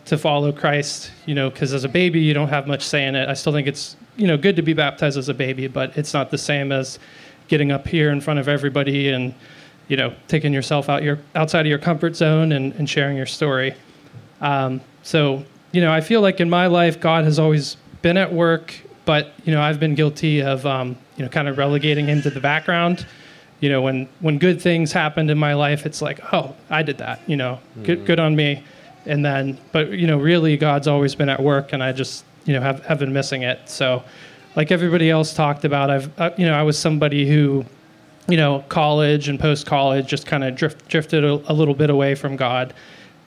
to 0.04 0.16
follow 0.16 0.52
Christ. 0.52 1.10
You 1.26 1.34
know, 1.34 1.50
because 1.50 1.74
as 1.74 1.82
a 1.82 1.88
baby 1.88 2.20
you 2.20 2.32
don't 2.32 2.46
have 2.46 2.68
much 2.68 2.82
say 2.82 3.06
in 3.06 3.16
it. 3.16 3.28
I 3.28 3.34
still 3.34 3.52
think 3.52 3.66
it's 3.66 3.96
you 4.16 4.28
know 4.28 4.36
good 4.36 4.54
to 4.54 4.62
be 4.62 4.72
baptized 4.72 5.18
as 5.18 5.28
a 5.28 5.34
baby, 5.34 5.66
but 5.66 5.98
it's 5.98 6.14
not 6.14 6.30
the 6.30 6.38
same 6.38 6.70
as 6.70 7.00
getting 7.48 7.72
up 7.72 7.88
here 7.88 8.10
in 8.10 8.20
front 8.20 8.38
of 8.38 8.46
everybody 8.46 9.08
and 9.08 9.34
you 9.88 9.96
know 9.96 10.14
taking 10.28 10.52
yourself 10.52 10.88
out 10.88 11.02
your 11.02 11.18
outside 11.34 11.62
of 11.62 11.66
your 11.66 11.78
comfort 11.78 12.14
zone 12.14 12.52
and, 12.52 12.72
and 12.74 12.88
sharing 12.88 13.16
your 13.16 13.26
story. 13.26 13.74
Um, 14.40 14.80
so, 15.02 15.44
you 15.72 15.80
know, 15.80 15.92
I 15.92 16.00
feel 16.00 16.20
like 16.20 16.38
in 16.38 16.48
my 16.48 16.68
life, 16.68 17.00
God 17.00 17.24
has 17.24 17.40
always 17.40 17.76
been 18.00 18.16
at 18.16 18.32
work, 18.32 18.74
but 19.10 19.32
you 19.44 19.52
know, 19.52 19.60
I've 19.60 19.80
been 19.80 19.96
guilty 19.96 20.40
of, 20.40 20.64
um, 20.64 20.96
you 21.16 21.24
know, 21.24 21.28
kind 21.28 21.48
of 21.48 21.58
relegating 21.58 22.06
him 22.06 22.22
to 22.22 22.30
the 22.30 22.38
background. 22.38 23.04
You 23.58 23.68
know, 23.68 23.82
when 23.82 24.08
when 24.20 24.38
good 24.38 24.62
things 24.62 24.92
happened 24.92 25.32
in 25.32 25.36
my 25.36 25.54
life, 25.54 25.84
it's 25.84 26.00
like, 26.00 26.20
oh, 26.32 26.54
I 26.70 26.84
did 26.84 26.98
that. 26.98 27.18
You 27.26 27.34
know, 27.34 27.58
mm. 27.76 27.84
good 27.86 28.06
good 28.06 28.20
on 28.20 28.36
me. 28.36 28.62
And 29.06 29.24
then, 29.24 29.58
but 29.72 29.90
you 29.90 30.06
know, 30.06 30.16
really, 30.16 30.56
God's 30.56 30.86
always 30.86 31.16
been 31.16 31.28
at 31.28 31.42
work, 31.42 31.72
and 31.72 31.82
I 31.82 31.90
just, 31.90 32.24
you 32.44 32.52
know, 32.52 32.60
have 32.60 32.86
have 32.86 33.00
been 33.00 33.12
missing 33.12 33.42
it. 33.42 33.68
So, 33.68 34.04
like 34.54 34.70
everybody 34.70 35.10
else 35.10 35.34
talked 35.34 35.64
about, 35.64 35.90
I've, 35.90 36.20
uh, 36.20 36.30
you 36.38 36.46
know, 36.46 36.54
I 36.54 36.62
was 36.62 36.78
somebody 36.78 37.28
who, 37.28 37.64
you 38.28 38.36
know, 38.36 38.64
college 38.68 39.28
and 39.28 39.40
post 39.40 39.66
college 39.66 40.06
just 40.06 40.24
kind 40.24 40.44
of 40.44 40.54
drift, 40.54 40.86
drifted 40.86 41.24
a, 41.24 41.32
a 41.50 41.52
little 41.52 41.74
bit 41.74 41.90
away 41.90 42.14
from 42.14 42.36
God 42.36 42.74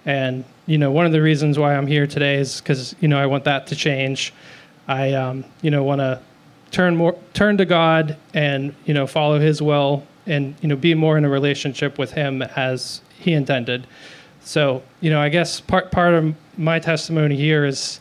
and 0.05 0.43
you 0.65 0.77
know, 0.77 0.91
one 0.91 1.05
of 1.05 1.11
the 1.11 1.21
reasons 1.21 1.59
why 1.59 1.75
I'm 1.75 1.87
here 1.87 2.07
today 2.07 2.35
is 2.35 2.61
because 2.61 2.95
you 2.99 3.07
know 3.07 3.19
I 3.19 3.25
want 3.25 3.43
that 3.45 3.67
to 3.67 3.75
change. 3.75 4.33
I 4.87 5.13
um, 5.13 5.45
you 5.61 5.71
know 5.71 5.83
want 5.83 5.99
to 5.99 6.21
turn 6.71 6.95
more 6.95 7.15
turn 7.33 7.57
to 7.57 7.65
God 7.65 8.17
and 8.33 8.75
you 8.85 8.93
know 8.93 9.07
follow 9.07 9.39
His 9.39 9.61
will 9.61 10.05
and 10.25 10.55
you 10.61 10.67
know 10.67 10.75
be 10.75 10.93
more 10.93 11.17
in 11.17 11.25
a 11.25 11.29
relationship 11.29 11.97
with 11.97 12.11
Him 12.11 12.41
as 12.41 13.01
He 13.17 13.33
intended. 13.33 13.87
So 14.41 14.83
you 15.01 15.09
know, 15.09 15.21
I 15.21 15.29
guess 15.29 15.61
part 15.61 15.91
part 15.91 16.13
of 16.13 16.35
my 16.57 16.79
testimony 16.79 17.35
here 17.35 17.65
is, 17.65 17.99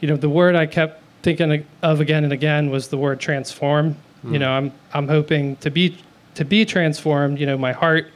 you 0.00 0.08
know, 0.08 0.16
the 0.16 0.28
word 0.28 0.56
I 0.56 0.66
kept 0.66 1.02
thinking 1.22 1.64
of 1.82 2.00
again 2.00 2.24
and 2.24 2.32
again 2.32 2.70
was 2.70 2.88
the 2.88 2.98
word 2.98 3.20
transform. 3.20 3.96
Mm. 4.24 4.32
You 4.32 4.38
know, 4.40 4.50
I'm 4.50 4.72
I'm 4.92 5.08
hoping 5.08 5.56
to 5.56 5.70
be 5.70 5.98
to 6.34 6.44
be 6.44 6.64
transformed. 6.64 7.38
You 7.38 7.46
know, 7.46 7.58
my 7.58 7.72
heart. 7.72 8.08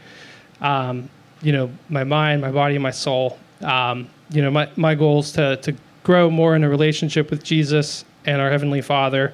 Um, 0.61 1.09
you 1.43 1.53
know 1.53 1.71
my 1.89 2.05
mind, 2.05 2.41
my 2.41 2.51
body, 2.51 2.79
my 2.79 2.91
soul. 2.91 3.39
Um, 3.62 4.09
you 4.31 4.43
know, 4.43 4.51
my 4.51 4.69
my 4.77 4.95
goal 4.95 5.21
is 5.21 5.33
to 5.33 5.57
to 5.59 5.75
grow 6.03 6.31
more 6.31 6.57
in 6.57 6.64
a 6.64 6.69
relationship 6.69 7.31
with 7.31 7.45
Jesus 7.45 8.05
and 8.29 8.41
our 8.41 8.51
heavenly 8.51 8.83
Father. 8.83 9.33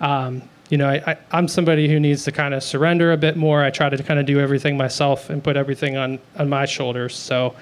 Um, 0.00 0.42
you 0.70 0.78
know, 0.78 0.88
I, 0.88 1.18
am 1.32 1.48
somebody 1.48 1.88
who 1.88 1.98
needs 1.98 2.24
to 2.24 2.32
kind 2.32 2.54
of 2.54 2.62
surrender 2.62 3.12
a 3.12 3.16
bit 3.16 3.36
more. 3.36 3.62
I 3.62 3.70
try 3.70 3.88
to 3.88 4.02
kind 4.02 4.20
of 4.20 4.26
do 4.26 4.38
everything 4.38 4.76
myself 4.76 5.28
and 5.28 5.42
put 5.42 5.56
everything 5.56 5.96
on 5.96 6.20
on 6.36 6.48
my 6.48 6.64
shoulders. 6.64 7.16
So, 7.16 7.56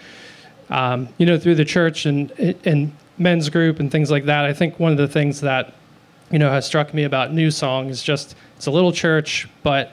um, 0.68 1.08
you 1.16 1.24
know, 1.24 1.38
through 1.38 1.54
the 1.54 1.64
church 1.64 2.04
and 2.04 2.30
and 2.64 2.92
men's 3.16 3.48
group 3.48 3.80
and 3.80 3.90
things 3.90 4.10
like 4.10 4.26
that, 4.26 4.44
I 4.44 4.52
think 4.52 4.78
one 4.78 4.92
of 4.92 4.98
the 4.98 5.08
things 5.08 5.40
that 5.40 5.74
you 6.30 6.38
know 6.38 6.50
has 6.50 6.66
struck 6.66 6.92
me 6.92 7.04
about 7.04 7.32
New 7.32 7.50
Song 7.50 7.88
is 7.88 8.02
just 8.02 8.36
it's 8.56 8.66
a 8.66 8.70
little 8.70 8.92
church, 8.92 9.48
but 9.62 9.92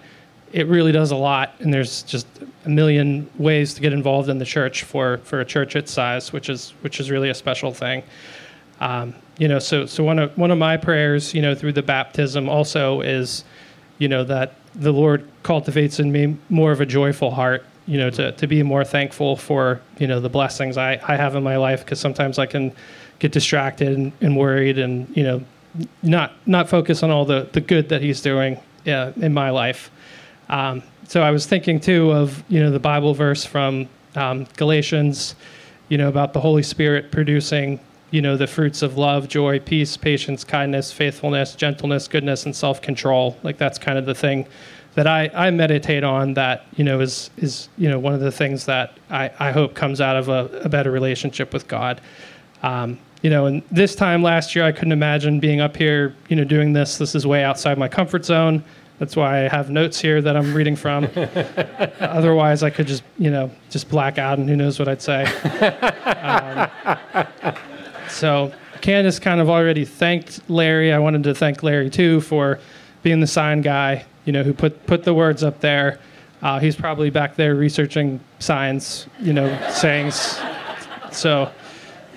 it 0.52 0.68
really 0.68 0.92
does 0.92 1.12
a 1.12 1.16
lot, 1.16 1.54
and 1.60 1.74
there's 1.74 2.04
just 2.04 2.28
a 2.66 2.70
million 2.70 3.30
ways 3.38 3.74
to 3.76 3.82
get 3.82 3.94
involved 3.94 4.28
in 4.28 4.40
the 4.40 4.46
church 4.46 4.84
for 4.84 5.20
for 5.20 5.40
a 5.40 5.46
church 5.46 5.78
its 5.78 5.92
size, 5.94 6.34
which 6.34 6.50
is 6.50 6.74
which 6.82 7.00
is 7.00 7.10
really 7.10 7.30
a 7.30 7.34
special 7.34 7.74
thing. 7.74 8.04
Um, 8.80 9.16
you 9.38 9.48
know, 9.48 9.60
so 9.60 9.86
so 9.86 10.04
one 10.04 10.20
of 10.20 10.38
one 10.38 10.52
of 10.52 10.58
my 10.58 10.78
prayers, 10.78 11.34
you 11.34 11.42
know, 11.42 11.56
through 11.56 11.74
the 11.74 11.84
baptism 11.84 12.48
also 12.48 13.02
is, 13.02 13.44
you 13.98 14.08
know, 14.08 14.24
that 14.24 14.54
the 14.76 14.92
Lord 14.92 15.28
cultivates 15.44 16.00
in 16.00 16.12
me 16.12 16.38
more 16.50 16.72
of 16.72 16.82
a 16.82 16.86
joyful 16.86 17.32
heart. 17.32 17.66
You 17.88 18.00
know, 18.00 18.10
to 18.12 18.32
to 18.32 18.48
be 18.48 18.64
more 18.64 18.84
thankful 18.84 19.36
for 19.36 19.82
you 20.00 20.08
know 20.08 20.20
the 20.20 20.30
blessings 20.30 20.78
I 20.78 21.00
I 21.08 21.16
have 21.16 21.36
in 21.36 21.44
my 21.44 21.58
life 21.58 21.84
because 21.86 22.00
sometimes 22.00 22.40
I 22.40 22.46
can 22.46 22.72
get 23.20 23.32
distracted 23.32 23.96
and, 23.96 24.12
and, 24.22 24.36
worried 24.36 24.78
and 24.78 25.08
you 25.16 25.24
know 25.24 25.42
not 26.02 26.34
not 26.46 26.68
focus 26.68 27.04
on 27.04 27.12
all 27.12 27.26
the 27.26 27.48
the 27.52 27.62
good 27.62 27.90
that 27.90 28.02
He's 28.02 28.22
doing 28.22 28.60
uh, 28.88 29.12
in 29.18 29.34
my 29.34 29.52
life. 29.52 29.92
Um, 30.50 30.82
so 31.08 31.22
I 31.22 31.32
was 31.32 31.46
thinking 31.46 31.80
too 31.80 32.12
of 32.12 32.44
you 32.50 32.60
know 32.60 32.72
the 32.72 32.80
Bible 32.80 33.14
verse 33.14 33.46
from 33.46 33.88
um, 34.16 34.48
Galatians, 34.58 35.36
you 35.90 35.98
know 35.98 36.10
about 36.10 36.34
the 36.34 36.40
Holy 36.40 36.64
Spirit 36.64 37.12
producing 37.12 37.80
you 38.12 38.22
know 38.22 38.38
the 38.38 38.48
fruits 38.48 38.82
of 38.82 38.98
love, 38.98 39.28
joy, 39.28 39.60
peace, 39.60 39.98
patience, 39.98 40.44
kindness, 40.44 40.92
faithfulness, 40.92 41.56
gentleness, 41.56 42.08
goodness, 42.08 42.46
and 42.46 42.56
self-control. 42.56 43.38
Like 43.44 43.58
that's 43.58 43.78
kind 43.78 43.98
of 43.98 44.06
the 44.06 44.16
thing 44.16 44.48
that 44.94 45.08
I, 45.08 45.30
I 45.34 45.52
meditate 45.52 46.04
on. 46.04 46.34
That 46.36 46.66
you 46.76 46.84
know 46.84 47.02
is 47.02 47.30
is 47.38 47.70
you 47.78 47.90
know 47.90 48.00
one 48.00 48.14
of 48.14 48.20
the 48.20 48.32
things 48.32 48.66
that 48.66 48.98
I, 49.10 49.32
I 49.40 49.52
hope 49.52 49.74
comes 49.74 50.02
out 50.02 50.16
of 50.16 50.30
a, 50.30 50.62
a 50.64 50.70
better 50.70 50.92
relationship 50.92 51.54
with 51.54 51.68
God. 51.68 52.02
Um, 52.64 53.00
you 53.22 53.30
know, 53.30 53.48
and 53.48 53.64
this 53.72 53.96
time 53.96 54.22
last 54.22 54.56
year, 54.56 54.66
I 54.66 54.72
couldn't 54.72 54.92
imagine 54.92 55.40
being 55.40 55.60
up 55.60 55.76
here, 55.76 56.16
you 56.30 56.36
know, 56.36 56.44
doing 56.44 56.74
this. 56.74 56.98
This 56.98 57.16
is 57.16 57.26
way 57.26 57.44
outside 57.44 57.78
my 57.78 57.88
comfort 57.88 58.24
zone. 58.24 58.64
That's 59.00 59.16
why 59.16 59.44
I 59.44 59.50
have 59.50 59.70
notes 59.70 60.00
here 60.00 60.22
that 60.22 60.38
I'm 60.38 60.54
reading 60.54 60.76
from. 60.76 61.10
Otherwise, 62.00 62.64
I 62.64 62.70
could 62.70 62.88
just, 62.88 63.04
you 63.18 63.30
know, 63.30 63.52
just 63.70 63.90
black 63.90 64.18
out 64.18 64.38
and 64.38 64.48
who 64.48 64.56
knows 64.56 64.80
what 64.80 64.88
I'd 64.88 65.02
say. 65.02 65.24
um, 67.44 67.56
so, 68.16 68.52
Candace 68.82 69.20
kind 69.20 69.40
of 69.40 69.50
already 69.50 69.86
thanked 69.86 70.42
Larry. 70.50 70.94
I 70.94 71.00
wanted 71.00 71.24
to 71.24 71.36
thank 71.36 71.64
Larry 71.64 71.90
too 71.90 72.22
for 72.22 72.60
being 73.04 73.20
the 73.20 73.28
sign 73.28 73.62
guy, 73.62 74.06
you 74.26 74.34
know, 74.34 74.44
who 74.44 74.54
put, 74.54 74.86
put 74.86 75.04
the 75.04 75.14
words 75.14 75.44
up 75.44 75.60
there. 75.60 76.00
Uh, 76.42 76.60
he's 76.60 76.76
probably 76.76 77.10
back 77.10 77.36
there 77.36 77.56
researching 77.56 78.20
signs, 78.40 79.08
you 79.20 79.34
know, 79.34 79.58
sayings. 79.70 80.40
So, 81.12 81.52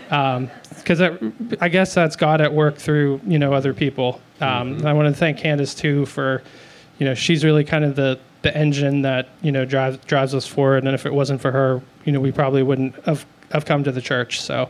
because 0.04 1.00
um, 1.00 1.58
I 1.60 1.68
guess 1.68 1.94
that's 1.94 2.16
God 2.16 2.40
at 2.40 2.52
work 2.52 2.76
through, 2.76 3.20
you 3.26 3.38
know, 3.38 3.52
other 3.52 3.72
people. 3.72 4.20
Um, 4.40 4.76
mm-hmm. 4.76 4.86
I 4.86 4.92
want 4.92 5.12
to 5.12 5.18
thank 5.18 5.38
Candace 5.38 5.74
too 5.74 6.06
for 6.06 6.42
you 6.98 7.06
know, 7.06 7.14
she's 7.14 7.44
really 7.44 7.64
kind 7.64 7.84
of 7.84 7.96
the 7.96 8.18
the 8.42 8.56
engine 8.56 9.02
that 9.02 9.28
you 9.42 9.50
know 9.50 9.64
drives 9.64 9.98
drives 9.98 10.34
us 10.34 10.46
forward. 10.46 10.84
And 10.84 10.94
if 10.94 11.06
it 11.06 11.14
wasn't 11.14 11.40
for 11.40 11.50
her, 11.50 11.80
you 12.04 12.12
know, 12.12 12.20
we 12.20 12.32
probably 12.32 12.62
wouldn't 12.62 12.94
have 13.04 13.24
have 13.52 13.64
come 13.64 13.84
to 13.84 13.92
the 13.92 14.02
church. 14.02 14.40
So, 14.40 14.68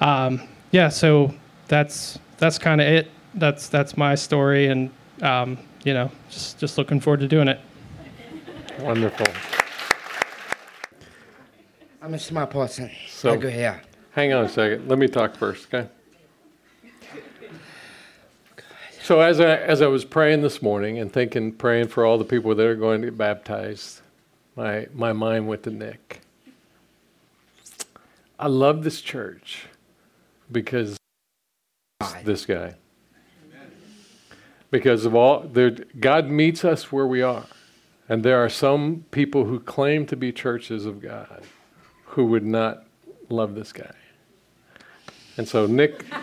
um, 0.00 0.42
yeah, 0.70 0.88
so 0.88 1.34
that's 1.68 2.18
that's 2.38 2.58
kind 2.58 2.80
of 2.80 2.86
it. 2.86 3.10
That's 3.34 3.68
that's 3.68 3.96
my 3.96 4.14
story, 4.14 4.68
and 4.68 4.90
um, 5.22 5.58
you 5.84 5.94
know, 5.94 6.10
just 6.30 6.58
just 6.58 6.78
looking 6.78 7.00
forward 7.00 7.20
to 7.20 7.28
doing 7.28 7.48
it. 7.48 7.60
Wonderful. 8.80 9.26
I'm 12.02 12.12
a 12.12 12.18
smart 12.18 12.50
person. 12.50 12.90
So 13.08 13.32
I 13.32 13.36
go 13.36 13.48
here. 13.48 13.80
Hang 14.10 14.32
on 14.32 14.44
a 14.44 14.48
second. 14.48 14.88
Let 14.88 14.98
me 14.98 15.08
talk 15.08 15.34
first, 15.36 15.72
okay? 15.72 15.88
So 19.02 19.20
as 19.20 19.40
I, 19.40 19.56
as 19.56 19.82
I 19.82 19.86
was 19.86 20.04
praying 20.04 20.42
this 20.42 20.62
morning 20.62 20.98
and 20.98 21.12
thinking, 21.12 21.52
praying 21.52 21.88
for 21.88 22.04
all 22.04 22.16
the 22.16 22.24
people 22.24 22.54
that 22.54 22.66
are 22.66 22.74
going 22.74 23.00
to 23.00 23.08
get 23.08 23.18
baptized, 23.18 24.02
my, 24.56 24.86
my 24.94 25.12
mind 25.12 25.48
went 25.48 25.62
to 25.64 25.70
Nick. 25.70 26.20
I 28.38 28.48
love 28.48 28.84
this 28.84 29.00
church 29.00 29.66
because 30.50 30.96
this 32.24 32.46
guy. 32.46 32.74
because 34.70 35.04
of 35.04 35.14
all 35.14 35.40
there, 35.40 35.70
God 35.70 36.28
meets 36.28 36.64
us 36.64 36.90
where 36.90 37.06
we 37.06 37.22
are. 37.22 37.46
And 38.08 38.22
there 38.22 38.42
are 38.44 38.50
some 38.50 39.06
people 39.10 39.44
who 39.44 39.58
claim 39.60 40.04
to 40.06 40.16
be 40.16 40.30
churches 40.32 40.84
of 40.84 41.00
God 41.00 41.42
who 42.04 42.26
would 42.26 42.44
not 42.44 42.84
love 43.30 43.54
this 43.54 43.72
guy. 43.72 43.94
And 45.36 45.48
so 45.48 45.66
Nick 45.66 46.04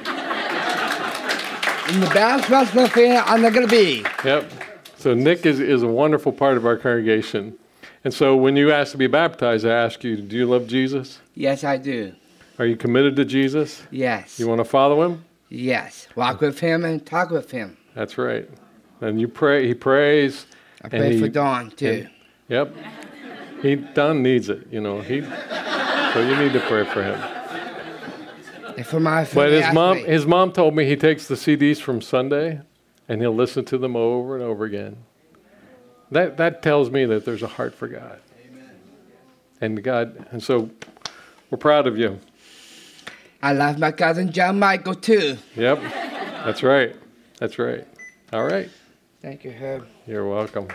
In 1.91 1.99
the 1.99 2.07
best 2.13 2.49
wrestling 2.49 3.17
I'm 3.26 3.41
not 3.41 3.53
gonna 3.53 3.67
be. 3.67 4.05
Yep. 4.24 4.49
So 4.97 5.13
Nick 5.13 5.45
is, 5.45 5.59
is 5.59 5.84
a 5.84 5.88
wonderful 5.88 6.32
part 6.32 6.55
of 6.55 6.65
our 6.65 6.78
congregation. 6.78 7.57
And 8.03 8.13
so 8.13 8.36
when 8.36 8.55
you 8.55 8.72
ask 8.72 8.93
to 8.93 8.97
be 8.97 9.07
baptized, 9.07 9.65
I 9.65 9.72
ask 9.72 10.01
you, 10.03 10.15
do 10.15 10.38
you 10.38 10.45
love 10.45 10.67
Jesus? 10.67 11.19
Yes, 11.36 11.63
I 11.63 11.78
do. 11.78 12.13
Are 12.62 12.68
you 12.68 12.78
committed 12.78 13.16
to 13.16 13.26
Jesus? 13.26 13.82
Yes. 13.89 14.39
You 14.39 14.47
want 14.47 14.59
to 14.59 14.66
follow 14.66 15.01
him? 15.01 15.26
Yes. 15.49 16.07
Walk 16.16 16.41
with 16.41 16.59
him 16.59 16.86
and 16.86 17.03
talk 17.03 17.32
with 17.32 17.49
him. 17.49 17.76
That's 17.95 18.20
right. 18.20 18.47
And 19.01 19.20
you 19.20 19.28
pray, 19.28 19.68
he 19.68 19.74
prays. 19.74 20.45
I 20.84 20.89
pray 20.89 21.14
he- 21.14 21.20
for 21.20 21.28
Don 21.28 21.72
too. 21.72 22.05
Yep. 22.49 22.76
He 23.64 23.78
Don 23.78 24.22
needs 24.22 24.47
it, 24.49 24.68
you 24.70 24.80
know. 24.80 25.01
He 25.01 25.22
so 25.24 26.22
you 26.22 26.36
need 26.36 26.53
to 26.53 26.64
pray 26.68 26.86
for 26.86 27.01
him. 27.01 27.20
And 28.78 28.86
for 28.86 28.99
my 28.99 29.26
family, 29.26 29.57
But 29.57 29.64
his 29.66 29.74
mom 29.74 29.97
his 29.97 30.28
mom 30.28 30.51
told 30.51 30.76
me 30.76 30.86
he 30.86 30.95
takes 30.95 31.28
the 31.28 31.34
CDs 31.34 31.80
from 31.80 31.99
Sunday 31.99 32.62
and 33.09 33.22
he'll 33.22 33.34
listen 33.34 33.66
to 33.66 33.80
them 33.80 33.95
over 33.95 34.36
and 34.36 34.43
over 34.43 34.66
again. 34.66 34.97
That 36.12 36.38
that 36.38 36.62
tells 36.62 36.91
me 36.91 37.05
that 37.05 37.26
there's 37.26 37.41
a 37.41 37.47
heart 37.47 37.74
for 37.74 37.88
God. 37.88 38.20
Amen. 38.47 38.70
And 39.62 39.84
God 39.84 40.28
and 40.30 40.43
so 40.43 40.70
we're 41.49 41.57
proud 41.57 41.88
of 41.88 41.97
you. 41.97 42.20
I 43.44 43.54
love 43.54 43.80
my 43.80 43.92
cousin 43.92 44.32
John 44.32 44.60
Michael 44.60 44.94
too. 44.94 45.38
Yep. 45.56 45.82
That's 46.46 46.62
right. 46.62 46.96
That's 47.39 47.58
right. 47.58 47.88
All 48.32 48.44
right. 48.44 48.70
Thank 49.22 49.44
you, 49.44 49.52
Herb. 49.52 49.88
You're 50.06 50.28
welcome. 50.28 50.68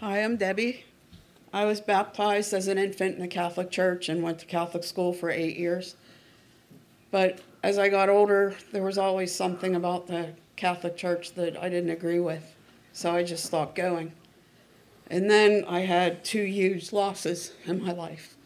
Hi, 0.00 0.22
I'm 0.22 0.36
Debbie. 0.36 0.84
I 1.52 1.66
was 1.66 1.80
baptized 1.80 2.54
as 2.54 2.68
an 2.68 2.78
infant 2.78 3.16
in 3.16 3.20
the 3.20 3.28
Catholic 3.28 3.70
Church 3.70 4.08
and 4.08 4.22
went 4.22 4.38
to 4.38 4.46
Catholic 4.46 4.84
school 4.84 5.12
for 5.12 5.30
eight 5.30 5.58
years. 5.58 5.96
But 7.10 7.40
as 7.62 7.78
I 7.78 7.90
got 7.90 8.08
older, 8.08 8.54
there 8.72 8.82
was 8.82 8.96
always 8.96 9.34
something 9.34 9.74
about 9.74 10.06
the 10.06 10.30
Catholic 10.56 10.96
Church 10.96 11.34
that 11.34 11.62
I 11.62 11.68
didn't 11.68 11.90
agree 11.90 12.20
with. 12.20 12.54
So 12.94 13.14
I 13.14 13.24
just 13.24 13.44
stopped 13.44 13.74
going. 13.74 14.12
And 15.10 15.28
then 15.28 15.64
I 15.66 15.80
had 15.80 16.24
two 16.24 16.44
huge 16.44 16.92
losses 16.92 17.52
in 17.66 17.82
my 17.82 17.92
life. 17.92 18.36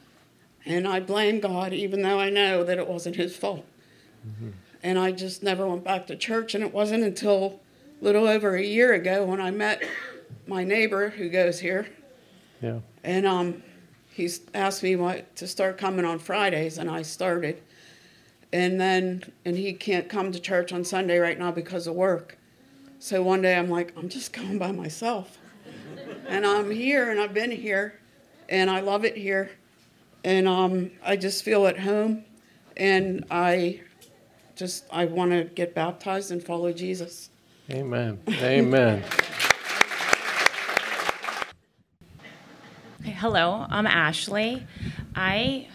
And 0.64 0.88
I 0.88 0.98
blame 0.98 1.40
God, 1.40 1.74
even 1.74 2.00
though 2.00 2.18
I 2.18 2.30
know 2.30 2.64
that 2.64 2.78
it 2.78 2.88
wasn't 2.88 3.16
His 3.16 3.36
fault. 3.36 3.66
And 4.82 4.98
I 4.98 5.12
just 5.12 5.42
never 5.42 5.68
went 5.68 5.84
back 5.84 6.06
to 6.06 6.16
church. 6.16 6.54
And 6.54 6.64
it 6.64 6.72
wasn't 6.72 7.04
until 7.04 7.60
a 8.00 8.04
little 8.04 8.26
over 8.26 8.56
a 8.56 8.62
year 8.64 8.94
ago 8.94 9.26
when 9.26 9.42
I 9.42 9.50
met 9.50 9.82
my 10.46 10.64
neighbor 10.64 11.10
who 11.10 11.28
goes 11.28 11.60
here. 11.60 11.86
Yeah. 12.62 12.80
And 13.02 13.26
um, 13.26 13.62
he's 14.10 14.40
asked 14.54 14.82
me 14.82 14.96
what, 14.96 15.36
to 15.36 15.46
start 15.46 15.76
coming 15.76 16.06
on 16.06 16.18
Fridays, 16.18 16.78
and 16.78 16.90
I 16.90 17.02
started. 17.02 17.62
And 18.52 18.80
then, 18.80 19.32
and 19.44 19.56
he 19.56 19.74
can't 19.74 20.08
come 20.08 20.32
to 20.32 20.40
church 20.40 20.72
on 20.72 20.84
Sunday 20.84 21.18
right 21.18 21.38
now 21.38 21.50
because 21.50 21.86
of 21.86 21.94
work. 21.94 22.38
So 23.00 23.22
one 23.22 23.42
day 23.42 23.56
I'm 23.56 23.68
like, 23.68 23.92
I'm 23.98 24.08
just 24.08 24.32
going 24.32 24.58
by 24.58 24.72
myself. 24.72 25.38
And 26.26 26.46
I'm 26.46 26.70
here, 26.70 27.10
and 27.10 27.20
I've 27.20 27.34
been 27.34 27.50
here, 27.50 27.98
and 28.48 28.70
I 28.70 28.80
love 28.80 29.04
it 29.04 29.16
here. 29.16 29.50
And 30.24 30.48
um, 30.48 30.90
I 31.04 31.16
just 31.16 31.44
feel 31.44 31.66
at 31.66 31.78
home, 31.78 32.24
and 32.76 33.24
I 33.30 33.80
just, 34.56 34.84
I 34.90 35.04
want 35.04 35.32
to 35.32 35.44
get 35.44 35.74
baptized 35.74 36.30
and 36.30 36.42
follow 36.42 36.72
Jesus. 36.72 37.30
Amen. 37.70 38.20
Amen. 38.28 39.02
Okay, 43.00 43.10
hello, 43.10 43.66
I'm 43.68 43.86
Ashley. 43.86 44.66
I 45.14 45.68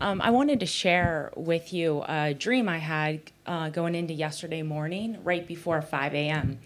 um, 0.00 0.20
I 0.20 0.30
wanted 0.30 0.60
to 0.60 0.66
share 0.66 1.32
with 1.34 1.72
you 1.72 2.04
a 2.08 2.32
dream 2.32 2.68
I 2.68 2.78
had 2.78 3.20
uh, 3.46 3.68
going 3.70 3.96
into 3.96 4.14
yesterday 4.14 4.62
morning, 4.62 5.18
right 5.24 5.46
before 5.46 5.82
5 5.82 6.14
a.m. 6.14 6.60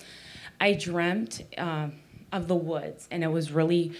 I 0.60 0.74
dreamt 0.74 1.42
um, 1.56 1.94
of 2.32 2.48
the 2.48 2.56
woods, 2.56 3.06
and 3.10 3.22
it 3.22 3.28
was 3.28 3.52
really 3.52 3.92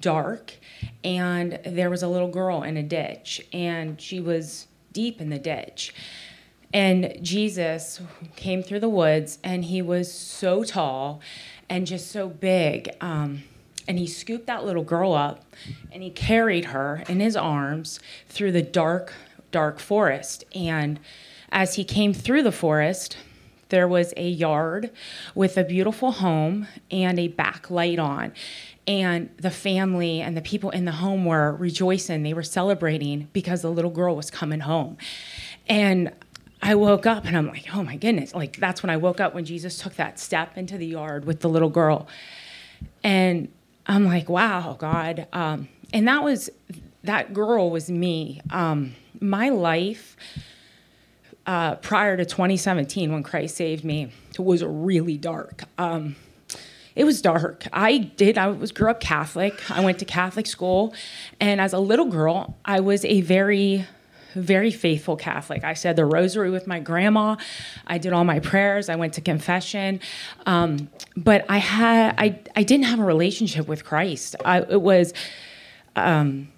dark, 0.00 0.54
and 1.02 1.58
there 1.64 1.90
was 1.90 2.02
a 2.02 2.08
little 2.08 2.28
girl 2.28 2.62
in 2.62 2.76
a 2.76 2.82
ditch, 2.82 3.46
and 3.52 4.00
she 4.00 4.20
was 4.20 4.66
deep 4.92 5.20
in 5.20 5.30
the 5.30 5.38
ditch. 5.38 5.94
And 6.72 7.18
Jesus 7.22 8.00
came 8.36 8.62
through 8.62 8.80
the 8.80 8.88
woods, 8.88 9.38
and 9.42 9.64
he 9.64 9.80
was 9.80 10.12
so 10.12 10.64
tall 10.64 11.20
and 11.68 11.86
just 11.86 12.10
so 12.10 12.28
big. 12.28 12.90
Um, 13.00 13.42
and 13.86 13.98
he 13.98 14.06
scooped 14.06 14.46
that 14.46 14.64
little 14.64 14.84
girl 14.84 15.14
up 15.14 15.44
and 15.90 16.02
he 16.02 16.10
carried 16.10 16.66
her 16.66 17.02
in 17.08 17.20
his 17.20 17.34
arms 17.34 17.98
through 18.28 18.52
the 18.52 18.62
dark, 18.62 19.14
dark 19.50 19.78
forest. 19.78 20.44
And 20.54 21.00
as 21.50 21.76
he 21.76 21.84
came 21.84 22.12
through 22.12 22.42
the 22.42 22.52
forest, 22.52 23.16
there 23.68 23.88
was 23.88 24.14
a 24.16 24.28
yard 24.28 24.90
with 25.34 25.56
a 25.56 25.64
beautiful 25.64 26.12
home 26.12 26.66
and 26.90 27.18
a 27.18 27.28
back 27.28 27.70
light 27.70 27.98
on. 27.98 28.32
And 28.86 29.28
the 29.36 29.50
family 29.50 30.22
and 30.22 30.36
the 30.36 30.40
people 30.40 30.70
in 30.70 30.86
the 30.86 30.92
home 30.92 31.26
were 31.26 31.54
rejoicing. 31.54 32.22
They 32.22 32.32
were 32.32 32.42
celebrating 32.42 33.28
because 33.32 33.62
the 33.62 33.70
little 33.70 33.90
girl 33.90 34.16
was 34.16 34.30
coming 34.30 34.60
home. 34.60 34.96
And 35.68 36.12
I 36.62 36.74
woke 36.74 37.06
up 37.06 37.26
and 37.26 37.36
I'm 37.36 37.48
like, 37.48 37.66
oh 37.74 37.82
my 37.82 37.96
goodness. 37.96 38.34
Like, 38.34 38.56
that's 38.56 38.82
when 38.82 38.90
I 38.90 38.96
woke 38.96 39.20
up 39.20 39.34
when 39.34 39.44
Jesus 39.44 39.78
took 39.78 39.94
that 39.94 40.18
step 40.18 40.56
into 40.56 40.78
the 40.78 40.86
yard 40.86 41.26
with 41.26 41.40
the 41.40 41.48
little 41.48 41.68
girl. 41.68 42.08
And 43.04 43.48
I'm 43.86 44.06
like, 44.06 44.28
wow, 44.28 44.76
God. 44.78 45.26
Um, 45.32 45.68
and 45.92 46.08
that 46.08 46.24
was, 46.24 46.50
that 47.04 47.34
girl 47.34 47.70
was 47.70 47.90
me. 47.90 48.40
Um, 48.50 48.94
my 49.20 49.50
life 49.50 50.16
uh, 51.48 51.76
prior 51.76 52.14
to 52.14 52.26
2017, 52.26 53.10
when 53.10 53.22
Christ 53.22 53.56
saved 53.56 53.82
me, 53.82 54.12
It 54.34 54.44
was 54.44 54.62
really 54.62 55.16
dark. 55.16 55.64
Um, 55.78 56.14
it 56.94 57.04
was 57.04 57.22
dark. 57.22 57.66
I 57.72 57.96
did. 57.96 58.36
I 58.36 58.48
was 58.48 58.70
grew 58.70 58.90
up 58.90 59.00
Catholic. 59.00 59.54
I 59.70 59.80
went 59.82 59.98
to 60.00 60.04
Catholic 60.04 60.46
school, 60.46 60.92
and 61.40 61.58
as 61.58 61.72
a 61.72 61.78
little 61.78 62.04
girl, 62.04 62.58
I 62.64 62.80
was 62.80 63.04
a 63.06 63.22
very 63.22 63.86
very 64.34 64.70
faithful 64.70 65.16
Catholic. 65.16 65.64
I 65.64 65.72
said 65.72 65.96
the 65.96 66.04
rosary 66.04 66.50
with 66.50 66.66
my 66.66 66.80
grandma. 66.80 67.36
I 67.86 67.96
did 67.96 68.12
all 68.12 68.24
my 68.24 68.40
prayers. 68.40 68.90
I 68.90 68.96
went 68.96 69.14
to 69.14 69.22
confession. 69.22 70.00
Um, 70.44 70.90
but 71.16 71.46
I 71.48 71.58
had 71.58 72.14
I 72.18 72.38
I 72.56 72.62
didn't 72.62 72.84
have 72.84 73.00
a 73.00 73.04
relationship 73.04 73.66
with 73.66 73.84
Christ. 73.86 74.36
I, 74.44 74.58
it 74.60 74.82
was. 74.82 75.14
Um, 75.96 76.48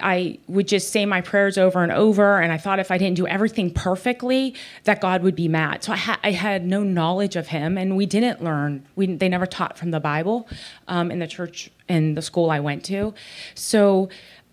I 0.00 0.38
would 0.46 0.68
just 0.68 0.90
say 0.90 1.06
my 1.06 1.20
prayers 1.20 1.56
over 1.58 1.82
and 1.82 1.92
over, 1.92 2.40
and 2.40 2.52
I 2.52 2.58
thought 2.58 2.78
if 2.78 2.90
I 2.90 2.98
didn't 2.98 3.16
do 3.16 3.26
everything 3.26 3.72
perfectly, 3.72 4.54
that 4.84 5.00
God 5.00 5.22
would 5.22 5.36
be 5.36 5.48
mad. 5.48 5.84
So 5.84 5.92
I, 5.92 5.96
ha- 5.96 6.20
I 6.22 6.32
had 6.32 6.66
no 6.66 6.82
knowledge 6.82 7.36
of 7.36 7.48
Him, 7.48 7.78
and 7.78 7.96
we 7.96 8.06
didn't 8.06 8.42
learn. 8.42 8.86
We 8.96 9.06
they 9.06 9.28
never 9.28 9.46
taught 9.46 9.78
from 9.78 9.90
the 9.90 10.00
Bible 10.00 10.48
um, 10.88 11.10
in 11.10 11.18
the 11.18 11.26
church 11.26 11.70
in 11.88 12.14
the 12.14 12.22
school 12.22 12.50
I 12.50 12.60
went 12.60 12.84
to. 12.86 13.14
So, 13.54 14.08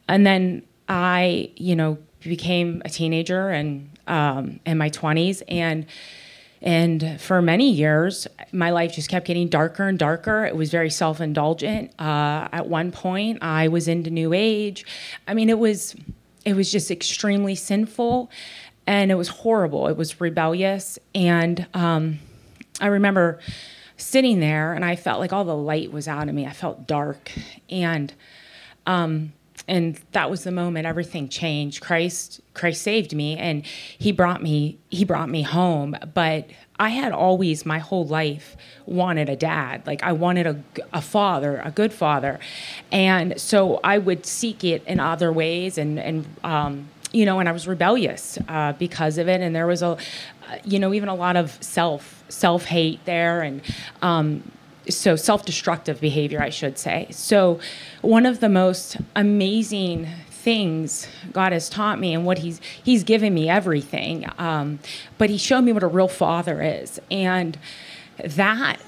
and 0.07 0.25
then 0.25 0.63
I, 0.87 1.51
you 1.55 1.75
know, 1.75 1.97
became 2.21 2.81
a 2.85 2.89
teenager 2.89 3.49
and 3.49 3.89
um, 4.07 4.59
in 4.65 4.77
my 4.77 4.89
twenties, 4.89 5.41
and 5.47 5.85
and 6.61 7.19
for 7.19 7.41
many 7.41 7.71
years, 7.71 8.27
my 8.51 8.69
life 8.69 8.93
just 8.93 9.09
kept 9.09 9.25
getting 9.25 9.47
darker 9.47 9.87
and 9.87 9.97
darker. 9.97 10.45
It 10.45 10.55
was 10.55 10.69
very 10.69 10.91
self 10.91 11.19
indulgent. 11.19 11.91
Uh, 11.99 12.47
at 12.51 12.67
one 12.67 12.91
point, 12.91 13.39
I 13.41 13.67
was 13.67 13.87
into 13.87 14.11
New 14.11 14.31
Age. 14.33 14.85
I 15.27 15.33
mean, 15.33 15.49
it 15.49 15.57
was 15.57 15.95
it 16.45 16.55
was 16.55 16.71
just 16.71 16.91
extremely 16.91 17.55
sinful, 17.55 18.29
and 18.85 19.11
it 19.11 19.15
was 19.15 19.29
horrible. 19.29 19.87
It 19.87 19.97
was 19.97 20.21
rebellious, 20.21 20.99
and 21.15 21.65
um, 21.73 22.19
I 22.79 22.87
remember 22.87 23.39
sitting 23.97 24.39
there, 24.39 24.73
and 24.73 24.85
I 24.85 24.95
felt 24.95 25.19
like 25.19 25.33
all 25.33 25.45
the 25.45 25.55
light 25.55 25.91
was 25.91 26.07
out 26.07 26.29
of 26.29 26.35
me. 26.35 26.45
I 26.45 26.53
felt 26.53 26.85
dark, 26.85 27.31
and 27.69 28.13
um, 28.85 29.33
and 29.67 29.99
that 30.11 30.29
was 30.29 30.43
the 30.43 30.51
moment 30.51 30.85
everything 30.85 31.29
changed. 31.29 31.81
Christ 31.81 32.41
christ 32.53 32.81
saved 32.81 33.15
me 33.15 33.37
and 33.37 33.65
he 33.65 34.11
brought 34.11 34.43
me 34.43 34.77
he 34.89 35.05
brought 35.05 35.29
me 35.29 35.41
home. 35.41 35.95
But 36.13 36.49
i 36.79 36.89
had 36.89 37.11
always 37.11 37.65
my 37.65 37.79
whole 37.79 38.05
life 38.05 38.55
wanted 38.85 39.29
a 39.29 39.35
dad. 39.35 39.85
Like 39.85 40.03
i 40.03 40.11
wanted 40.11 40.47
a, 40.47 40.63
a 40.93 41.01
father 41.01 41.61
a 41.63 41.71
good 41.71 41.93
father. 41.93 42.39
And 42.91 43.39
so 43.39 43.79
i 43.83 43.97
would 43.97 44.25
seek 44.25 44.63
it 44.63 44.83
in 44.85 44.99
other 44.99 45.31
ways 45.31 45.77
and 45.77 45.99
and 45.99 46.25
um, 46.43 46.89
you 47.11 47.25
know 47.25 47.39
and 47.39 47.49
i 47.49 47.51
was 47.51 47.67
rebellious 47.67 48.37
uh, 48.47 48.73
because 48.73 49.17
of 49.17 49.27
it. 49.27 49.41
And 49.41 49.55
there 49.55 49.67
was 49.67 49.81
a 49.81 49.97
you 50.65 50.79
know 50.79 50.93
even 50.93 51.09
a 51.09 51.15
lot 51.15 51.35
of 51.35 51.57
self 51.63 52.23
self 52.29 52.65
hate 52.65 53.03
there. 53.05 53.41
And 53.41 53.61
um, 54.01 54.43
so 54.89 55.15
self-destructive 55.15 56.01
behavior 56.01 56.41
i 56.41 56.49
should 56.49 56.77
say 56.77 57.07
so 57.11 57.59
one 58.01 58.25
of 58.25 58.39
the 58.39 58.49
most 58.49 58.97
amazing 59.15 60.07
things 60.41 61.07
God 61.31 61.53
has 61.53 61.69
taught 61.69 61.99
me 61.99 62.13
and 62.13 62.25
what 62.25 62.39
He's 62.39 62.59
He's 62.83 63.03
given 63.03 63.33
me 63.33 63.47
everything. 63.47 64.25
Um, 64.37 64.79
but 65.17 65.29
He 65.29 65.37
showed 65.37 65.61
me 65.61 65.71
what 65.71 65.83
a 65.83 65.87
real 65.87 66.07
father 66.07 66.61
is, 66.61 66.99
and 67.09 67.57
that 68.23 68.79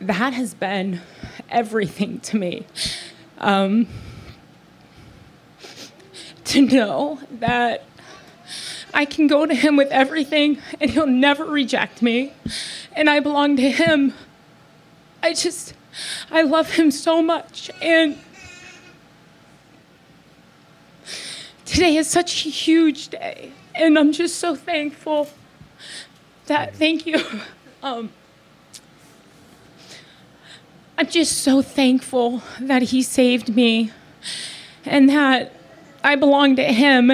that 0.00 0.32
has 0.32 0.54
been 0.54 1.00
everything 1.48 2.20
to 2.20 2.36
me. 2.36 2.66
Um, 3.38 3.86
to 6.44 6.62
know 6.62 7.20
that 7.30 7.84
I 8.92 9.04
can 9.04 9.28
go 9.28 9.46
to 9.46 9.54
Him 9.54 9.76
with 9.76 9.90
everything 9.92 10.58
and 10.80 10.90
He'll 10.90 11.06
never 11.06 11.44
reject 11.44 12.02
me, 12.02 12.32
and 12.92 13.08
I 13.08 13.20
belong 13.20 13.56
to 13.56 13.70
Him. 13.70 14.14
I 15.22 15.34
just, 15.34 15.74
I 16.30 16.42
love 16.42 16.70
Him 16.70 16.90
so 16.90 17.22
much, 17.22 17.70
and 17.82 18.18
today 21.64 21.96
is 21.96 22.08
such 22.08 22.46
a 22.46 22.48
huge 22.48 23.08
day, 23.08 23.52
and 23.74 23.98
I'm 23.98 24.12
just 24.12 24.36
so 24.38 24.54
thankful 24.54 25.28
that, 26.46 26.74
thank 26.74 27.06
you. 27.06 27.22
Um, 27.82 28.10
I'm 30.98 31.06
just 31.06 31.38
so 31.38 31.62
thankful 31.62 32.42
that 32.60 32.82
He 32.82 33.02
saved 33.02 33.56
me 33.56 33.90
and 34.84 35.08
that 35.08 35.54
I 36.04 36.14
belong 36.16 36.56
to 36.56 36.64
Him, 36.64 37.12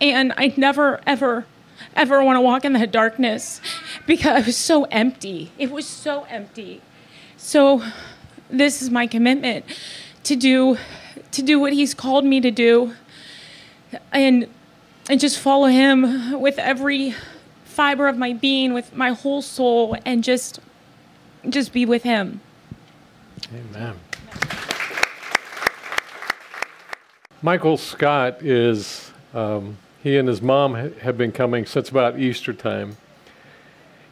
and 0.00 0.32
I 0.38 0.54
never, 0.56 1.02
ever, 1.06 1.44
ever 1.94 2.24
want 2.24 2.36
to 2.36 2.40
walk 2.40 2.64
in 2.64 2.72
that 2.72 2.90
darkness 2.92 3.60
because 4.06 4.40
it 4.40 4.46
was 4.46 4.56
so 4.56 4.84
empty. 4.84 5.52
It 5.58 5.70
was 5.70 5.86
so 5.86 6.24
empty. 6.30 6.80
So, 7.46 7.80
this 8.50 8.82
is 8.82 8.90
my 8.90 9.06
commitment 9.06 9.64
to 10.24 10.34
do, 10.34 10.78
to 11.30 11.42
do 11.42 11.60
what 11.60 11.72
He's 11.72 11.94
called 11.94 12.24
me 12.24 12.40
to 12.40 12.50
do, 12.50 12.92
and 14.10 14.48
and 15.08 15.20
just 15.20 15.38
follow 15.38 15.68
Him 15.68 16.40
with 16.40 16.58
every 16.58 17.14
fiber 17.64 18.08
of 18.08 18.18
my 18.18 18.32
being, 18.32 18.74
with 18.74 18.96
my 18.96 19.10
whole 19.10 19.42
soul, 19.42 19.96
and 20.04 20.24
just, 20.24 20.58
just 21.48 21.72
be 21.72 21.86
with 21.86 22.02
Him. 22.02 22.40
Amen. 23.54 23.94
Michael 27.42 27.76
Scott 27.76 28.42
is, 28.42 29.12
um, 29.34 29.76
he 30.02 30.16
and 30.16 30.26
his 30.26 30.42
mom 30.42 30.74
ha- 30.74 30.98
have 31.00 31.16
been 31.16 31.30
coming 31.30 31.64
since 31.64 31.90
about 31.90 32.18
Easter 32.18 32.52
time. 32.52 32.96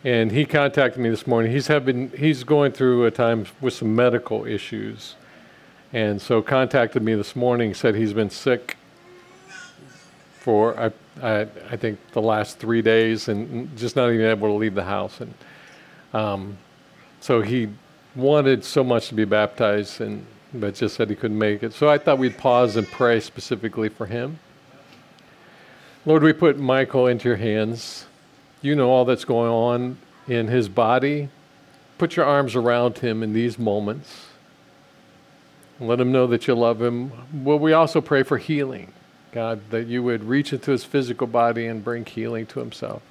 And 0.04 0.30
he 0.30 0.44
contacted 0.44 1.00
me 1.00 1.08
this 1.08 1.26
morning. 1.26 1.50
He's, 1.50 1.66
having, 1.66 2.10
he's 2.10 2.44
going 2.44 2.72
through 2.72 3.06
a 3.06 3.10
time 3.10 3.46
with 3.62 3.72
some 3.72 3.96
medical 3.96 4.44
issues. 4.44 5.14
And 5.94 6.20
so 6.20 6.42
contacted 6.42 7.02
me 7.02 7.14
this 7.14 7.34
morning, 7.34 7.72
said 7.72 7.94
he's 7.94 8.12
been 8.12 8.28
sick 8.28 8.76
for, 10.40 10.78
I, 10.78 10.92
I, 11.22 11.46
I 11.70 11.76
think, 11.76 11.98
the 12.12 12.20
last 12.20 12.58
three 12.58 12.82
days 12.82 13.28
and 13.28 13.74
just 13.78 13.96
not 13.96 14.12
even 14.12 14.26
able 14.26 14.48
to 14.48 14.54
leave 14.54 14.74
the 14.74 14.84
house. 14.84 15.20
And 15.22 15.32
um, 16.12 16.58
so 17.20 17.40
he 17.40 17.70
wanted 18.14 18.62
so 18.62 18.84
much 18.84 19.08
to 19.08 19.14
be 19.14 19.24
baptized, 19.24 20.00
and 20.02 20.26
but 20.52 20.74
just 20.74 20.96
said 20.96 21.08
he 21.08 21.16
couldn't 21.16 21.38
make 21.38 21.62
it. 21.62 21.72
So 21.72 21.88
I 21.88 21.96
thought 21.96 22.18
we'd 22.18 22.36
pause 22.36 22.76
and 22.76 22.86
pray 22.86 23.20
specifically 23.20 23.88
for 23.88 24.06
him. 24.06 24.38
Lord, 26.06 26.22
we 26.22 26.32
put 26.32 26.58
Michael 26.58 27.06
into 27.06 27.28
your 27.28 27.38
hands. 27.38 28.06
You 28.64 28.74
know 28.74 28.88
all 28.88 29.04
that's 29.04 29.26
going 29.26 29.50
on 29.50 29.98
in 30.26 30.48
his 30.48 30.70
body. 30.70 31.28
Put 31.98 32.16
your 32.16 32.24
arms 32.24 32.54
around 32.54 32.96
him 32.96 33.22
in 33.22 33.34
these 33.34 33.58
moments. 33.58 34.28
Let 35.78 36.00
him 36.00 36.10
know 36.10 36.26
that 36.28 36.46
you 36.46 36.54
love 36.54 36.80
him. 36.80 37.12
Well, 37.44 37.58
we 37.58 37.74
also 37.74 38.00
pray 38.00 38.22
for 38.22 38.38
healing, 38.38 38.94
God, 39.32 39.60
that 39.68 39.86
you 39.86 40.02
would 40.02 40.24
reach 40.24 40.54
into 40.54 40.70
his 40.70 40.82
physical 40.82 41.26
body 41.26 41.66
and 41.66 41.84
bring 41.84 42.06
healing 42.06 42.46
to 42.46 42.60
himself. 42.60 43.02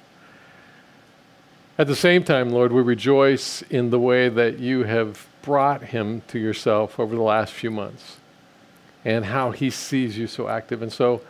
At 1.78 1.86
the 1.86 1.94
same 1.94 2.24
time, 2.24 2.50
Lord, 2.50 2.72
we 2.72 2.82
rejoice 2.82 3.62
in 3.62 3.90
the 3.90 4.00
way 4.00 4.28
that 4.28 4.58
you 4.58 4.82
have 4.82 5.24
brought 5.42 5.84
him 5.84 6.22
to 6.28 6.38
yourself 6.40 6.98
over 6.98 7.14
the 7.14 7.22
last 7.22 7.52
few 7.52 7.70
months 7.70 8.16
and 9.04 9.26
how 9.26 9.52
he 9.52 9.70
sees 9.70 10.18
you 10.18 10.26
so 10.26 10.48
active. 10.48 10.82
And 10.82 10.92
so 10.92 11.20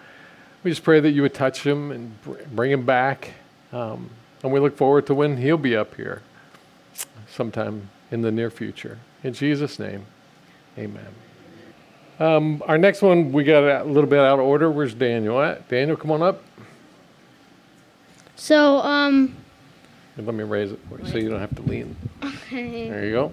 we 0.62 0.70
just 0.70 0.82
pray 0.82 1.00
that 1.00 1.10
you 1.10 1.20
would 1.20 1.34
touch 1.34 1.62
him 1.62 1.90
and 1.90 2.16
bring 2.56 2.70
him 2.70 2.86
back. 2.86 3.32
Um, 3.74 4.08
and 4.42 4.52
we 4.52 4.60
look 4.60 4.76
forward 4.76 5.06
to 5.08 5.14
when 5.14 5.36
he'll 5.36 5.58
be 5.58 5.74
up 5.74 5.96
here 5.96 6.22
sometime 7.28 7.90
in 8.12 8.22
the 8.22 8.30
near 8.30 8.50
future. 8.50 8.98
In 9.24 9.34
Jesus' 9.34 9.78
name, 9.80 10.06
amen. 10.78 11.08
Um, 12.20 12.62
our 12.66 12.78
next 12.78 13.02
one, 13.02 13.32
we 13.32 13.42
got 13.42 13.64
a 13.64 13.84
little 13.84 14.08
bit 14.08 14.20
out 14.20 14.38
of 14.38 14.44
order. 14.44 14.70
Where's 14.70 14.94
Daniel 14.94 15.42
at? 15.42 15.68
Daniel, 15.68 15.96
come 15.96 16.12
on 16.12 16.22
up. 16.22 16.40
So, 18.36 18.76
um, 18.78 19.34
let 20.16 20.32
me 20.34 20.44
raise 20.44 20.70
it 20.70 20.78
for 20.88 21.00
you 21.00 21.06
so 21.08 21.18
you 21.18 21.28
don't 21.28 21.40
have 21.40 21.56
to 21.56 21.62
lean. 21.62 21.96
okay. 22.22 22.88
There 22.88 23.04
you 23.04 23.12
go. 23.12 23.32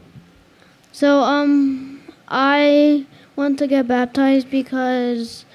So, 0.92 1.20
um, 1.20 2.02
I 2.28 3.06
want 3.36 3.60
to 3.60 3.68
get 3.68 3.88
baptized 3.88 4.50
because 4.50 5.46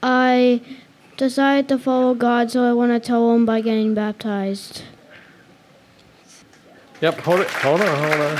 I 0.00 0.60
decided 1.18 1.68
to 1.68 1.78
follow 1.78 2.14
God, 2.14 2.50
so 2.50 2.64
I 2.64 2.72
want 2.72 2.92
to 2.92 3.00
tell 3.00 3.34
Him 3.34 3.44
by 3.44 3.60
getting 3.60 3.92
baptized. 3.92 4.84
Yep, 7.02 7.20
hold 7.20 7.40
it. 7.40 7.50
Hold 7.50 7.82
on, 7.82 7.98
hold 7.98 8.20
on. 8.20 8.38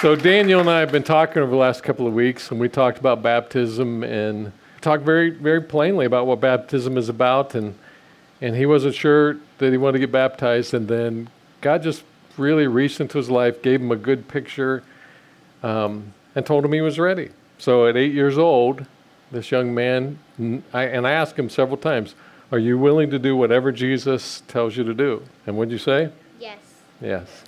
So 0.00 0.16
Daniel 0.16 0.58
and 0.58 0.68
I 0.68 0.80
have 0.80 0.90
been 0.90 1.04
talking 1.04 1.40
over 1.40 1.50
the 1.50 1.56
last 1.56 1.84
couple 1.84 2.08
of 2.08 2.14
weeks, 2.14 2.50
and 2.50 2.58
we 2.58 2.68
talked 2.68 2.98
about 2.98 3.22
baptism 3.22 4.02
and 4.02 4.52
talked 4.80 5.04
very, 5.04 5.30
very 5.30 5.60
plainly 5.60 6.06
about 6.06 6.26
what 6.26 6.40
baptism 6.40 6.98
is 6.98 7.08
about, 7.08 7.54
and 7.54 7.78
and 8.40 8.56
he 8.56 8.66
wasn't 8.66 8.96
sure 8.96 9.36
that 9.58 9.70
he 9.70 9.76
wanted 9.76 9.92
to 9.92 9.98
get 10.00 10.10
baptized, 10.10 10.74
and 10.74 10.88
then 10.88 11.30
God 11.60 11.82
just 11.82 12.02
really 12.36 12.66
reached 12.66 13.00
into 13.00 13.18
his 13.18 13.30
life, 13.30 13.62
gave 13.62 13.80
him 13.80 13.92
a 13.92 13.96
good 13.96 14.26
picture, 14.26 14.82
um, 15.62 16.12
and 16.34 16.44
told 16.44 16.64
him 16.64 16.72
he 16.72 16.80
was 16.80 16.98
ready. 16.98 17.30
So 17.58 17.86
at 17.86 17.96
eight 17.96 18.12
years 18.12 18.38
old, 18.38 18.86
this 19.32 19.50
young 19.50 19.74
man, 19.74 20.18
I, 20.72 20.84
and 20.84 21.06
I 21.06 21.12
asked 21.12 21.38
him 21.38 21.48
several 21.48 21.76
times, 21.76 22.14
"Are 22.52 22.58
you 22.58 22.78
willing 22.78 23.10
to 23.10 23.18
do 23.18 23.34
whatever 23.34 23.72
Jesus 23.72 24.42
tells 24.46 24.76
you 24.76 24.84
to 24.84 24.94
do?" 24.94 25.22
And 25.46 25.56
what'd 25.56 25.72
you 25.72 25.78
say? 25.78 26.10
Yes. 26.38 26.58
Yes. 27.00 27.44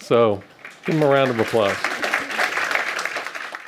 So 0.00 0.42
give 0.84 0.96
him 0.96 1.02
a 1.02 1.06
round 1.06 1.30
of 1.30 1.38
applause. 1.38 1.76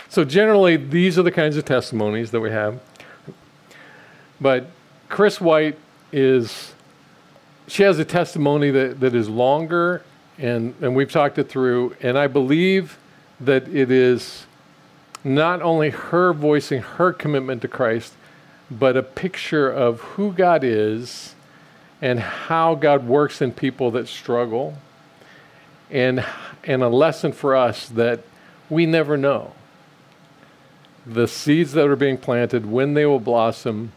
So 0.09 0.25
generally, 0.25 0.77
these 0.77 1.19
are 1.19 1.23
the 1.23 1.31
kinds 1.31 1.57
of 1.57 1.65
testimonies 1.65 2.33
that 2.33 2.41
we 2.41 2.51
have. 2.51 2.81
But 4.41 4.67
Chris 5.09 5.41
White 5.41 5.79
is, 6.13 6.73
she 7.69 7.85
has 7.85 7.99
a 7.99 8.05
testimony 8.05 8.71
that, 8.71 8.99
that 9.01 9.15
is 9.15 9.29
longer, 9.29 10.03
and, 10.39 10.75
and 10.81 10.97
we've 10.97 11.13
talked 11.13 11.39
it 11.39 11.49
through, 11.49 11.95
and 12.01 12.19
I 12.19 12.27
believe 12.27 12.99
that 13.41 13.69
it 13.69 13.91
is 13.91 14.47
not 15.23 15.61
only 15.63 15.91
her 15.91 16.33
voicing 16.33 16.83
her 16.83 17.13
commitment 17.13 17.63
to 17.63 17.69
Christ, 17.69 18.15
but 18.71 18.97
a 18.97 19.03
picture 19.03 19.69
of 19.69 20.01
who 20.01 20.33
God 20.33 20.63
is 20.65 21.35
and 22.01 22.21
how 22.21 22.75
God 22.75 23.07
works 23.07 23.43
in 23.43 23.53
people 23.53 23.91
that 23.93 24.09
struggle 24.09 24.79
and, 25.91 26.25
and 26.65 26.83
a 26.83 26.89
lesson 26.89 27.33
for 27.33 27.57
us 27.57 27.89
that 27.91 28.21
we 28.69 28.87
never 28.87 29.17
know. 29.17 29.53
The 31.05 31.27
seeds 31.27 31.73
that 31.73 31.89
are 31.89 31.97
being 31.97 32.19
planted, 32.19 32.65
when 32.65 32.95
they 32.95 33.05
will 33.05 33.21
blossom, 33.21 33.93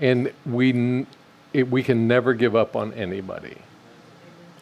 and 0.00 0.32
we, 0.44 1.06
it, 1.52 1.70
we 1.70 1.82
can 1.82 2.08
never 2.08 2.34
give 2.34 2.56
up 2.56 2.74
on 2.74 2.92
anybody. 2.94 3.56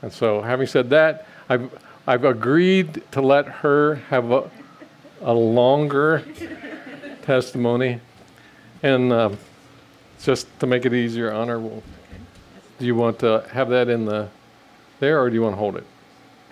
And 0.02 0.12
so, 0.12 0.42
having 0.42 0.66
said 0.66 0.90
that, 0.90 1.26
I've, 1.48 1.70
I've 2.06 2.24
agreed 2.24 3.02
to 3.12 3.22
let 3.22 3.46
her 3.46 3.96
have 4.10 4.30
a, 4.30 4.50
a 5.24 5.32
longer 5.32 6.22
testimony. 7.22 8.00
And 8.82 9.12
um, 9.12 9.38
just 10.22 10.46
to 10.60 10.66
make 10.66 10.84
it 10.84 10.92
easier 10.92 11.32
on 11.32 11.48
her, 11.48 11.58
we'll, 11.58 11.82
do 12.78 12.86
you 12.86 12.94
want 12.94 13.18
to 13.20 13.44
have 13.50 13.70
that 13.70 13.88
in 13.88 14.04
the 14.04 14.28
there, 15.00 15.20
or 15.20 15.28
do 15.28 15.34
you 15.34 15.42
want 15.42 15.54
to 15.54 15.58
hold 15.58 15.76
it? 15.76 15.84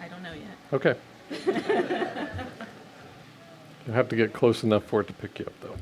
I 0.00 0.08
don't 0.08 0.22
know 0.22 0.32
yet. 0.32 0.56
Okay. 0.72 0.96
You'll 3.86 3.94
have 3.96 4.08
to 4.08 4.16
get 4.16 4.32
close 4.32 4.62
enough 4.64 4.84
for 4.84 5.00
it 5.00 5.06
to 5.08 5.12
pick 5.14 5.38
you 5.38 5.46
up, 5.46 5.52
though. 5.60 5.76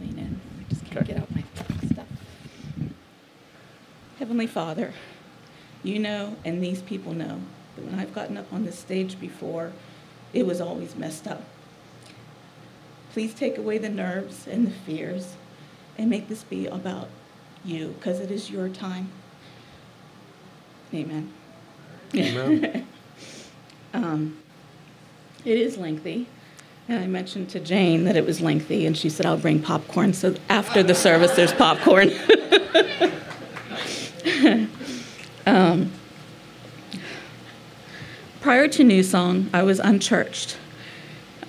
Lean 0.00 0.18
in. 0.18 0.40
I 0.60 0.68
just 0.68 0.84
can't 0.84 0.98
Okay. 0.98 1.12
get 1.12 1.22
out 1.22 1.30
my 1.34 1.42
stuff. 1.90 2.06
Heavenly 4.18 4.46
Father, 4.46 4.92
you 5.82 5.98
know, 5.98 6.36
and 6.44 6.62
these 6.62 6.82
people 6.82 7.12
know, 7.14 7.40
that 7.76 7.84
when 7.84 7.98
I've 7.98 8.14
gotten 8.14 8.36
up 8.36 8.52
on 8.52 8.64
this 8.64 8.78
stage 8.78 9.18
before, 9.20 9.72
it 10.32 10.46
was 10.46 10.60
always 10.60 10.96
messed 10.96 11.26
up. 11.26 11.42
Please 13.12 13.34
take 13.34 13.58
away 13.58 13.78
the 13.78 13.88
nerves 13.88 14.46
and 14.46 14.66
the 14.66 14.70
fears 14.70 15.34
and 15.96 16.08
make 16.08 16.28
this 16.28 16.44
be 16.44 16.66
about 16.66 17.08
you, 17.64 17.94
because 17.98 18.20
it 18.20 18.30
is 18.30 18.50
your 18.50 18.68
time. 18.68 19.08
Amen. 20.94 21.32
Amen. 22.14 22.86
Um, 23.94 24.36
it 25.46 25.56
is 25.56 25.78
lengthy, 25.78 26.26
And 26.88 27.02
I 27.02 27.06
mentioned 27.06 27.48
to 27.50 27.60
Jane 27.60 28.04
that 28.04 28.16
it 28.16 28.26
was 28.26 28.42
lengthy, 28.42 28.86
and 28.86 28.96
she 28.96 29.08
said, 29.08 29.24
I'll 29.24 29.38
bring 29.38 29.62
popcorn. 29.62 30.12
So 30.12 30.34
after 30.50 30.82
the 30.82 30.94
service, 30.94 31.34
there's 31.34 31.54
popcorn. 31.54 32.10
um, 35.46 35.90
prior 38.48 38.66
to 38.66 38.82
New 38.82 39.02
Song, 39.02 39.50
I 39.52 39.62
was 39.62 39.78
unchurched, 39.78 40.56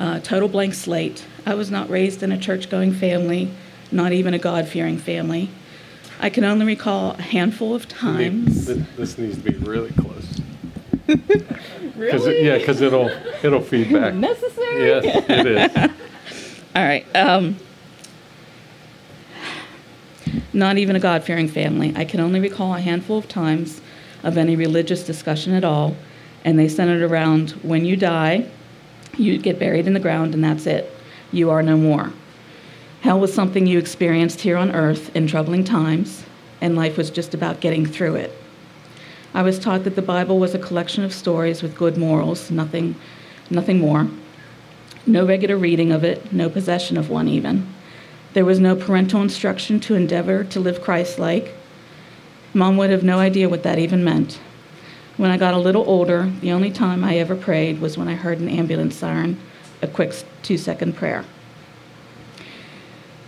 uh, 0.02 0.20
total 0.20 0.50
blank 0.50 0.74
slate. 0.74 1.26
I 1.46 1.54
was 1.54 1.72
not 1.72 1.90
raised 1.90 2.24
in 2.24 2.34
a 2.34 2.38
church 2.38 2.70
going 2.70 2.92
family, 2.92 3.50
not 3.90 4.12
even 4.12 4.34
a 4.34 4.38
God 4.38 4.68
fearing 4.68 4.98
family. 4.98 5.50
I 6.20 6.30
can 6.30 6.44
only 6.44 6.66
recall 6.66 7.12
a 7.12 7.22
handful 7.22 7.74
of 7.74 7.88
times. 7.88 8.66
This, 8.66 8.86
this 8.98 9.18
needs 9.18 9.38
to 9.38 9.50
be 9.50 9.58
really 9.60 9.92
close. 9.92 10.42
Cause 12.12 12.28
it, 12.28 12.44
yeah, 12.44 12.58
because 12.58 12.82
it'll 12.82 13.08
it'll 13.44 13.62
feed 13.62 13.94
back. 13.94 14.14
Necessary? 14.16 14.88
Yes, 14.88 15.26
it 15.30 15.48
is. 15.48 15.78
All 16.76 16.84
right. 16.84 17.06
Um, 17.16 17.56
not 20.52 20.78
even 20.78 20.98
a 20.98 21.00
God 21.00 21.24
fearing 21.24 21.48
family. 21.48 21.94
I 21.96 22.04
can 22.04 22.20
only 22.20 22.42
recall 22.42 22.76
a 22.76 22.82
handful 22.82 23.18
of 23.18 23.30
times 23.30 23.80
of 24.22 24.38
any 24.38 24.58
religious 24.58 25.06
discussion 25.06 25.54
at 25.54 25.64
all, 25.64 25.96
and 26.44 26.58
they 26.58 26.68
centered 26.68 27.02
around 27.02 27.52
when 27.62 27.86
you 27.86 27.96
die, 27.96 28.50
you 29.18 29.38
get 29.38 29.60
buried 29.60 29.88
in 29.88 29.94
the 29.94 30.00
ground, 30.00 30.34
and 30.34 30.44
that's 30.44 30.66
it. 30.66 30.92
You 31.32 31.50
are 31.50 31.62
no 31.62 31.78
more. 31.78 32.14
Hell 33.02 33.20
was 33.20 33.34
something 33.34 33.68
you 33.68 33.80
experienced 33.80 34.42
here 34.42 34.58
on 34.58 34.72
earth 34.72 35.16
in 35.16 35.28
troubling 35.28 35.64
times, 35.64 36.26
and 36.62 36.76
life 36.76 36.98
was 36.98 37.10
just 37.10 37.34
about 37.34 37.62
getting 37.62 37.86
through 37.86 38.16
it. 38.16 38.34
I 39.34 39.42
was 39.42 39.60
taught 39.60 39.84
that 39.84 39.96
the 39.96 40.02
Bible 40.02 40.40
was 40.40 40.56
a 40.56 40.60
collection 40.60 41.04
of 41.04 41.14
stories 41.14 41.62
with 41.62 41.78
good 41.78 41.98
morals, 41.98 42.50
nothing, 42.50 42.96
nothing 43.50 43.80
more. 43.80 44.08
No 45.06 45.26
regular 45.26 45.58
reading 45.58 45.92
of 45.92 46.04
it, 46.04 46.34
no 46.34 46.50
possession 46.50 46.98
of 46.98 47.10
one 47.10 47.28
even. 47.28 47.74
There 48.34 48.46
was 48.46 48.60
no 48.60 48.76
parental 48.76 49.22
instruction 49.22 49.80
to 49.82 49.96
endeavor 49.96 50.44
to 50.46 50.60
live 50.60 50.82
Christ 50.82 51.20
like. 51.20 51.54
Mom 52.54 52.78
would 52.78 52.90
have 52.90 53.04
no 53.04 53.20
idea 53.20 53.50
what 53.50 53.64
that 53.64 53.80
even 53.80 54.04
meant. 54.04 54.40
When 55.20 55.32
I 55.32 55.38
got 55.38 55.54
a 55.54 55.58
little 55.58 55.84
older, 55.86 56.32
the 56.40 56.54
only 56.54 56.72
time 56.72 57.04
I 57.04 57.18
ever 57.18 57.36
prayed 57.36 57.82
was 57.82 57.98
when 57.98 58.08
I 58.08 58.16
heard 58.16 58.40
an 58.40 58.48
ambulance 58.48 58.96
siren, 58.96 59.38
a 59.82 59.88
quick 59.88 60.14
two 60.44 60.58
second 60.58 60.96
prayer. 60.96 61.26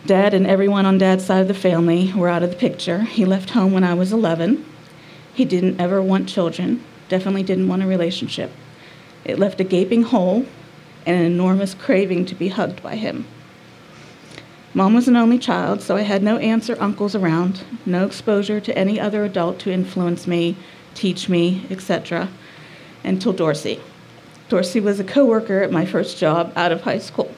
Dad 0.05 0.33
and 0.33 0.47
everyone 0.47 0.85
on 0.85 0.97
Dad's 0.97 1.25
side 1.25 1.41
of 1.41 1.49
the 1.49 1.53
family 1.53 2.13
were 2.13 2.29
out 2.29 2.43
of 2.43 2.49
the 2.49 2.55
picture. 2.55 2.99
He 2.99 3.25
left 3.25 3.49
home 3.49 3.73
when 3.73 3.83
I 3.83 3.93
was 3.93 4.13
11. 4.13 4.63
He 5.33 5.43
didn't 5.43 5.81
ever 5.81 6.01
want 6.01 6.29
children, 6.29 6.81
definitely 7.09 7.43
didn't 7.43 7.67
want 7.67 7.83
a 7.83 7.87
relationship. 7.87 8.51
It 9.25 9.37
left 9.37 9.59
a 9.59 9.65
gaping 9.65 10.03
hole 10.03 10.45
and 11.05 11.19
an 11.19 11.25
enormous 11.25 11.73
craving 11.73 12.25
to 12.27 12.35
be 12.35 12.47
hugged 12.47 12.81
by 12.81 12.95
him. 12.95 13.27
Mom 14.73 14.93
was 14.93 15.09
an 15.09 15.17
only 15.17 15.37
child, 15.37 15.81
so 15.81 15.97
I 15.97 16.03
had 16.03 16.23
no 16.23 16.37
aunts 16.37 16.69
or 16.69 16.81
uncles 16.81 17.15
around, 17.15 17.65
no 17.85 18.05
exposure 18.05 18.61
to 18.61 18.77
any 18.77 18.97
other 18.97 19.25
adult 19.25 19.59
to 19.59 19.73
influence 19.73 20.25
me, 20.25 20.55
teach 20.95 21.29
me, 21.29 21.65
etc., 21.69 22.29
until 23.03 23.33
Dorsey. 23.33 23.79
Dorsey 24.49 24.79
was 24.79 24.99
a 24.99 25.03
coworker 25.03 25.61
at 25.61 25.71
my 25.71 25.85
first 25.85 26.17
job 26.17 26.51
out 26.55 26.71
of 26.71 26.81
high 26.81 26.99
school. 26.99 27.33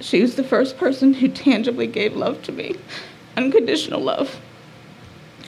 She 0.00 0.22
was 0.22 0.36
the 0.36 0.44
first 0.44 0.78
person 0.78 1.14
who 1.14 1.28
tangibly 1.28 1.86
gave 1.86 2.14
love 2.14 2.42
to 2.44 2.52
me, 2.52 2.76
unconditional 3.36 4.00
love. 4.00 4.40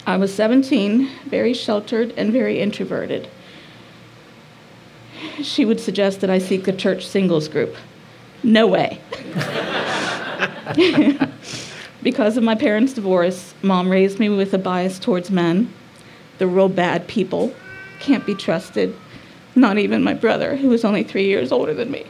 I 0.06 0.16
was 0.16 0.34
17, 0.34 1.08
very 1.26 1.52
sheltered 1.52 2.14
and 2.16 2.32
very 2.32 2.60
introverted. 2.60 3.28
She 5.42 5.64
would 5.64 5.80
suggest 5.80 6.20
that 6.20 6.30
I 6.30 6.38
seek 6.38 6.66
a 6.66 6.72
church 6.72 7.06
singles 7.06 7.46
group. 7.46 7.76
No 8.42 8.66
way. 8.66 9.00
because 12.02 12.36
of 12.36 12.42
my 12.42 12.54
parents' 12.54 12.92
divorce, 12.92 13.54
mom 13.62 13.90
raised 13.90 14.18
me 14.18 14.28
with 14.28 14.54
a 14.54 14.58
bias 14.58 14.98
towards 14.98 15.30
men, 15.30 15.72
the 16.38 16.46
real 16.46 16.68
bad 16.68 17.06
people, 17.08 17.54
can't 18.00 18.24
be 18.24 18.34
trusted, 18.34 18.94
not 19.54 19.78
even 19.78 20.02
my 20.02 20.14
brother, 20.14 20.56
who 20.56 20.68
was 20.68 20.84
only 20.84 21.02
three 21.02 21.26
years 21.26 21.52
older 21.52 21.74
than 21.74 21.90
me. 21.90 22.06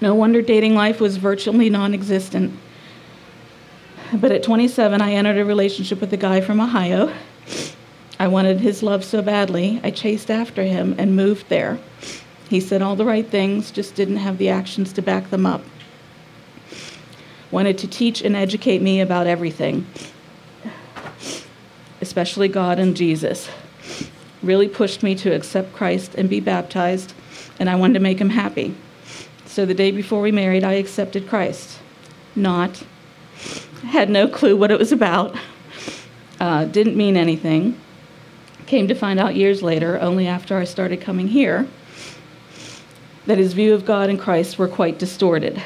No 0.00 0.14
wonder 0.14 0.42
dating 0.42 0.74
life 0.74 1.00
was 1.00 1.16
virtually 1.16 1.70
non 1.70 1.94
existent. 1.94 2.58
But 4.14 4.30
at 4.30 4.42
27, 4.42 5.00
I 5.00 5.12
entered 5.12 5.38
a 5.38 5.44
relationship 5.44 6.00
with 6.00 6.12
a 6.12 6.16
guy 6.16 6.40
from 6.40 6.60
Ohio. 6.60 7.12
I 8.18 8.28
wanted 8.28 8.60
his 8.60 8.82
love 8.82 9.04
so 9.04 9.20
badly, 9.20 9.80
I 9.82 9.90
chased 9.90 10.30
after 10.30 10.62
him 10.62 10.94
and 10.98 11.16
moved 11.16 11.48
there. 11.48 11.78
He 12.48 12.60
said 12.60 12.82
all 12.82 12.96
the 12.96 13.04
right 13.04 13.26
things, 13.26 13.70
just 13.70 13.94
didn't 13.94 14.18
have 14.18 14.38
the 14.38 14.48
actions 14.48 14.92
to 14.94 15.02
back 15.02 15.30
them 15.30 15.44
up. 15.44 15.62
Wanted 17.50 17.78
to 17.78 17.88
teach 17.88 18.22
and 18.22 18.36
educate 18.36 18.80
me 18.80 19.00
about 19.00 19.26
everything, 19.26 19.86
especially 22.16 22.48
God 22.48 22.78
and 22.78 22.96
Jesus. 22.96 23.50
Really 24.42 24.68
pushed 24.68 25.02
me 25.02 25.14
to 25.16 25.34
accept 25.34 25.74
Christ 25.74 26.14
and 26.14 26.30
be 26.30 26.40
baptized, 26.40 27.12
and 27.60 27.68
I 27.68 27.74
wanted 27.74 27.92
to 27.92 28.00
make 28.00 28.18
him 28.18 28.30
happy. 28.30 28.74
So 29.44 29.66
the 29.66 29.74
day 29.74 29.90
before 29.90 30.22
we 30.22 30.32
married, 30.32 30.64
I 30.64 30.72
accepted 30.72 31.28
Christ. 31.28 31.78
Not 32.34 32.82
had 33.84 34.08
no 34.08 34.28
clue 34.28 34.56
what 34.56 34.70
it 34.70 34.78
was 34.78 34.92
about, 34.92 35.36
uh, 36.40 36.64
didn't 36.64 36.96
mean 36.96 37.18
anything. 37.18 37.78
Came 38.64 38.88
to 38.88 38.94
find 38.94 39.20
out 39.20 39.36
years 39.36 39.62
later, 39.62 40.00
only 40.00 40.26
after 40.26 40.56
I 40.56 40.64
started 40.64 41.02
coming 41.02 41.28
here, 41.28 41.68
that 43.26 43.36
his 43.36 43.52
view 43.52 43.74
of 43.74 43.84
God 43.84 44.08
and 44.08 44.18
Christ 44.18 44.58
were 44.58 44.68
quite 44.68 44.98
distorted. 44.98 45.62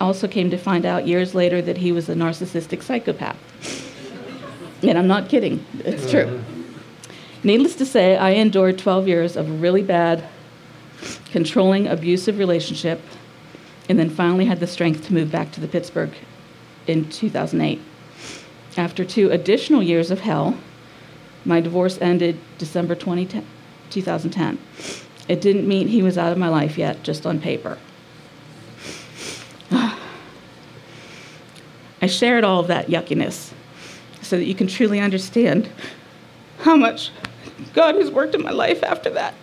Also 0.00 0.26
came 0.26 0.50
to 0.50 0.58
find 0.58 0.84
out 0.84 1.06
years 1.06 1.32
later 1.32 1.62
that 1.62 1.76
he 1.76 1.92
was 1.92 2.08
a 2.08 2.14
narcissistic 2.14 2.82
psychopath. 2.82 3.38
And 4.82 4.98
I'm 4.98 5.06
not 5.06 5.28
kidding, 5.28 5.64
it's 5.84 6.10
true. 6.10 6.24
Uh-huh. 6.24 6.56
Needless 7.42 7.76
to 7.76 7.86
say, 7.86 8.16
I 8.16 8.30
endured 8.30 8.78
12 8.78 9.06
years 9.08 9.36
of 9.36 9.48
a 9.48 9.52
really 9.52 9.82
bad, 9.82 10.24
controlling, 11.30 11.86
abusive 11.86 12.38
relationship, 12.38 13.00
and 13.88 13.98
then 13.98 14.10
finally 14.10 14.46
had 14.46 14.58
the 14.58 14.66
strength 14.66 15.06
to 15.06 15.14
move 15.14 15.30
back 15.30 15.52
to 15.52 15.60
the 15.60 15.68
Pittsburgh 15.68 16.10
in 16.86 17.08
2008. 17.08 17.80
After 18.76 19.04
two 19.04 19.30
additional 19.30 19.82
years 19.82 20.10
of 20.10 20.20
hell, 20.20 20.56
my 21.44 21.60
divorce 21.60 21.98
ended 22.00 22.38
December 22.58 22.94
2010, 22.94 23.46
2010. 23.90 24.58
It 25.28 25.40
didn't 25.40 25.68
mean 25.68 25.88
he 25.88 26.02
was 26.02 26.18
out 26.18 26.32
of 26.32 26.38
my 26.38 26.48
life 26.48 26.76
yet, 26.76 27.02
just 27.02 27.26
on 27.26 27.40
paper. 27.40 27.78
I 29.70 29.96
shared 32.06 32.44
all 32.44 32.60
of 32.60 32.66
that 32.66 32.88
yuckiness 32.88 33.52
so 34.26 34.36
that 34.36 34.44
you 34.44 34.54
can 34.54 34.66
truly 34.66 35.00
understand 35.00 35.68
how 36.60 36.76
much 36.76 37.10
God 37.74 37.94
has 37.94 38.10
worked 38.10 38.34
in 38.34 38.42
my 38.42 38.50
life 38.50 38.82
after 38.82 39.10
that. 39.10 39.34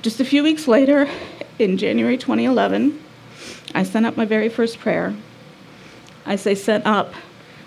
Just 0.00 0.20
a 0.20 0.24
few 0.24 0.42
weeks 0.42 0.68
later, 0.68 1.08
in 1.58 1.76
January 1.76 2.16
2011, 2.16 3.02
I 3.74 3.82
sent 3.82 4.06
up 4.06 4.16
my 4.16 4.24
very 4.24 4.48
first 4.48 4.78
prayer. 4.78 5.14
I 6.24 6.36
say 6.36 6.54
sent 6.54 6.86
up 6.86 7.14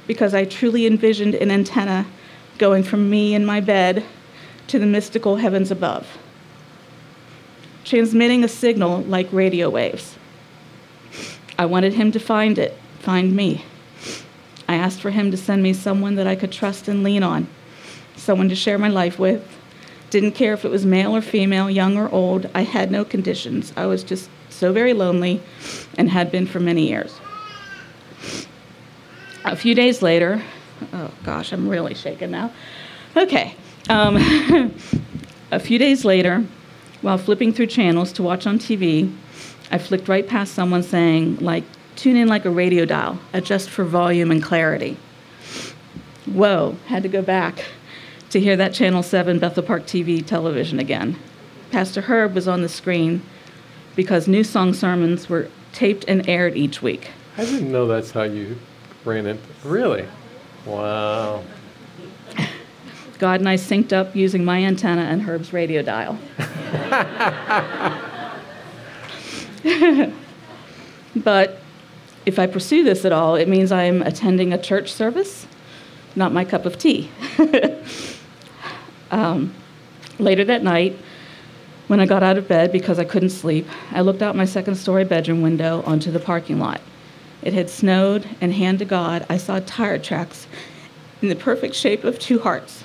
because 0.08 0.34
I 0.34 0.46
truly 0.46 0.88
envisioned 0.88 1.36
an 1.36 1.52
antenna 1.52 2.06
going 2.58 2.84
from 2.84 3.10
me 3.10 3.36
in 3.36 3.46
my 3.46 3.60
bed 3.60 4.06
to 4.68 4.80
the 4.80 4.86
mystical 4.86 5.36
heavens 5.36 5.72
above, 5.72 6.18
transmitting 7.84 8.44
a 8.44 8.48
signal 8.48 9.02
like 9.02 9.28
radio 9.34 9.70
waves. 9.70 10.16
I 11.62 11.66
wanted 11.66 11.94
him 11.94 12.12
to 12.14 12.20
find 12.20 12.58
it, 12.58 12.76
find 13.02 13.36
me. 13.36 13.64
I 14.68 14.74
asked 14.74 15.00
for 15.00 15.12
him 15.12 15.30
to 15.30 15.38
send 15.38 15.62
me 15.62 15.74
someone 15.74 16.16
that 16.16 16.26
I 16.26 16.36
could 16.36 16.52
trust 16.52 16.88
and 16.88 17.04
lean 17.04 17.22
on, 17.22 17.48
someone 18.16 18.50
to 18.50 18.56
share 18.56 18.80
my 18.80 18.88
life 18.88 19.20
with, 19.20 19.48
didn't 20.10 20.32
care 20.32 20.54
if 20.54 20.66
it 20.66 20.72
was 20.72 20.88
male 20.88 21.16
or 21.16 21.22
female, 21.22 21.70
young 21.70 21.98
or 21.98 22.10
old. 22.10 22.50
I 22.56 22.64
had 22.64 22.90
no 22.90 23.06
conditions. 23.06 23.74
I 23.78 23.86
was 23.86 24.04
just 24.04 24.28
so 24.50 24.74
very 24.74 24.94
lonely 24.94 25.40
and 26.00 26.10
had 26.10 26.32
been 26.32 26.48
for 26.48 26.60
many 26.60 26.88
years. 26.88 27.20
A 29.46 29.56
few 29.56 29.76
days 29.76 30.02
later, 30.02 30.42
oh 30.94 31.12
gosh, 31.24 31.54
I'm 31.54 31.70
really 31.70 31.94
shaken 31.94 32.32
now. 32.32 32.52
Okay. 33.16 33.54
Um, 33.88 34.18
a 35.52 35.60
few 35.60 35.78
days 35.78 36.04
later, 36.06 36.44
while 37.04 37.20
flipping 37.20 37.54
through 37.54 37.68
channels 37.68 38.12
to 38.14 38.24
watch 38.24 38.48
on 38.48 38.58
TV, 38.58 39.16
I 39.72 39.78
flicked 39.78 40.10
right 40.10 40.28
past 40.28 40.54
someone 40.54 40.84
saying, 40.84 41.38
like, 41.38 41.64
tune 41.96 42.18
in 42.18 42.28
like 42.28 42.44
a 42.46 42.50
radio 42.50 42.84
dial, 42.84 43.20
adjust 43.34 43.70
for 43.70 43.86
volume 43.86 44.30
and 44.30 44.44
clarity. 44.44 44.98
Whoa, 46.26 46.76
had 46.88 47.04
to 47.04 47.10
go 47.10 47.22
back 47.22 47.64
to 48.30 48.40
hear 48.40 48.56
that 48.58 48.74
Channel 48.74 49.02
7 49.02 49.40
Bethel 49.40 49.64
Park 49.64 49.84
TV 49.84 50.26
television 50.26 50.78
again. 50.80 51.18
Pastor 51.72 52.02
Herb 52.02 52.36
was 52.36 52.48
on 52.48 52.62
the 52.62 52.70
screen 52.70 53.24
because 53.96 54.28
New 54.28 54.44
Song 54.44 54.74
sermons 54.74 55.30
were 55.30 55.50
taped 55.72 56.04
and 56.08 56.28
aired 56.28 56.58
each 56.58 56.82
week. 56.82 57.10
I 57.38 57.46
didn't 57.46 57.72
know 57.72 57.88
that's 57.88 58.12
how 58.12 58.24
you 58.24 58.58
ran 59.06 59.26
it. 59.26 59.40
Really? 59.64 60.06
Wow. 60.66 61.44
God 63.20 63.40
and 63.40 63.48
I 63.48 63.56
synced 63.56 63.94
up 63.94 64.16
using 64.16 64.44
my 64.44 64.64
antenna 64.64 65.04
and 65.04 65.22
Herb's 65.22 65.54
radio 65.54 65.82
dial. 65.82 66.18
but 71.16 71.60
if 72.26 72.40
I 72.40 72.48
pursue 72.48 72.84
this 72.84 73.06
at 73.06 73.12
all, 73.12 73.36
it 73.36 73.48
means 73.48 73.72
I'm 73.72 74.02
attending 74.02 74.54
a 74.54 74.58
church 74.62 74.94
service, 74.94 75.48
not 76.16 76.34
my 76.34 76.46
cup 76.46 76.66
of 76.66 76.78
tea. 76.78 77.10
um, 79.12 79.54
later 80.20 80.44
that 80.46 80.64
night, 80.64 80.98
when 81.88 82.00
I 82.00 82.06
got 82.06 82.24
out 82.24 82.38
of 82.38 82.48
bed 82.48 82.72
because 82.72 83.00
I 83.00 83.04
couldn't 83.04 83.32
sleep, 83.32 83.68
I 83.92 84.02
looked 84.02 84.22
out 84.22 84.36
my 84.36 84.46
second 84.46 84.76
story 84.76 85.04
bedroom 85.04 85.42
window 85.42 85.84
onto 85.86 86.12
the 86.12 86.20
parking 86.20 86.60
lot. 86.60 86.80
It 87.42 87.54
had 87.54 87.70
snowed, 87.70 88.30
and 88.40 88.54
hand 88.54 88.80
to 88.80 88.86
God, 88.86 89.26
I 89.28 89.38
saw 89.38 89.60
tire 89.60 89.98
tracks 89.98 90.48
in 91.22 91.30
the 91.30 91.36
perfect 91.36 91.76
shape 91.76 92.04
of 92.04 92.20
two 92.20 92.40
hearts. 92.40 92.84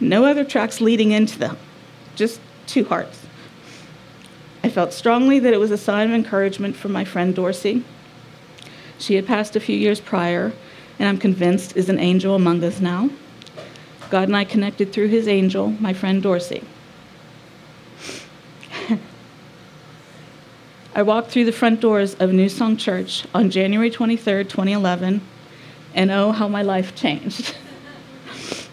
No 0.00 0.24
other 0.24 0.44
tracks 0.44 0.80
leading 0.80 1.12
into 1.12 1.38
them, 1.38 1.58
just 2.16 2.40
two 2.66 2.84
hearts. 2.84 3.26
I 4.62 4.68
felt 4.68 4.92
strongly 4.92 5.38
that 5.38 5.54
it 5.54 5.60
was 5.60 5.70
a 5.70 5.78
sign 5.78 6.08
of 6.08 6.14
encouragement 6.14 6.76
from 6.76 6.92
my 6.92 7.04
friend 7.04 7.34
Dorsey. 7.34 7.82
She 8.98 9.14
had 9.14 9.26
passed 9.26 9.56
a 9.56 9.60
few 9.60 9.76
years 9.76 10.00
prior, 10.00 10.52
and 10.98 11.08
I'm 11.08 11.16
convinced 11.16 11.76
is 11.76 11.88
an 11.88 11.98
angel 11.98 12.34
among 12.34 12.62
us 12.62 12.80
now. 12.80 13.08
God 14.10 14.28
and 14.28 14.36
I 14.36 14.44
connected 14.44 14.92
through 14.92 15.08
his 15.08 15.26
angel, 15.26 15.70
my 15.80 15.94
friend 15.94 16.22
Dorsey. 16.22 16.62
I 20.94 21.02
walked 21.02 21.30
through 21.30 21.46
the 21.46 21.52
front 21.52 21.80
doors 21.80 22.14
of 22.16 22.32
New 22.32 22.50
Song 22.50 22.76
Church 22.76 23.24
on 23.32 23.50
January 23.50 23.90
23rd, 23.90 24.50
2011, 24.50 25.22
and 25.94 26.10
oh, 26.10 26.32
how 26.32 26.48
my 26.48 26.62
life 26.62 26.94
changed. 26.94 27.56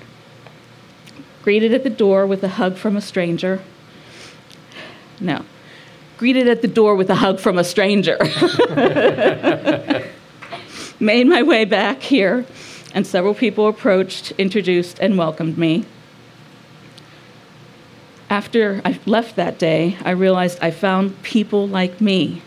Greeted 1.44 1.74
at 1.74 1.84
the 1.84 1.90
door 1.90 2.28
with 2.28 2.44
a 2.44 2.50
hug 2.50 2.76
from 2.76 2.98
a 2.98 3.02
stranger. 3.02 3.62
No, 5.22 5.46
greeted 6.18 6.47
at 6.47 6.61
the 6.61 6.68
door 6.68 6.95
with 6.95 7.09
a 7.09 7.15
hug 7.15 7.39
from 7.39 7.57
a 7.57 7.63
stranger. 7.63 8.18
Made 10.99 11.28
my 11.28 11.43
way 11.43 11.63
back 11.63 12.01
here, 12.01 12.45
and 12.93 13.05
several 13.05 13.36
people 13.36 13.68
approached, 13.68 14.32
introduced, 14.32 14.97
and 14.99 15.18
welcomed 15.18 15.57
me. 15.57 15.86
After 18.30 18.82
I 18.84 18.99
left 19.05 19.36
that 19.36 19.59
day, 19.59 19.97
I 20.03 20.11
realized 20.11 20.57
I 20.61 20.72
found 20.72 21.22
people 21.24 21.68
like 21.68 22.01
me. 22.01 22.41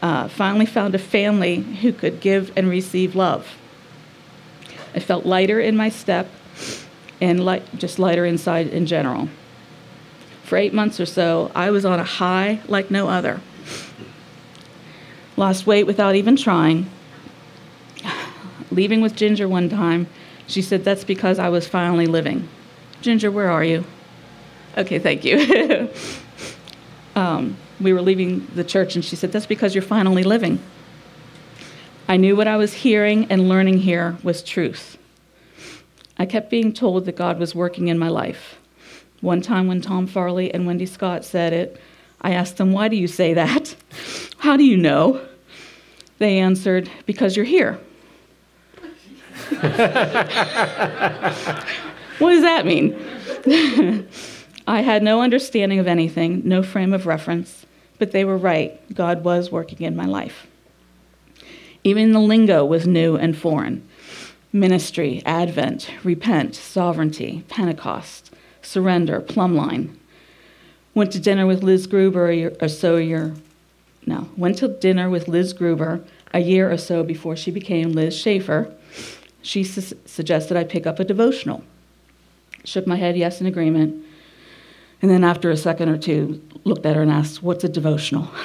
Uh, 0.00 0.28
finally, 0.28 0.66
found 0.66 0.94
a 0.94 0.98
family 0.98 1.56
who 1.56 1.92
could 1.92 2.20
give 2.20 2.52
and 2.54 2.68
receive 2.68 3.16
love. 3.16 3.56
I 4.94 5.00
felt 5.00 5.26
lighter 5.26 5.58
in 5.58 5.76
my 5.76 5.88
step 5.88 6.30
and 7.20 7.44
light, 7.44 7.64
just 7.76 7.98
lighter 7.98 8.24
inside 8.24 8.68
in 8.68 8.86
general. 8.86 9.28
For 10.48 10.56
eight 10.56 10.72
months 10.72 10.98
or 10.98 11.04
so, 11.04 11.52
I 11.54 11.70
was 11.70 11.84
on 11.84 12.00
a 12.00 12.04
high 12.04 12.60
like 12.68 12.90
no 12.90 13.06
other. 13.06 13.42
Lost 15.36 15.66
weight 15.66 15.84
without 15.84 16.14
even 16.14 16.36
trying. 16.36 16.88
Leaving 18.70 19.02
with 19.02 19.14
Ginger 19.14 19.46
one 19.46 19.68
time, 19.68 20.06
she 20.46 20.62
said 20.62 20.84
that's 20.84 21.04
because 21.04 21.38
I 21.38 21.50
was 21.50 21.68
finally 21.68 22.06
living. 22.06 22.48
Ginger, 23.02 23.30
where 23.30 23.50
are 23.50 23.62
you? 23.62 23.84
Okay, 24.78 24.98
thank 24.98 25.22
you. 25.22 25.90
um, 27.14 27.58
we 27.78 27.92
were 27.92 28.00
leaving 28.00 28.46
the 28.54 28.64
church, 28.64 28.94
and 28.94 29.04
she 29.04 29.16
said, 29.16 29.32
That's 29.32 29.44
because 29.44 29.74
you're 29.74 29.82
finally 29.82 30.22
living. 30.22 30.60
I 32.08 32.16
knew 32.16 32.34
what 32.34 32.48
I 32.48 32.56
was 32.56 32.72
hearing 32.72 33.30
and 33.30 33.50
learning 33.50 33.80
here 33.80 34.16
was 34.22 34.42
truth. 34.42 34.96
I 36.16 36.24
kept 36.24 36.48
being 36.48 36.72
told 36.72 37.04
that 37.04 37.16
God 37.16 37.38
was 37.38 37.54
working 37.54 37.88
in 37.88 37.98
my 37.98 38.08
life. 38.08 38.57
One 39.20 39.40
time 39.40 39.66
when 39.66 39.80
Tom 39.80 40.06
Farley 40.06 40.52
and 40.52 40.66
Wendy 40.66 40.86
Scott 40.86 41.24
said 41.24 41.52
it, 41.52 41.80
I 42.20 42.32
asked 42.32 42.56
them, 42.56 42.72
Why 42.72 42.88
do 42.88 42.96
you 42.96 43.06
say 43.08 43.34
that? 43.34 43.74
How 44.38 44.56
do 44.56 44.64
you 44.64 44.76
know? 44.76 45.20
They 46.18 46.38
answered, 46.38 46.90
Because 47.06 47.36
you're 47.36 47.44
here. 47.44 47.78
what 49.48 49.62
does 52.30 52.42
that 52.42 52.64
mean? 52.64 52.96
I 54.66 54.82
had 54.82 55.02
no 55.02 55.22
understanding 55.22 55.78
of 55.78 55.86
anything, 55.86 56.42
no 56.44 56.62
frame 56.62 56.92
of 56.92 57.06
reference, 57.06 57.64
but 57.98 58.12
they 58.12 58.24
were 58.24 58.36
right. 58.36 58.78
God 58.94 59.24
was 59.24 59.50
working 59.50 59.80
in 59.80 59.96
my 59.96 60.04
life. 60.04 60.46
Even 61.84 62.12
the 62.12 62.20
lingo 62.20 62.64
was 62.64 62.86
new 62.86 63.16
and 63.16 63.36
foreign 63.36 63.88
ministry, 64.52 65.22
Advent, 65.26 65.90
repent, 66.04 66.54
sovereignty, 66.54 67.44
Pentecost, 67.48 68.27
surrender, 68.68 69.20
plumb 69.20 69.56
line. 69.56 69.98
Went 70.94 71.10
to 71.12 71.20
dinner 71.20 71.46
with 71.46 71.62
Liz 71.62 71.86
Gruber 71.86 72.28
a 72.28 72.36
year 72.36 72.56
or 72.60 72.68
so 72.68 72.96
a 72.96 73.00
year. 73.00 73.34
No, 74.06 74.28
went 74.36 74.58
to 74.58 74.68
dinner 74.68 75.08
with 75.08 75.26
Liz 75.28 75.52
Gruber 75.52 76.04
a 76.34 76.40
year 76.40 76.70
or 76.70 76.76
so 76.76 77.02
before 77.02 77.34
she 77.36 77.50
became 77.50 77.92
Liz 77.92 78.16
Schaefer. 78.16 78.72
She 79.42 79.64
su- 79.64 79.96
suggested 80.04 80.56
I 80.56 80.64
pick 80.64 80.86
up 80.86 80.98
a 80.98 81.04
devotional. 81.04 81.62
Shook 82.64 82.86
my 82.86 82.96
head 82.96 83.16
yes 83.16 83.40
in 83.40 83.46
agreement. 83.46 84.04
And 85.00 85.10
then 85.10 85.24
after 85.24 85.50
a 85.50 85.56
second 85.56 85.88
or 85.88 85.96
two, 85.96 86.42
looked 86.64 86.84
at 86.84 86.96
her 86.96 87.02
and 87.02 87.10
asked, 87.10 87.42
What's 87.42 87.64
a 87.64 87.68
devotional? 87.68 88.28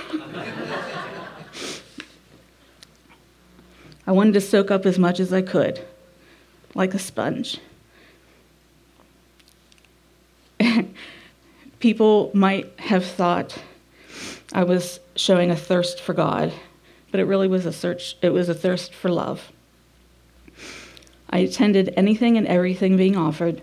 I 4.05 4.11
wanted 4.11 4.33
to 4.33 4.41
soak 4.41 4.69
up 4.69 4.85
as 4.85 4.99
much 4.99 5.19
as 5.19 5.33
I 5.33 5.41
could, 5.41 5.81
like 6.75 6.93
a 6.93 6.99
sponge. 6.99 7.59
People 11.79 12.31
might 12.33 12.71
have 12.79 13.05
thought 13.05 13.61
I 14.53 14.63
was 14.63 14.99
showing 15.15 15.51
a 15.51 15.55
thirst 15.55 15.99
for 15.99 16.13
God, 16.13 16.53
but 17.11 17.19
it 17.19 17.25
really 17.25 17.47
was 17.47 17.65
a 17.65 17.73
search, 17.73 18.17
it 18.21 18.29
was 18.29 18.49
a 18.49 18.53
thirst 18.53 18.93
for 18.93 19.09
love. 19.09 19.51
I 21.29 21.39
attended 21.39 21.93
anything 21.97 22.37
and 22.37 22.45
everything 22.47 22.95
being 22.95 23.17
offered. 23.17 23.61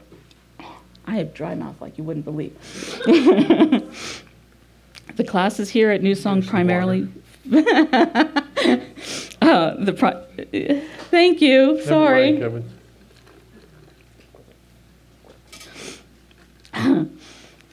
I 1.07 1.17
have 1.17 1.33
dry 1.35 1.55
mouth 1.55 1.81
like 1.81 1.99
you 1.99 2.05
wouldn't 2.05 2.25
believe. 2.25 2.53
the 5.17 5.25
classes 5.27 5.71
here 5.71 5.91
at 5.91 6.03
New 6.03 6.15
Song 6.15 6.43
primarily. 6.43 7.09
uh, 7.53 7.61
the 9.77 9.95
pri- 9.97 10.23
Thank 11.11 11.41
you. 11.41 11.75
Never 11.75 11.83
Sorry. 11.83 12.39
mind, 12.39 12.65
Kevin. 16.73 17.18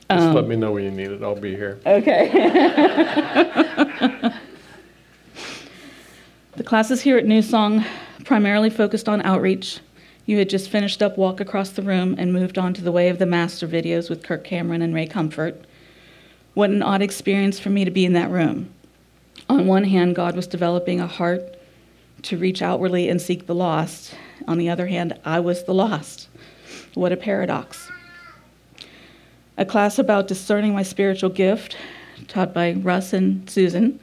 Just 0.10 0.34
let 0.34 0.46
um, 0.46 0.48
me 0.48 0.56
know 0.56 0.72
when 0.72 0.86
you 0.86 0.92
need 0.92 1.12
it. 1.12 1.22
I'll 1.22 1.36
be 1.36 1.54
here. 1.54 1.82
Okay. 1.86 2.32
the 6.56 6.64
classes 6.64 7.02
here 7.02 7.18
at 7.18 7.26
New 7.26 7.42
Song 7.42 7.84
primarily 8.24 8.70
focused 8.70 9.10
on 9.10 9.22
outreach. 9.24 9.82
You 10.26 10.38
had 10.38 10.50
just 10.50 10.70
finished 10.70 11.02
up 11.02 11.18
Walk 11.18 11.42
Across 11.42 11.72
the 11.72 11.82
Room 11.82 12.16
and 12.18 12.32
moved 12.32 12.58
on 12.58 12.74
to 12.76 12.82
the 12.82 12.92
Way 12.92 13.10
of 13.10 13.20
the 13.20 13.26
Master 13.26 13.68
videos 13.68 14.10
with 14.10 14.24
Kirk 14.24 14.46
Cameron 14.46 14.82
and 14.82 14.94
Ray 14.94 15.08
Comfort. 15.08 15.62
What 16.54 16.70
an 16.70 16.82
odd 16.82 17.02
experience 17.02 17.60
for 17.60 17.70
me 17.70 17.84
to 17.84 17.92
be 17.92 18.06
in 18.06 18.14
that 18.14 18.30
room. 18.30 18.70
On 19.50 19.68
one 19.68 19.84
hand, 19.84 20.16
God 20.16 20.38
was 20.38 20.48
developing 20.48 21.02
a 21.02 21.08
heart 21.08 21.58
to 22.24 22.38
reach 22.38 22.62
outwardly 22.62 23.10
and 23.10 23.22
seek 23.22 23.46
the 23.46 23.56
lost. 23.56 24.16
On 24.48 24.58
the 24.58 24.70
other 24.70 24.88
hand, 24.88 25.20
I 25.24 25.40
was 25.40 25.66
the 25.66 25.74
lost. 25.74 26.30
What 26.94 27.12
a 27.12 27.18
paradox. 27.18 27.92
A 29.58 29.66
class 29.66 29.98
about 29.98 30.28
discerning 30.28 30.74
my 30.74 30.84
spiritual 30.84 31.32
gift, 31.32 31.76
taught 32.28 32.54
by 32.54 32.74
Russ 32.74 33.12
and 33.12 33.50
Susan, 33.50 34.00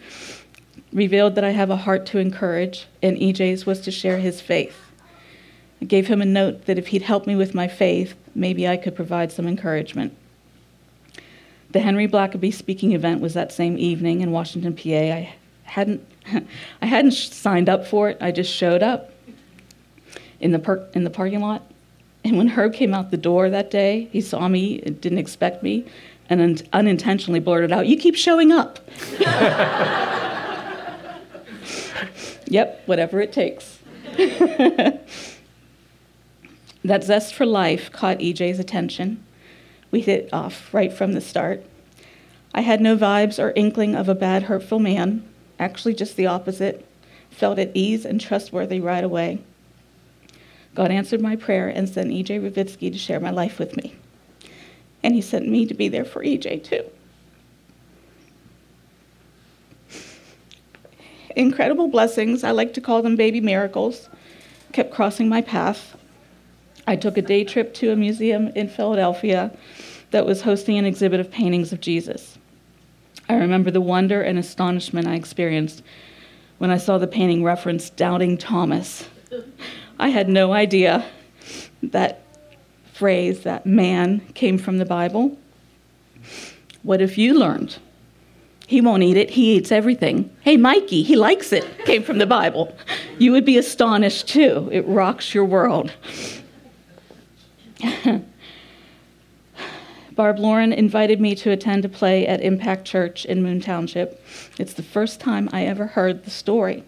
revealed 0.92 1.36
that 1.36 1.44
I 1.44 1.50
have 1.50 1.70
a 1.70 1.76
heart 1.76 2.06
to 2.06 2.18
encourage, 2.18 2.86
and 3.02 3.16
EJ's 3.16 3.64
was 3.64 3.80
to 3.82 3.92
share 3.92 4.18
his 4.18 4.40
faith. 4.40 4.76
I 5.80 5.84
gave 5.84 6.08
him 6.08 6.20
a 6.20 6.26
note 6.26 6.66
that 6.66 6.78
if 6.78 6.88
he'd 6.88 7.02
help 7.02 7.26
me 7.26 7.36
with 7.36 7.54
my 7.54 7.68
faith, 7.68 8.14
maybe 8.34 8.66
I 8.66 8.76
could 8.76 8.96
provide 8.96 9.30
some 9.30 9.46
encouragement. 9.46 10.16
The 11.70 11.80
Henry 11.80 12.08
Blackaby 12.08 12.52
speaking 12.52 12.92
event 12.92 13.20
was 13.20 13.34
that 13.34 13.52
same 13.52 13.78
evening 13.78 14.22
in 14.22 14.32
Washington, 14.32 14.74
PA. 14.74 14.90
I 14.90 15.34
hadn't, 15.64 16.04
I 16.82 16.86
hadn't 16.86 17.12
signed 17.12 17.68
up 17.68 17.86
for 17.86 18.10
it. 18.10 18.18
I 18.20 18.32
just 18.32 18.52
showed 18.52 18.82
up 18.82 19.12
in 20.40 20.50
the 20.50 20.58
per- 20.58 20.88
in 20.94 21.04
the 21.04 21.10
parking 21.10 21.40
lot. 21.40 21.62
And 22.24 22.38
when 22.38 22.48
Herb 22.48 22.72
came 22.72 22.94
out 22.94 23.10
the 23.10 23.18
door 23.18 23.50
that 23.50 23.70
day, 23.70 24.08
he 24.10 24.20
saw 24.22 24.48
me 24.48 24.80
and 24.80 24.98
didn't 25.00 25.18
expect 25.18 25.62
me, 25.62 25.84
and 26.30 26.40
un- 26.40 26.58
unintentionally 26.72 27.38
blurted 27.40 27.70
out, 27.70 27.86
"You 27.86 27.98
keep 27.98 28.16
showing 28.16 28.50
up." 28.50 28.80
yep, 32.46 32.82
whatever 32.86 33.20
it 33.20 33.32
takes. 33.32 33.78
that 34.16 35.04
zest 37.02 37.34
for 37.34 37.44
life 37.44 37.92
caught 37.92 38.18
EJ's 38.18 38.58
attention. 38.58 39.22
We 39.90 40.00
hit 40.00 40.30
off 40.32 40.72
right 40.72 40.92
from 40.92 41.12
the 41.12 41.20
start. 41.20 41.62
I 42.54 42.62
had 42.62 42.80
no 42.80 42.96
vibes 42.96 43.42
or 43.42 43.52
inkling 43.54 43.94
of 43.94 44.08
a 44.08 44.14
bad, 44.14 44.44
hurtful 44.44 44.78
man, 44.78 45.28
actually, 45.58 45.94
just 45.94 46.16
the 46.16 46.26
opposite. 46.26 46.86
Felt 47.30 47.58
at 47.58 47.72
ease 47.74 48.04
and 48.04 48.20
trustworthy 48.20 48.80
right 48.80 49.04
away. 49.04 49.40
God 50.74 50.90
answered 50.90 51.20
my 51.20 51.36
prayer 51.36 51.68
and 51.68 51.88
sent 51.88 52.10
EJ 52.10 52.40
Ravitsky 52.42 52.92
to 52.92 52.98
share 52.98 53.20
my 53.20 53.30
life 53.30 53.58
with 53.58 53.76
me. 53.76 53.94
And 55.02 55.14
he 55.14 55.20
sent 55.20 55.48
me 55.48 55.66
to 55.66 55.74
be 55.74 55.88
there 55.88 56.04
for 56.04 56.24
EJ 56.24 56.64
too. 56.64 56.84
Incredible 61.36 61.88
blessings, 61.88 62.44
I 62.44 62.52
like 62.52 62.74
to 62.74 62.80
call 62.80 63.02
them 63.02 63.16
baby 63.16 63.40
miracles, 63.40 64.08
kept 64.72 64.92
crossing 64.92 65.28
my 65.28 65.40
path. 65.40 65.96
I 66.86 66.96
took 66.96 67.16
a 67.16 67.22
day 67.22 67.44
trip 67.44 67.74
to 67.74 67.90
a 67.90 67.96
museum 67.96 68.48
in 68.48 68.68
Philadelphia 68.68 69.56
that 70.10 70.26
was 70.26 70.42
hosting 70.42 70.78
an 70.78 70.84
exhibit 70.84 71.18
of 71.18 71.30
paintings 71.30 71.72
of 71.72 71.80
Jesus. 71.80 72.38
I 73.28 73.34
remember 73.36 73.70
the 73.70 73.80
wonder 73.80 74.22
and 74.22 74.38
astonishment 74.38 75.08
I 75.08 75.14
experienced 75.14 75.82
when 76.58 76.70
I 76.70 76.76
saw 76.76 76.98
the 76.98 77.06
painting 77.06 77.42
reference 77.42 77.90
Doubting 77.90 78.38
Thomas. 78.38 79.08
I 79.98 80.08
had 80.08 80.28
no 80.28 80.52
idea 80.52 81.04
that 81.82 82.22
phrase, 82.92 83.42
that 83.42 83.66
man, 83.66 84.20
came 84.34 84.58
from 84.58 84.78
the 84.78 84.84
Bible. 84.84 85.36
What 86.82 87.00
if 87.00 87.18
you 87.18 87.34
learned? 87.34 87.78
He 88.66 88.80
won't 88.80 89.02
eat 89.02 89.16
it, 89.16 89.30
he 89.30 89.56
eats 89.56 89.70
everything. 89.70 90.34
Hey, 90.40 90.56
Mikey, 90.56 91.02
he 91.02 91.16
likes 91.16 91.52
it, 91.52 91.66
came 91.84 92.02
from 92.02 92.18
the 92.18 92.26
Bible. 92.26 92.74
You 93.18 93.32
would 93.32 93.44
be 93.44 93.58
astonished 93.58 94.28
too. 94.28 94.68
It 94.72 94.86
rocks 94.86 95.34
your 95.34 95.44
world. 95.44 95.92
Barb 100.12 100.38
Lauren 100.38 100.72
invited 100.72 101.20
me 101.20 101.34
to 101.34 101.50
attend 101.50 101.84
a 101.84 101.88
play 101.88 102.26
at 102.26 102.40
Impact 102.40 102.84
Church 102.84 103.24
in 103.24 103.42
Moon 103.42 103.60
Township. 103.60 104.24
It's 104.58 104.74
the 104.74 104.82
first 104.82 105.20
time 105.20 105.50
I 105.52 105.66
ever 105.66 105.88
heard 105.88 106.24
the 106.24 106.30
story. 106.30 106.84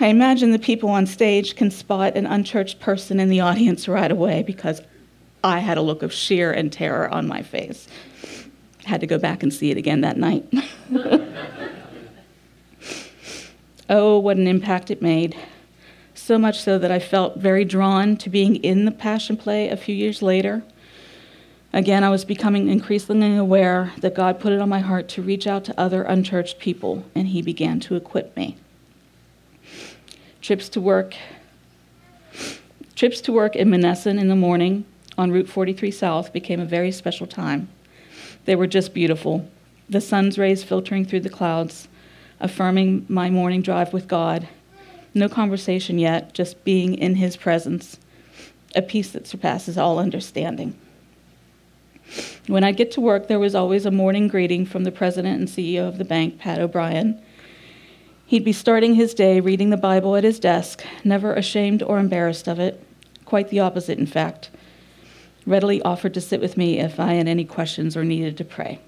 I 0.00 0.06
imagine 0.06 0.52
the 0.52 0.58
people 0.58 0.88
on 0.90 1.06
stage 1.06 1.54
can 1.54 1.70
spot 1.70 2.16
an 2.16 2.26
unchurched 2.26 2.80
person 2.80 3.20
in 3.20 3.28
the 3.28 3.40
audience 3.40 3.86
right 3.88 4.10
away 4.10 4.42
because 4.42 4.80
I 5.44 5.58
had 5.58 5.76
a 5.76 5.82
look 5.82 6.02
of 6.02 6.12
sheer 6.12 6.52
and 6.52 6.72
terror 6.72 7.08
on 7.08 7.28
my 7.28 7.42
face. 7.42 7.88
Had 8.84 9.00
to 9.00 9.06
go 9.06 9.18
back 9.18 9.42
and 9.42 9.52
see 9.52 9.70
it 9.70 9.76
again 9.76 10.00
that 10.00 10.16
night. 10.16 10.46
oh, 13.90 14.18
what 14.18 14.36
an 14.36 14.46
impact 14.46 14.90
it 14.90 15.02
made. 15.02 15.36
So 16.14 16.38
much 16.38 16.60
so 16.60 16.78
that 16.78 16.90
I 16.90 16.98
felt 16.98 17.38
very 17.38 17.64
drawn 17.64 18.16
to 18.18 18.30
being 18.30 18.56
in 18.56 18.84
the 18.84 18.90
Passion 18.90 19.36
Play 19.36 19.68
a 19.68 19.76
few 19.76 19.94
years 19.94 20.22
later. 20.22 20.62
Again, 21.72 22.04
I 22.04 22.10
was 22.10 22.24
becoming 22.24 22.68
increasingly 22.68 23.36
aware 23.36 23.92
that 23.98 24.14
God 24.14 24.38
put 24.38 24.52
it 24.52 24.60
on 24.60 24.68
my 24.68 24.80
heart 24.80 25.08
to 25.10 25.22
reach 25.22 25.46
out 25.46 25.64
to 25.64 25.80
other 25.80 26.02
unchurched 26.02 26.58
people, 26.58 27.04
and 27.14 27.28
He 27.28 27.40
began 27.40 27.80
to 27.80 27.96
equip 27.96 28.36
me. 28.36 28.56
Trips 30.42 30.68
to 30.70 30.80
work, 30.80 31.14
trips 32.96 33.20
to 33.20 33.32
work 33.32 33.54
in 33.54 33.70
Monessen 33.70 34.18
in 34.18 34.26
the 34.26 34.34
morning 34.34 34.84
on 35.16 35.30
Route 35.30 35.48
43 35.48 35.92
South 35.92 36.32
became 36.32 36.58
a 36.58 36.64
very 36.64 36.90
special 36.90 37.28
time. 37.28 37.68
They 38.44 38.56
were 38.56 38.66
just 38.66 38.92
beautiful. 38.92 39.48
The 39.88 40.00
sun's 40.00 40.38
rays 40.38 40.64
filtering 40.64 41.04
through 41.04 41.20
the 41.20 41.28
clouds, 41.28 41.86
affirming 42.40 43.06
my 43.08 43.30
morning 43.30 43.62
drive 43.62 43.92
with 43.92 44.08
God. 44.08 44.48
No 45.14 45.28
conversation 45.28 46.00
yet, 46.00 46.34
just 46.34 46.64
being 46.64 46.96
in 46.96 47.14
His 47.14 47.36
presence, 47.36 48.00
a 48.74 48.82
peace 48.82 49.12
that 49.12 49.28
surpasses 49.28 49.78
all 49.78 50.00
understanding. 50.00 50.76
When 52.48 52.64
I'd 52.64 52.76
get 52.76 52.90
to 52.92 53.00
work, 53.00 53.28
there 53.28 53.38
was 53.38 53.54
always 53.54 53.86
a 53.86 53.92
morning 53.92 54.26
greeting 54.26 54.66
from 54.66 54.82
the 54.82 54.90
president 54.90 55.38
and 55.38 55.48
CEO 55.48 55.86
of 55.86 55.98
the 55.98 56.04
bank, 56.04 56.40
Pat 56.40 56.58
O'Brien. 56.58 57.22
He'd 58.32 58.44
be 58.46 58.54
starting 58.54 58.94
his 58.94 59.12
day 59.12 59.40
reading 59.40 59.68
the 59.68 59.76
Bible 59.76 60.16
at 60.16 60.24
his 60.24 60.38
desk, 60.38 60.82
never 61.04 61.34
ashamed 61.34 61.82
or 61.82 61.98
embarrassed 61.98 62.48
of 62.48 62.58
it. 62.58 62.82
Quite 63.26 63.50
the 63.50 63.60
opposite, 63.60 63.98
in 63.98 64.06
fact. 64.06 64.48
Readily 65.44 65.82
offered 65.82 66.14
to 66.14 66.20
sit 66.22 66.40
with 66.40 66.56
me 66.56 66.78
if 66.78 66.98
I 66.98 67.12
had 67.12 67.28
any 67.28 67.44
questions 67.44 67.94
or 67.94 68.04
needed 68.04 68.38
to 68.38 68.44
pray. 68.46 68.80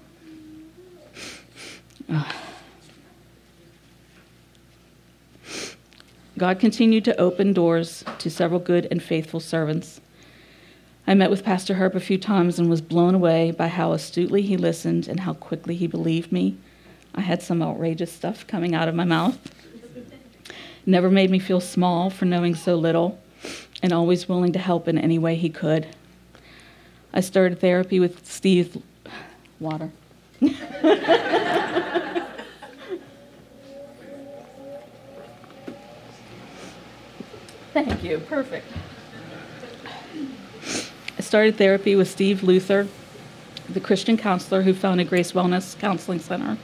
God 6.39 6.59
continued 6.59 7.05
to 7.05 7.15
open 7.21 7.53
doors 7.53 8.03
to 8.17 8.31
several 8.31 8.59
good 8.59 8.87
and 8.89 9.03
faithful 9.03 9.39
servants. 9.39 10.01
I 11.05 11.13
met 11.13 11.29
with 11.29 11.45
Pastor 11.45 11.75
Herb 11.75 11.95
a 11.95 11.99
few 11.99 12.17
times 12.17 12.57
and 12.57 12.67
was 12.67 12.81
blown 12.81 13.13
away 13.13 13.51
by 13.51 13.67
how 13.67 13.91
astutely 13.91 14.41
he 14.41 14.57
listened 14.57 15.07
and 15.07 15.19
how 15.19 15.35
quickly 15.35 15.75
he 15.75 15.85
believed 15.85 16.31
me. 16.31 16.57
I 17.15 17.21
had 17.21 17.41
some 17.41 17.61
outrageous 17.61 18.11
stuff 18.11 18.45
coming 18.45 18.75
out 18.75 18.87
of 18.87 18.95
my 18.95 19.05
mouth. 19.05 19.39
Never 20.85 21.09
made 21.09 21.31
me 21.31 21.39
feel 21.39 21.61
small 21.61 22.09
for 22.09 22.25
knowing 22.25 22.53
so 22.53 22.75
little, 22.75 23.17
and 23.81 23.93
always 23.93 24.29
willing 24.29 24.51
to 24.51 24.59
help 24.59 24.87
in 24.87 24.97
any 24.97 25.17
way 25.17 25.35
he 25.35 25.49
could. 25.49 25.87
I 27.13 27.21
started 27.21 27.59
therapy 27.59 27.99
with 27.99 28.27
Steve 28.27 28.81
Water. 29.59 29.89
Thank 37.73 38.03
you. 38.03 38.19
Perfect. 38.19 38.67
I 41.17 41.21
started 41.21 41.57
therapy 41.57 41.95
with 41.95 42.09
Steve 42.09 42.43
Luther, 42.43 42.87
the 43.69 43.79
Christian 43.79 44.17
counselor 44.17 44.61
who 44.61 44.73
founded 44.73 45.09
Grace 45.09 45.31
Wellness 45.31 45.79
Counseling 45.79 46.19
Center. 46.19 46.57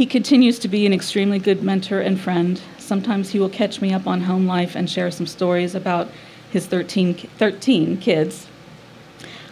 He 0.00 0.06
continues 0.06 0.58
to 0.60 0.68
be 0.68 0.86
an 0.86 0.94
extremely 0.94 1.38
good 1.38 1.62
mentor 1.62 2.00
and 2.00 2.18
friend. 2.18 2.58
Sometimes 2.78 3.28
he 3.28 3.38
will 3.38 3.50
catch 3.50 3.82
me 3.82 3.92
up 3.92 4.06
on 4.06 4.22
home 4.22 4.46
life 4.46 4.74
and 4.74 4.88
share 4.88 5.10
some 5.10 5.26
stories 5.26 5.74
about 5.74 6.08
his 6.50 6.64
13, 6.64 7.12
13 7.12 7.98
kids. 7.98 8.46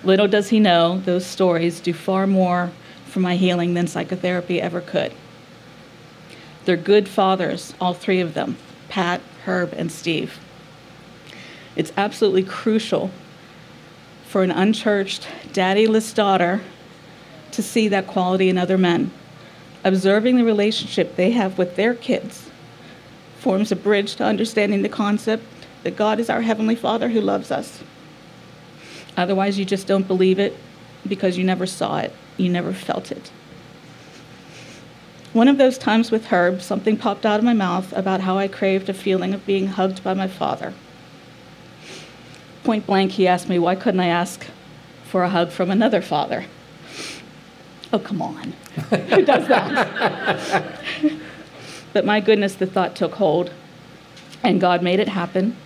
Little 0.03 0.27
does 0.27 0.49
he 0.49 0.59
know, 0.59 1.01
those 1.01 1.27
stories 1.27 1.81
do 1.81 1.93
far 1.93 2.27
more 2.27 2.71
for 3.05 3.21
my 3.21 3.37
healing 3.37 3.75
than 3.75 3.87
psychotherapy 3.89 4.59
ever 4.59 4.81
could. 4.81 5.13
They're 6.65 6.79
good 6.79 7.11
fathers, 7.11 7.75
all 7.79 7.93
three 7.93 8.21
of 8.21 8.33
them 8.33 8.57
Pat, 8.89 9.21
Herb, 9.45 9.75
and 9.75 9.93
Steve. 9.93 10.39
It's 11.77 11.93
absolutely 11.95 12.45
crucial 12.45 13.11
for 14.25 14.43
an 14.43 14.51
unchurched, 14.51 15.29
daddyless 15.53 16.15
daughter 16.15 16.63
to 17.51 17.63
see 17.63 17.87
that 17.89 18.07
quality 18.07 18.49
in 18.49 18.57
other 18.57 18.79
men. 18.79 19.11
Observing 19.85 20.37
the 20.37 20.45
relationship 20.45 21.17
they 21.17 21.31
have 21.31 21.59
with 21.59 21.77
their 21.77 21.95
kids 21.95 22.51
forms 23.39 23.71
a 23.71 23.77
bridge 23.77 24.17
to 24.17 24.25
understanding 24.25 24.83
the 24.83 24.89
concept 24.89 25.45
that 25.83 25.97
God 25.97 26.19
is 26.19 26.29
our 26.29 26.43
Heavenly 26.43 26.75
Father 26.75 27.09
who 27.09 27.21
loves 27.21 27.51
us. 27.51 27.83
Otherwise, 29.17 29.59
you 29.59 29.65
just 29.65 29.87
don't 29.87 30.09
believe 30.09 30.39
it 30.39 30.57
because 31.07 31.39
you 31.39 31.45
never 31.45 31.67
saw 31.67 31.99
it, 31.99 32.13
you 32.37 32.49
never 32.49 32.73
felt 32.73 33.13
it. 33.13 33.31
One 35.33 35.49
of 35.49 35.59
those 35.59 35.79
times 35.79 36.11
with 36.11 36.27
Herb, 36.27 36.63
something 36.63 36.97
popped 36.97 37.25
out 37.25 37.39
of 37.39 37.45
my 37.45 37.53
mouth 37.53 37.93
about 37.93 38.23
how 38.23 38.39
I 38.39 38.49
craved 38.49 38.89
a 38.89 38.95
feeling 38.95 39.35
of 39.35 39.47
being 39.47 39.69
hugged 39.69 40.03
by 40.03 40.15
my 40.15 40.27
father 40.27 40.75
point 42.69 42.87
blank, 42.87 43.13
he 43.13 43.27
asked 43.27 43.49
me, 43.49 43.59
why 43.59 43.75
couldn't 43.75 44.01
I 44.01 44.09
ask 44.09 44.47
for 45.05 45.23
a 45.23 45.31
hug 45.31 45.51
from 45.51 45.71
another 45.71 46.03
father? 46.03 46.45
Oh, 47.93 47.99
come 47.99 48.21
on. 48.21 48.53
Who 48.91 49.25
does 49.25 49.49
that? 49.49 50.79
but 51.93 52.05
my 52.05 52.21
goodness, 52.21 52.55
the 52.55 52.67
thought 52.67 52.95
took 52.95 53.15
hold, 53.15 53.51
and 54.43 54.61
God 54.61 54.83
made 54.83 55.01
it 55.01 55.09
happen. 55.09 55.57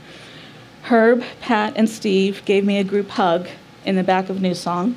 Herb, 0.85 1.25
Pat, 1.41 1.75
and 1.77 1.89
Steve 1.89 2.45
gave 2.45 2.65
me 2.65 2.79
a 2.79 2.85
group 2.85 3.09
hug 3.11 3.49
in 3.85 3.97
the 3.97 4.05
back 4.05 4.29
of 4.29 4.41
New 4.41 4.55
Song. 4.55 4.97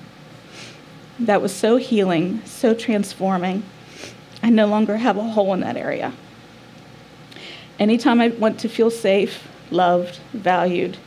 That 1.20 1.42
was 1.42 1.54
so 1.56 1.78
healing, 1.78 2.42
so 2.46 2.74
transforming. 2.74 3.64
I 4.44 4.50
no 4.50 4.68
longer 4.68 4.98
have 4.98 5.18
a 5.18 5.24
hole 5.24 5.54
in 5.54 5.62
that 5.62 5.78
area. 5.78 6.14
Anytime 7.80 8.22
I 8.22 8.30
want 8.30 8.60
to 8.60 8.70
feel 8.70 8.92
safe, 8.92 9.48
loved, 9.72 10.20
valued, 10.34 10.98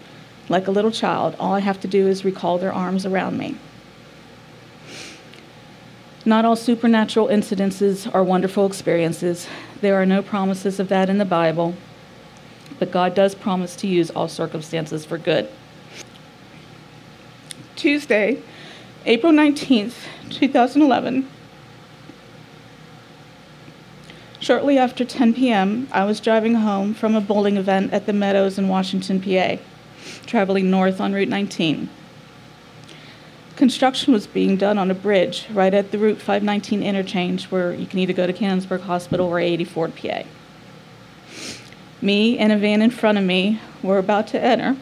like 0.49 0.66
a 0.66 0.71
little 0.71 0.91
child, 0.91 1.37
all 1.39 1.55
I 1.55 1.61
have 1.61 1.81
to 1.81 1.89
do 1.89 2.09
is 2.09 2.25
recall 2.25 2.59
their 2.59 2.73
arms 2.73 3.07
around 3.07 3.39
me. 3.39 3.57
Not 6.25 6.45
all 6.45 6.57
supernatural 6.57 7.29
incidences 7.29 8.12
are 8.12 8.25
wonderful 8.25 8.66
experiences. 8.66 9.47
There 9.81 10.01
are 10.01 10.07
no 10.07 10.23
promises 10.23 10.81
of 10.81 10.89
that 10.89 11.09
in 11.09 11.19
the 11.19 11.25
Bible, 11.25 11.75
but 12.79 12.91
God 12.91 13.14
does 13.14 13.35
promise 13.35 13.77
to 13.77 13.87
use 13.87 14.11
all 14.11 14.29
circumstances 14.29 15.05
for 15.05 15.19
good. 15.19 15.49
Tuesday, 17.77 18.43
April 19.07 19.33
19th, 19.33 19.95
2011. 20.31 21.29
Shortly 24.41 24.79
after 24.79 25.05
10 25.05 25.35
p.m., 25.35 25.89
I 25.93 26.05
was 26.05 26.21
driving 26.21 26.55
home 26.55 26.95
from 26.95 27.14
a 27.14 27.21
bowling 27.21 27.57
event 27.57 27.93
at 27.93 28.07
the 28.07 28.12
Meadows 28.12 28.59
in 28.59 28.69
Washington, 28.69 29.21
PA 29.21 29.62
traveling 30.27 30.71
north 30.71 31.01
on 31.01 31.12
Route 31.12 31.29
19. 31.29 31.89
Construction 33.59 34.12
was 34.12 34.28
being 34.28 34.56
done 34.56 34.78
on 34.78 34.88
a 34.88 34.94
bridge 34.94 35.48
right 35.50 35.74
at 35.74 35.90
the 35.90 35.98
Route 35.98 36.18
519 36.18 36.80
interchange 36.80 37.46
where 37.46 37.72
you 37.72 37.86
can 37.86 37.98
either 37.98 38.12
go 38.12 38.24
to 38.24 38.32
Canonsburg 38.32 38.82
Hospital 38.82 39.26
or 39.26 39.40
84 39.40 39.88
PA. 39.88 40.22
Me 42.00 42.38
and 42.38 42.52
a 42.52 42.56
van 42.56 42.80
in 42.80 42.92
front 42.92 43.18
of 43.18 43.24
me 43.24 43.61
were 43.82 43.98
about 43.98 44.28
to 44.28 44.40
enter. 44.40 44.76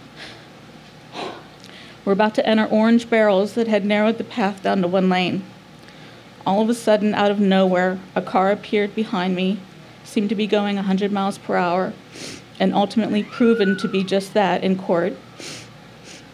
We're 2.05 2.13
about 2.13 2.35
to 2.35 2.47
enter 2.47 2.67
orange 2.67 3.09
barrels 3.09 3.55
that 3.55 3.67
had 3.67 3.87
narrowed 3.87 4.19
the 4.19 4.25
path 4.25 4.63
down 4.63 4.83
to 4.83 4.89
one 4.89 5.09
lane. 5.09 5.43
All 6.45 6.61
of 6.61 6.69
a 6.69 6.75
sudden, 6.75 7.15
out 7.15 7.31
of 7.31 7.41
nowhere, 7.41 7.99
a 8.15 8.21
car 8.21 8.51
appeared 8.51 8.95
behind 8.95 9.35
me, 9.35 9.59
seemed 10.05 10.29
to 10.29 10.35
be 10.35 10.47
going 10.47 10.77
100 10.77 11.11
miles 11.11 11.39
per 11.39 11.57
hour, 11.57 11.95
and 12.61 12.75
ultimately 12.75 13.23
proven 13.23 13.79
to 13.79 13.89
be 13.89 14.05
just 14.05 14.35
that 14.35 14.63
in 14.63 14.77
court. 14.77 15.15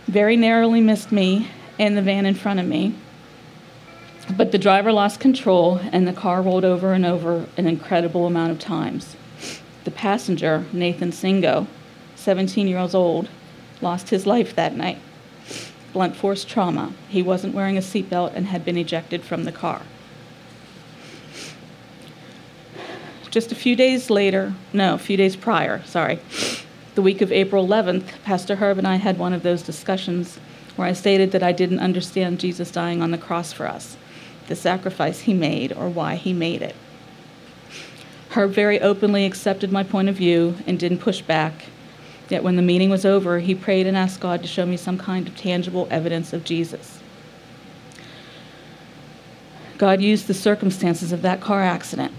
Very 0.08 0.36
narrowly 0.36 0.80
missed 0.80 1.12
me 1.12 1.48
and 1.82 1.96
the 1.96 2.02
van 2.02 2.26
in 2.26 2.34
front 2.34 2.60
of 2.60 2.66
me. 2.66 2.94
But 4.36 4.52
the 4.52 4.58
driver 4.58 4.92
lost 4.92 5.18
control 5.18 5.80
and 5.90 6.06
the 6.06 6.12
car 6.12 6.40
rolled 6.40 6.64
over 6.64 6.92
and 6.92 7.04
over 7.04 7.46
an 7.56 7.66
incredible 7.66 8.24
amount 8.24 8.52
of 8.52 8.60
times. 8.60 9.16
The 9.82 9.90
passenger, 9.90 10.64
Nathan 10.72 11.10
Singo, 11.10 11.66
17 12.14 12.68
years 12.68 12.94
old, 12.94 13.28
lost 13.80 14.10
his 14.10 14.26
life 14.28 14.54
that 14.54 14.76
night. 14.76 14.98
Blunt 15.92 16.14
force 16.14 16.44
trauma. 16.44 16.92
He 17.08 17.20
wasn't 17.20 17.52
wearing 17.52 17.76
a 17.76 17.80
seatbelt 17.80 18.32
and 18.36 18.46
had 18.46 18.64
been 18.64 18.78
ejected 18.78 19.22
from 19.22 19.42
the 19.42 19.50
car. 19.50 19.82
Just 23.32 23.50
a 23.50 23.56
few 23.56 23.74
days 23.74 24.08
later, 24.08 24.54
no, 24.72 24.94
a 24.94 24.98
few 24.98 25.16
days 25.16 25.34
prior, 25.34 25.82
sorry, 25.84 26.20
the 26.94 27.02
week 27.02 27.22
of 27.22 27.32
April 27.32 27.66
11th, 27.66 28.22
Pastor 28.22 28.54
Herb 28.54 28.78
and 28.78 28.86
I 28.86 28.96
had 28.96 29.18
one 29.18 29.32
of 29.32 29.42
those 29.42 29.62
discussions 29.62 30.38
where 30.76 30.88
I 30.88 30.92
stated 30.92 31.32
that 31.32 31.42
I 31.42 31.52
didn't 31.52 31.80
understand 31.80 32.40
Jesus 32.40 32.70
dying 32.70 33.02
on 33.02 33.10
the 33.10 33.18
cross 33.18 33.52
for 33.52 33.66
us, 33.66 33.96
the 34.48 34.56
sacrifice 34.56 35.20
he 35.20 35.34
made, 35.34 35.72
or 35.72 35.88
why 35.88 36.16
he 36.16 36.32
made 36.32 36.62
it. 36.62 36.74
Herb 38.30 38.52
very 38.52 38.80
openly 38.80 39.26
accepted 39.26 39.70
my 39.70 39.82
point 39.82 40.08
of 40.08 40.14
view 40.14 40.56
and 40.66 40.78
didn't 40.78 40.98
push 40.98 41.20
back. 41.20 41.66
Yet 42.30 42.42
when 42.42 42.56
the 42.56 42.62
meeting 42.62 42.88
was 42.88 43.04
over, 43.04 43.40
he 43.40 43.54
prayed 43.54 43.86
and 43.86 43.96
asked 43.96 44.20
God 44.20 44.40
to 44.40 44.48
show 44.48 44.64
me 44.64 44.78
some 44.78 44.96
kind 44.96 45.28
of 45.28 45.36
tangible 45.36 45.86
evidence 45.90 46.32
of 46.32 46.44
Jesus. 46.44 47.00
God 49.76 50.00
used 50.00 50.28
the 50.28 50.34
circumstances 50.34 51.12
of 51.12 51.22
that 51.22 51.40
car 51.40 51.60
accident. 51.60 52.12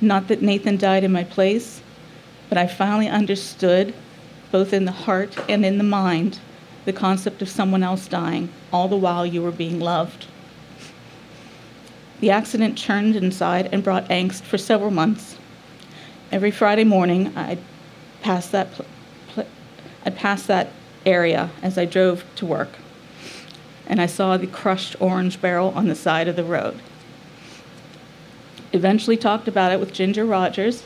Not 0.00 0.26
that 0.28 0.42
Nathan 0.42 0.76
died 0.76 1.04
in 1.04 1.12
my 1.12 1.22
place, 1.22 1.82
but 2.48 2.58
I 2.58 2.66
finally 2.66 3.08
understood, 3.08 3.94
both 4.50 4.72
in 4.72 4.86
the 4.86 4.92
heart 4.92 5.36
and 5.48 5.64
in 5.64 5.78
the 5.78 5.84
mind, 5.84 6.40
the 6.84 6.92
concept 6.92 7.42
of 7.42 7.48
someone 7.48 7.82
else 7.82 8.06
dying, 8.06 8.48
all 8.72 8.88
the 8.88 8.96
while 8.96 9.24
you 9.24 9.42
were 9.42 9.50
being 9.50 9.80
loved. 9.80 10.26
The 12.20 12.30
accident 12.30 12.78
churned 12.78 13.16
inside 13.16 13.68
and 13.72 13.82
brought 13.82 14.08
angst 14.08 14.42
for 14.42 14.58
several 14.58 14.90
months. 14.90 15.36
Every 16.30 16.50
Friday 16.50 16.84
morning, 16.84 17.36
I'd 17.36 17.58
pass 18.22 18.48
that, 18.48 18.72
pl- 18.72 18.86
pl- 19.28 19.46
I'd 20.04 20.16
pass 20.16 20.46
that 20.46 20.70
area 21.04 21.50
as 21.62 21.76
I 21.76 21.84
drove 21.84 22.24
to 22.36 22.46
work, 22.46 22.70
and 23.86 24.00
I 24.00 24.06
saw 24.06 24.36
the 24.36 24.46
crushed 24.46 24.96
orange 25.00 25.40
barrel 25.40 25.70
on 25.70 25.88
the 25.88 25.94
side 25.94 26.28
of 26.28 26.36
the 26.36 26.44
road. 26.44 26.80
Eventually 28.72 29.16
talked 29.16 29.46
about 29.46 29.72
it 29.72 29.80
with 29.80 29.92
Ginger 29.92 30.24
Rogers, 30.24 30.84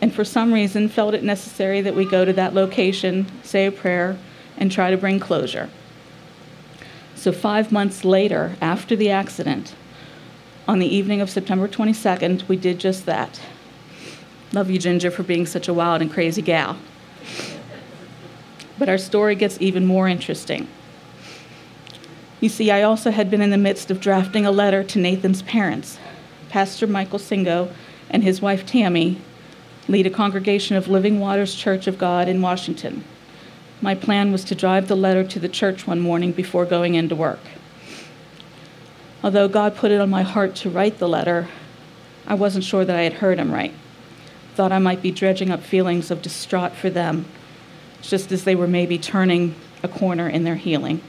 and 0.00 0.14
for 0.14 0.24
some 0.24 0.52
reason 0.52 0.88
felt 0.88 1.14
it 1.14 1.24
necessary 1.24 1.80
that 1.80 1.94
we 1.94 2.04
go 2.04 2.24
to 2.24 2.32
that 2.34 2.54
location, 2.54 3.26
say 3.42 3.66
a 3.66 3.72
prayer, 3.72 4.18
and 4.56 4.70
try 4.70 4.90
to 4.90 4.96
bring 4.96 5.20
closure. 5.20 5.68
So, 7.14 7.32
five 7.32 7.72
months 7.72 8.04
later, 8.04 8.56
after 8.60 8.94
the 8.96 9.10
accident, 9.10 9.74
on 10.66 10.78
the 10.78 10.86
evening 10.86 11.20
of 11.20 11.30
September 11.30 11.68
22nd, 11.68 12.48
we 12.48 12.56
did 12.56 12.78
just 12.78 13.06
that. 13.06 13.40
Love 14.52 14.70
you, 14.70 14.78
Ginger, 14.78 15.10
for 15.10 15.22
being 15.22 15.46
such 15.46 15.68
a 15.68 15.74
wild 15.74 16.00
and 16.00 16.12
crazy 16.12 16.42
gal. 16.42 16.78
But 18.78 18.88
our 18.88 18.98
story 18.98 19.34
gets 19.34 19.60
even 19.60 19.84
more 19.84 20.08
interesting. 20.08 20.68
You 22.40 22.48
see, 22.48 22.70
I 22.70 22.82
also 22.82 23.10
had 23.10 23.30
been 23.30 23.40
in 23.40 23.50
the 23.50 23.58
midst 23.58 23.90
of 23.90 24.00
drafting 24.00 24.44
a 24.44 24.50
letter 24.50 24.84
to 24.84 24.98
Nathan's 24.98 25.42
parents. 25.42 25.98
Pastor 26.50 26.86
Michael 26.86 27.18
Singo 27.18 27.72
and 28.10 28.22
his 28.22 28.40
wife 28.42 28.66
Tammy 28.66 29.20
lead 29.88 30.06
a 30.06 30.10
congregation 30.10 30.76
of 30.76 30.88
Living 30.88 31.20
Waters 31.20 31.54
Church 31.54 31.86
of 31.86 31.98
God 31.98 32.28
in 32.28 32.42
Washington. 32.42 33.04
My 33.84 33.94
plan 33.94 34.32
was 34.32 34.44
to 34.44 34.54
drive 34.54 34.88
the 34.88 34.96
letter 34.96 35.22
to 35.24 35.38
the 35.38 35.46
church 35.46 35.86
one 35.86 36.00
morning 36.00 36.32
before 36.32 36.64
going 36.64 36.94
into 36.94 37.14
work. 37.14 37.40
Although 39.22 39.46
God 39.46 39.76
put 39.76 39.90
it 39.90 40.00
on 40.00 40.08
my 40.08 40.22
heart 40.22 40.54
to 40.56 40.70
write 40.70 40.98
the 40.98 41.06
letter, 41.06 41.48
I 42.26 42.32
wasn't 42.32 42.64
sure 42.64 42.86
that 42.86 42.96
I 42.96 43.02
had 43.02 43.12
heard 43.12 43.38
him 43.38 43.52
right. 43.52 43.74
Thought 44.54 44.72
I 44.72 44.78
might 44.78 45.02
be 45.02 45.10
dredging 45.10 45.50
up 45.50 45.62
feelings 45.62 46.10
of 46.10 46.22
distraught 46.22 46.72
for 46.72 46.88
them, 46.88 47.26
just 48.00 48.32
as 48.32 48.44
they 48.44 48.54
were 48.54 48.66
maybe 48.66 48.96
turning 48.96 49.54
a 49.82 49.88
corner 49.88 50.30
in 50.30 50.44
their 50.44 50.56
healing. 50.56 51.02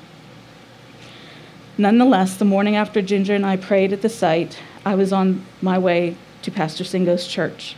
Nonetheless, 1.78 2.36
the 2.36 2.44
morning 2.44 2.76
after 2.76 3.02
Ginger 3.02 3.36
and 3.36 3.46
I 3.46 3.56
prayed 3.56 3.94
at 3.94 4.02
the 4.02 4.10
site, 4.10 4.60
I 4.84 4.96
was 4.96 5.14
on 5.14 5.46
my 5.62 5.80
way 5.80 6.18
to 6.42 6.52
Pastor 6.52 6.84
Singo's 6.84 7.26
church, 7.26 7.78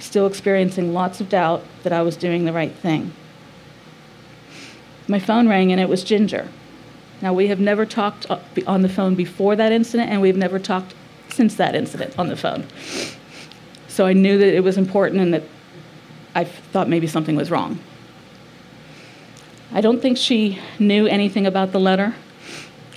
still 0.00 0.26
experiencing 0.26 0.92
lots 0.92 1.20
of 1.20 1.28
doubt 1.28 1.62
that 1.84 1.92
I 1.92 2.02
was 2.02 2.16
doing 2.16 2.46
the 2.46 2.52
right 2.52 2.74
thing. 2.74 3.12
My 5.06 5.18
phone 5.18 5.48
rang 5.48 5.70
and 5.70 5.80
it 5.80 5.88
was 5.88 6.02
Ginger. 6.04 6.48
Now, 7.20 7.32
we 7.32 7.46
have 7.48 7.60
never 7.60 7.86
talked 7.86 8.30
uh, 8.30 8.38
on 8.66 8.82
the 8.82 8.88
phone 8.88 9.14
before 9.14 9.56
that 9.56 9.72
incident, 9.72 10.10
and 10.10 10.20
we've 10.20 10.36
never 10.36 10.58
talked 10.58 10.94
since 11.28 11.54
that 11.56 11.74
incident 11.74 12.18
on 12.18 12.28
the 12.28 12.36
phone. 12.36 12.66
So 13.88 14.06
I 14.06 14.12
knew 14.12 14.38
that 14.38 14.54
it 14.54 14.60
was 14.60 14.76
important 14.76 15.20
and 15.20 15.34
that 15.34 15.44
I 16.34 16.44
thought 16.44 16.88
maybe 16.88 17.06
something 17.06 17.36
was 17.36 17.50
wrong. 17.50 17.78
I 19.72 19.80
don't 19.80 20.00
think 20.00 20.18
she 20.18 20.58
knew 20.78 21.06
anything 21.06 21.46
about 21.46 21.72
the 21.72 21.80
letter, 21.80 22.14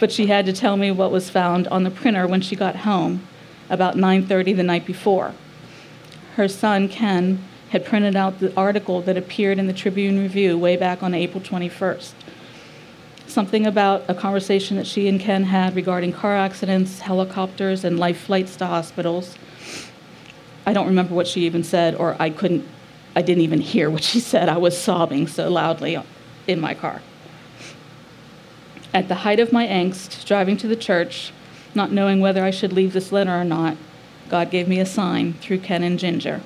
but 0.00 0.12
she 0.12 0.26
had 0.26 0.46
to 0.46 0.52
tell 0.52 0.76
me 0.76 0.90
what 0.90 1.10
was 1.10 1.30
found 1.30 1.68
on 1.68 1.84
the 1.84 1.90
printer 1.90 2.26
when 2.26 2.40
she 2.40 2.56
got 2.56 2.76
home 2.76 3.26
about 3.70 3.96
9:30 3.96 4.56
the 4.56 4.62
night 4.62 4.86
before. 4.86 5.34
Her 6.36 6.48
son 6.48 6.88
Ken 6.88 7.42
had 7.72 7.86
printed 7.86 8.14
out 8.14 8.38
the 8.38 8.54
article 8.54 9.00
that 9.00 9.16
appeared 9.16 9.58
in 9.58 9.66
the 9.66 9.72
Tribune 9.72 10.18
Review 10.18 10.58
way 10.58 10.76
back 10.76 11.02
on 11.02 11.14
April 11.14 11.42
21st. 11.42 12.12
Something 13.26 13.66
about 13.66 14.04
a 14.08 14.14
conversation 14.14 14.76
that 14.76 14.86
she 14.86 15.08
and 15.08 15.18
Ken 15.18 15.44
had 15.44 15.74
regarding 15.74 16.12
car 16.12 16.36
accidents, 16.36 17.00
helicopters, 17.00 17.82
and 17.82 17.98
life 17.98 18.20
flights 18.20 18.56
to 18.56 18.66
hospitals. 18.66 19.38
I 20.66 20.74
don't 20.74 20.86
remember 20.86 21.14
what 21.14 21.26
she 21.26 21.46
even 21.46 21.64
said, 21.64 21.94
or 21.94 22.14
I 22.20 22.28
couldn't, 22.28 22.68
I 23.16 23.22
didn't 23.22 23.42
even 23.42 23.62
hear 23.62 23.88
what 23.88 24.02
she 24.02 24.20
said. 24.20 24.50
I 24.50 24.58
was 24.58 24.76
sobbing 24.76 25.26
so 25.26 25.48
loudly 25.48 25.98
in 26.46 26.60
my 26.60 26.74
car. 26.74 27.00
At 28.92 29.08
the 29.08 29.14
height 29.14 29.40
of 29.40 29.50
my 29.50 29.66
angst, 29.66 30.26
driving 30.26 30.58
to 30.58 30.68
the 30.68 30.76
church, 30.76 31.32
not 31.74 31.90
knowing 31.90 32.20
whether 32.20 32.44
I 32.44 32.50
should 32.50 32.74
leave 32.74 32.92
this 32.92 33.12
letter 33.12 33.32
or 33.32 33.44
not, 33.44 33.78
God 34.28 34.50
gave 34.50 34.68
me 34.68 34.78
a 34.78 34.84
sign 34.84 35.32
through 35.32 35.60
Ken 35.60 35.82
and 35.82 35.98
Ginger. 35.98 36.42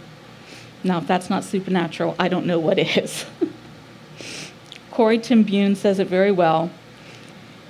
Now, 0.86 0.98
if 0.98 1.06
that's 1.08 1.28
not 1.28 1.42
supernatural, 1.42 2.14
I 2.16 2.28
don't 2.28 2.46
know 2.46 2.60
what 2.60 2.78
is. 2.78 3.26
Corrie 4.92 5.18
ten 5.18 5.42
Boom 5.42 5.74
says 5.74 5.98
it 5.98 6.06
very 6.06 6.30
well. 6.30 6.70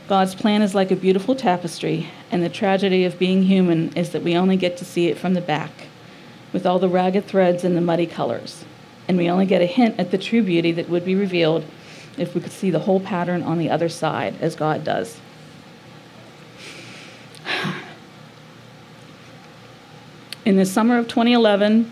God's 0.06 0.34
plan 0.34 0.60
is 0.60 0.74
like 0.74 0.90
a 0.90 0.96
beautiful 0.96 1.34
tapestry, 1.34 2.10
and 2.30 2.42
the 2.42 2.50
tragedy 2.50 3.04
of 3.04 3.18
being 3.18 3.44
human 3.44 3.90
is 3.96 4.10
that 4.10 4.22
we 4.22 4.36
only 4.36 4.58
get 4.58 4.76
to 4.76 4.84
see 4.84 5.08
it 5.08 5.16
from 5.16 5.32
the 5.32 5.40
back, 5.40 5.70
with 6.52 6.66
all 6.66 6.78
the 6.78 6.90
ragged 6.90 7.24
threads 7.24 7.64
and 7.64 7.74
the 7.74 7.80
muddy 7.80 8.06
colors. 8.06 8.66
And 9.08 9.16
we 9.16 9.30
only 9.30 9.46
get 9.46 9.62
a 9.62 9.66
hint 9.66 9.98
at 9.98 10.10
the 10.10 10.18
true 10.18 10.42
beauty 10.42 10.72
that 10.72 10.90
would 10.90 11.06
be 11.06 11.14
revealed 11.14 11.64
if 12.18 12.34
we 12.34 12.42
could 12.42 12.52
see 12.52 12.70
the 12.70 12.80
whole 12.80 13.00
pattern 13.00 13.42
on 13.42 13.56
the 13.56 13.70
other 13.70 13.88
side, 13.88 14.34
as 14.42 14.54
God 14.54 14.84
does. 14.84 15.18
In 20.44 20.56
the 20.56 20.66
summer 20.66 20.98
of 20.98 21.08
2011, 21.08 21.90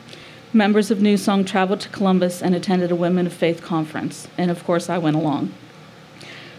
members 0.55 0.91
of 0.91 1.03
New 1.03 1.17
Song 1.17 1.45
traveled 1.45 1.81
to 1.81 1.89
Columbus 1.89 2.41
and 2.41 2.55
attended 2.55 2.91
a 2.91 2.97
Women 2.97 3.27
of 3.27 3.33
Faith 3.33 3.61
conference, 3.61 4.29
and 4.39 4.51
of 4.51 4.63
course, 4.65 4.89
I 4.89 4.99
went 4.99 5.17
along. 5.17 5.53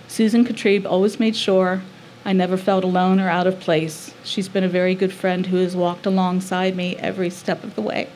Susan 0.07 0.45
Katrib 0.45 0.85
always 0.85 1.19
made 1.19 1.35
sure 1.35 1.81
I 2.25 2.33
never 2.33 2.57
felt 2.57 2.83
alone 2.83 3.19
or 3.19 3.29
out 3.29 3.47
of 3.47 3.59
place. 3.59 4.13
She's 4.23 4.49
been 4.49 4.63
a 4.63 4.69
very 4.69 4.95
good 4.95 5.13
friend 5.13 5.45
who 5.45 5.57
has 5.57 5.75
walked 5.75 6.05
alongside 6.05 6.75
me 6.75 6.95
every 6.97 7.29
step 7.29 7.63
of 7.63 7.75
the 7.75 7.81
way. 7.81 8.09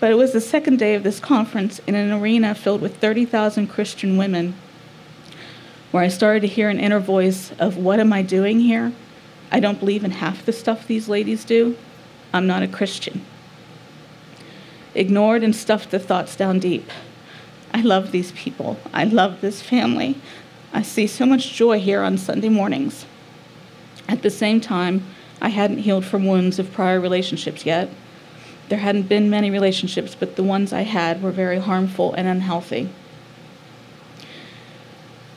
But 0.00 0.10
it 0.10 0.16
was 0.16 0.32
the 0.32 0.40
second 0.40 0.78
day 0.78 0.94
of 0.94 1.02
this 1.02 1.20
conference 1.20 1.80
in 1.86 1.94
an 1.94 2.12
arena 2.12 2.54
filled 2.54 2.80
with 2.80 2.96
30,000 2.96 3.66
Christian 3.66 4.16
women 4.16 4.54
where 5.90 6.02
I 6.02 6.08
started 6.08 6.40
to 6.40 6.46
hear 6.46 6.68
an 6.68 6.80
inner 6.80 7.00
voice 7.00 7.52
of, 7.58 7.76
What 7.76 8.00
am 8.00 8.12
I 8.12 8.22
doing 8.22 8.60
here? 8.60 8.92
I 9.50 9.60
don't 9.60 9.78
believe 9.78 10.04
in 10.04 10.10
half 10.12 10.44
the 10.44 10.52
stuff 10.52 10.86
these 10.86 11.08
ladies 11.08 11.44
do. 11.44 11.76
I'm 12.32 12.46
not 12.46 12.62
a 12.62 12.68
Christian. 12.68 13.24
Ignored 14.94 15.42
and 15.42 15.54
stuffed 15.54 15.90
the 15.90 15.98
thoughts 15.98 16.36
down 16.36 16.58
deep. 16.58 16.90
I 17.72 17.82
love 17.82 18.10
these 18.10 18.32
people. 18.32 18.78
I 18.92 19.04
love 19.04 19.40
this 19.40 19.62
family. 19.62 20.16
I 20.72 20.82
see 20.82 21.06
so 21.06 21.24
much 21.24 21.52
joy 21.52 21.80
here 21.80 22.02
on 22.02 22.18
Sunday 22.18 22.48
mornings. 22.48 23.06
At 24.08 24.22
the 24.22 24.30
same 24.30 24.60
time, 24.60 25.04
I 25.40 25.50
hadn't 25.50 25.78
healed 25.78 26.04
from 26.04 26.26
wounds 26.26 26.58
of 26.58 26.72
prior 26.72 27.00
relationships 27.00 27.64
yet. 27.64 27.88
There 28.68 28.78
hadn't 28.78 29.08
been 29.08 29.30
many 29.30 29.50
relationships, 29.50 30.14
but 30.14 30.36
the 30.36 30.42
ones 30.42 30.72
I 30.72 30.82
had 30.82 31.22
were 31.22 31.30
very 31.30 31.58
harmful 31.58 32.12
and 32.14 32.26
unhealthy. 32.26 32.90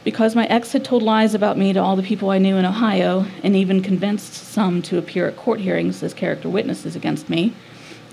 Because 0.04 0.36
my 0.36 0.46
ex 0.48 0.72
had 0.72 0.84
told 0.84 1.04
lies 1.04 1.36
about 1.36 1.58
me 1.58 1.74
to 1.74 1.80
all 1.80 1.96
the 1.96 2.04
people 2.04 2.32
I 2.32 2.40
knew 2.40 2.58
in 2.58 2.66
Ohio 2.66 3.26
and 3.44 3.56
even 3.56 3.84
convinced 3.84 4.34
some 4.34 4.82
to 4.84 4.98
appear 4.98 5.28
at 5.28 5.38
court 5.38 5.60
hearings 5.60 6.02
as 6.02 6.14
character 6.14 6.50
witnesses 6.50 6.96
against 6.96 7.30
me, 7.30 7.54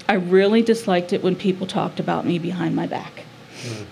I 0.09 0.15
really 0.15 0.63
disliked 0.63 1.13
it 1.13 1.23
when 1.23 1.35
people 1.35 1.67
talked 1.67 1.99
about 1.99 2.27
me 2.27 2.39
behind 2.39 2.77
my 2.77 2.87
back. 2.87 3.25
Mm. 3.63 3.87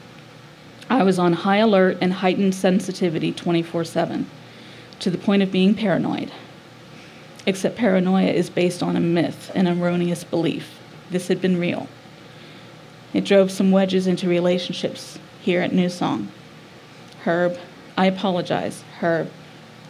I 0.88 1.02
was 1.02 1.18
on 1.18 1.32
high 1.32 1.56
alert 1.56 1.98
and 2.00 2.12
heightened 2.12 2.54
sensitivity 2.54 3.32
24 3.32 3.84
7 3.84 4.26
to 5.00 5.10
the 5.10 5.18
point 5.18 5.42
of 5.42 5.50
being 5.50 5.74
paranoid. 5.74 6.30
Except 7.44 7.76
paranoia 7.76 8.30
is 8.30 8.50
based 8.50 8.82
on 8.82 8.96
a 8.96 9.00
myth, 9.00 9.50
an 9.54 9.68
erroneous 9.68 10.24
belief. 10.24 10.78
This 11.10 11.28
had 11.28 11.40
been 11.40 11.58
real. 11.58 11.88
It 13.12 13.24
drove 13.24 13.50
some 13.50 13.70
wedges 13.70 14.06
into 14.06 14.28
relationships 14.28 15.18
here 15.40 15.60
at 15.60 15.72
New 15.72 15.88
Song. 15.88 16.28
Herb, 17.24 17.58
I 17.96 18.06
apologize, 18.06 18.84
Herb, 19.00 19.30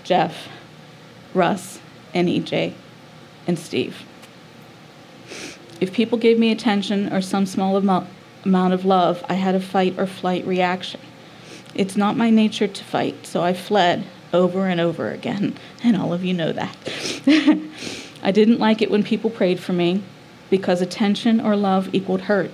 Jeff, 0.05 0.49
Russ, 1.35 1.81
and 2.15 2.29
EJ, 2.29 2.75
and 3.47 3.59
Steve. 3.59 4.05
If 5.81 5.93
people 5.93 6.17
gave 6.17 6.39
me 6.39 6.51
attention 6.51 7.13
or 7.13 7.21
some 7.21 7.47
small 7.47 7.77
amount 7.77 8.09
amount 8.45 8.73
of 8.73 8.85
love, 8.85 9.25
I 9.29 9.35
had 9.35 9.57
a 9.57 9.61
fight 9.61 9.99
or 9.99 10.07
flight 10.07 10.47
reaction. 10.47 11.01
It's 11.75 11.97
not 11.97 12.17
my 12.17 12.31
nature 12.31 12.69
to 12.69 12.85
fight, 12.85 13.27
so 13.27 13.43
I 13.43 13.53
fled 13.53 14.05
over 14.33 14.69
and 14.69 14.81
over 14.81 15.11
again, 15.11 15.57
and 15.83 15.97
all 15.97 16.13
of 16.13 16.25
you 16.25 16.33
know 16.33 16.53
that. 16.53 16.77
I 18.23 18.31
didn't 18.31 18.61
like 18.61 18.83
it 18.83 18.91
when 18.91 19.03
people 19.03 19.31
prayed 19.31 19.59
for 19.59 19.73
me 19.73 20.03
because 20.49 20.81
attention 20.81 21.41
or 21.41 21.57
love 21.57 21.93
equaled 21.93 22.23
hurt. 22.23 22.51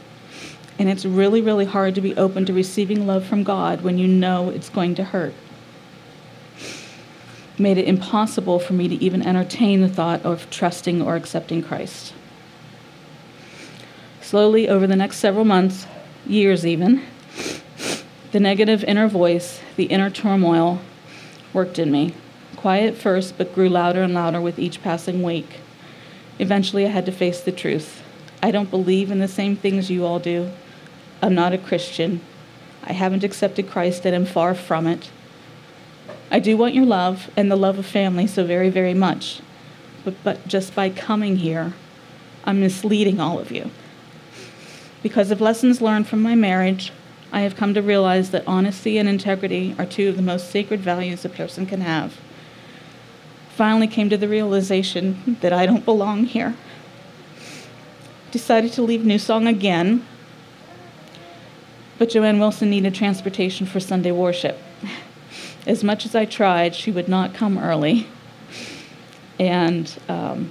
And 0.78 0.88
it's 0.88 1.04
really, 1.04 1.40
really 1.40 1.64
hard 1.64 1.94
to 1.94 2.00
be 2.00 2.16
open 2.16 2.44
to 2.46 2.52
receiving 2.52 3.06
love 3.06 3.24
from 3.24 3.44
God 3.44 3.82
when 3.82 3.98
you 3.98 4.08
know 4.08 4.50
it's 4.50 4.68
going 4.68 4.94
to 4.96 5.04
hurt. 5.04 5.34
Made 7.58 7.78
it 7.78 7.86
impossible 7.86 8.58
for 8.58 8.72
me 8.72 8.88
to 8.88 8.94
even 8.96 9.22
entertain 9.22 9.82
the 9.82 9.88
thought 9.88 10.24
of 10.24 10.48
trusting 10.50 11.02
or 11.02 11.16
accepting 11.16 11.62
Christ. 11.62 12.14
Slowly, 14.20 14.68
over 14.68 14.86
the 14.86 14.96
next 14.96 15.18
several 15.18 15.44
months, 15.44 15.86
years 16.26 16.64
even, 16.64 17.02
the 18.32 18.40
negative 18.40 18.82
inner 18.84 19.06
voice, 19.08 19.60
the 19.76 19.84
inner 19.84 20.08
turmoil, 20.08 20.80
worked 21.52 21.78
in 21.78 21.92
me. 21.92 22.14
Quiet 22.56 22.96
first, 22.96 23.36
but 23.36 23.54
grew 23.54 23.68
louder 23.68 24.02
and 24.02 24.14
louder 24.14 24.40
with 24.40 24.58
each 24.58 24.82
passing 24.82 25.22
week. 25.22 25.60
Eventually, 26.38 26.86
I 26.86 26.90
had 26.90 27.04
to 27.06 27.12
face 27.12 27.40
the 27.40 27.52
truth. 27.52 28.02
I 28.42 28.50
don't 28.50 28.70
believe 28.70 29.10
in 29.10 29.18
the 29.18 29.28
same 29.28 29.54
things 29.54 29.90
you 29.90 30.06
all 30.06 30.18
do. 30.18 30.50
I'm 31.22 31.34
not 31.34 31.52
a 31.52 31.58
Christian. 31.58 32.20
I 32.82 32.92
haven't 32.92 33.22
accepted 33.22 33.70
Christ 33.70 34.04
and 34.04 34.14
I'm 34.14 34.26
far 34.26 34.54
from 34.54 34.88
it. 34.88 35.10
I 36.30 36.40
do 36.40 36.56
want 36.56 36.74
your 36.74 36.84
love 36.84 37.30
and 37.36 37.50
the 37.50 37.56
love 37.56 37.78
of 37.78 37.86
family 37.86 38.26
so 38.26 38.44
very, 38.44 38.70
very 38.70 38.94
much. 38.94 39.40
But, 40.04 40.14
but 40.24 40.48
just 40.48 40.74
by 40.74 40.90
coming 40.90 41.36
here, 41.36 41.74
I'm 42.44 42.60
misleading 42.60 43.20
all 43.20 43.38
of 43.38 43.52
you. 43.52 43.70
Because 45.02 45.30
of 45.30 45.40
lessons 45.40 45.80
learned 45.80 46.08
from 46.08 46.22
my 46.22 46.34
marriage, 46.34 46.92
I 47.32 47.42
have 47.42 47.56
come 47.56 47.72
to 47.74 47.82
realize 47.82 48.30
that 48.30 48.46
honesty 48.46 48.98
and 48.98 49.08
integrity 49.08 49.74
are 49.78 49.86
two 49.86 50.08
of 50.08 50.16
the 50.16 50.22
most 50.22 50.50
sacred 50.50 50.80
values 50.80 51.24
a 51.24 51.28
person 51.28 51.66
can 51.66 51.80
have. 51.80 52.18
Finally 53.54 53.88
came 53.88 54.10
to 54.10 54.16
the 54.16 54.28
realization 54.28 55.36
that 55.40 55.52
I 55.52 55.66
don't 55.66 55.84
belong 55.84 56.24
here. 56.24 56.56
Decided 58.30 58.72
to 58.72 58.82
leave 58.82 59.04
New 59.04 59.18
Song 59.18 59.46
again, 59.46 60.06
but 61.98 62.10
Joanne 62.10 62.38
Wilson 62.38 62.70
needed 62.70 62.94
transportation 62.94 63.66
for 63.66 63.80
Sunday 63.80 64.12
worship. 64.12 64.58
As 65.66 65.84
much 65.84 66.04
as 66.04 66.14
I 66.14 66.24
tried, 66.24 66.74
she 66.74 66.90
would 66.90 67.08
not 67.08 67.34
come 67.34 67.58
early. 67.58 68.08
And 69.38 69.92
um, 70.08 70.50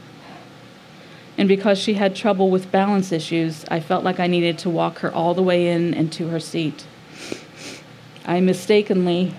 and 1.37 1.47
because 1.47 1.79
she 1.79 1.95
had 1.95 2.15
trouble 2.15 2.49
with 2.49 2.71
balance 2.71 3.11
issues, 3.11 3.65
I 3.69 3.79
felt 3.79 4.03
like 4.03 4.19
I 4.19 4.27
needed 4.27 4.57
to 4.59 4.69
walk 4.69 4.99
her 4.99 5.11
all 5.11 5.33
the 5.33 5.41
way 5.41 5.69
in 5.69 5.93
and 5.93 6.11
to 6.13 6.27
her 6.27 6.39
seat. 6.39 6.85
I 8.25 8.39
mistakenly 8.41 9.33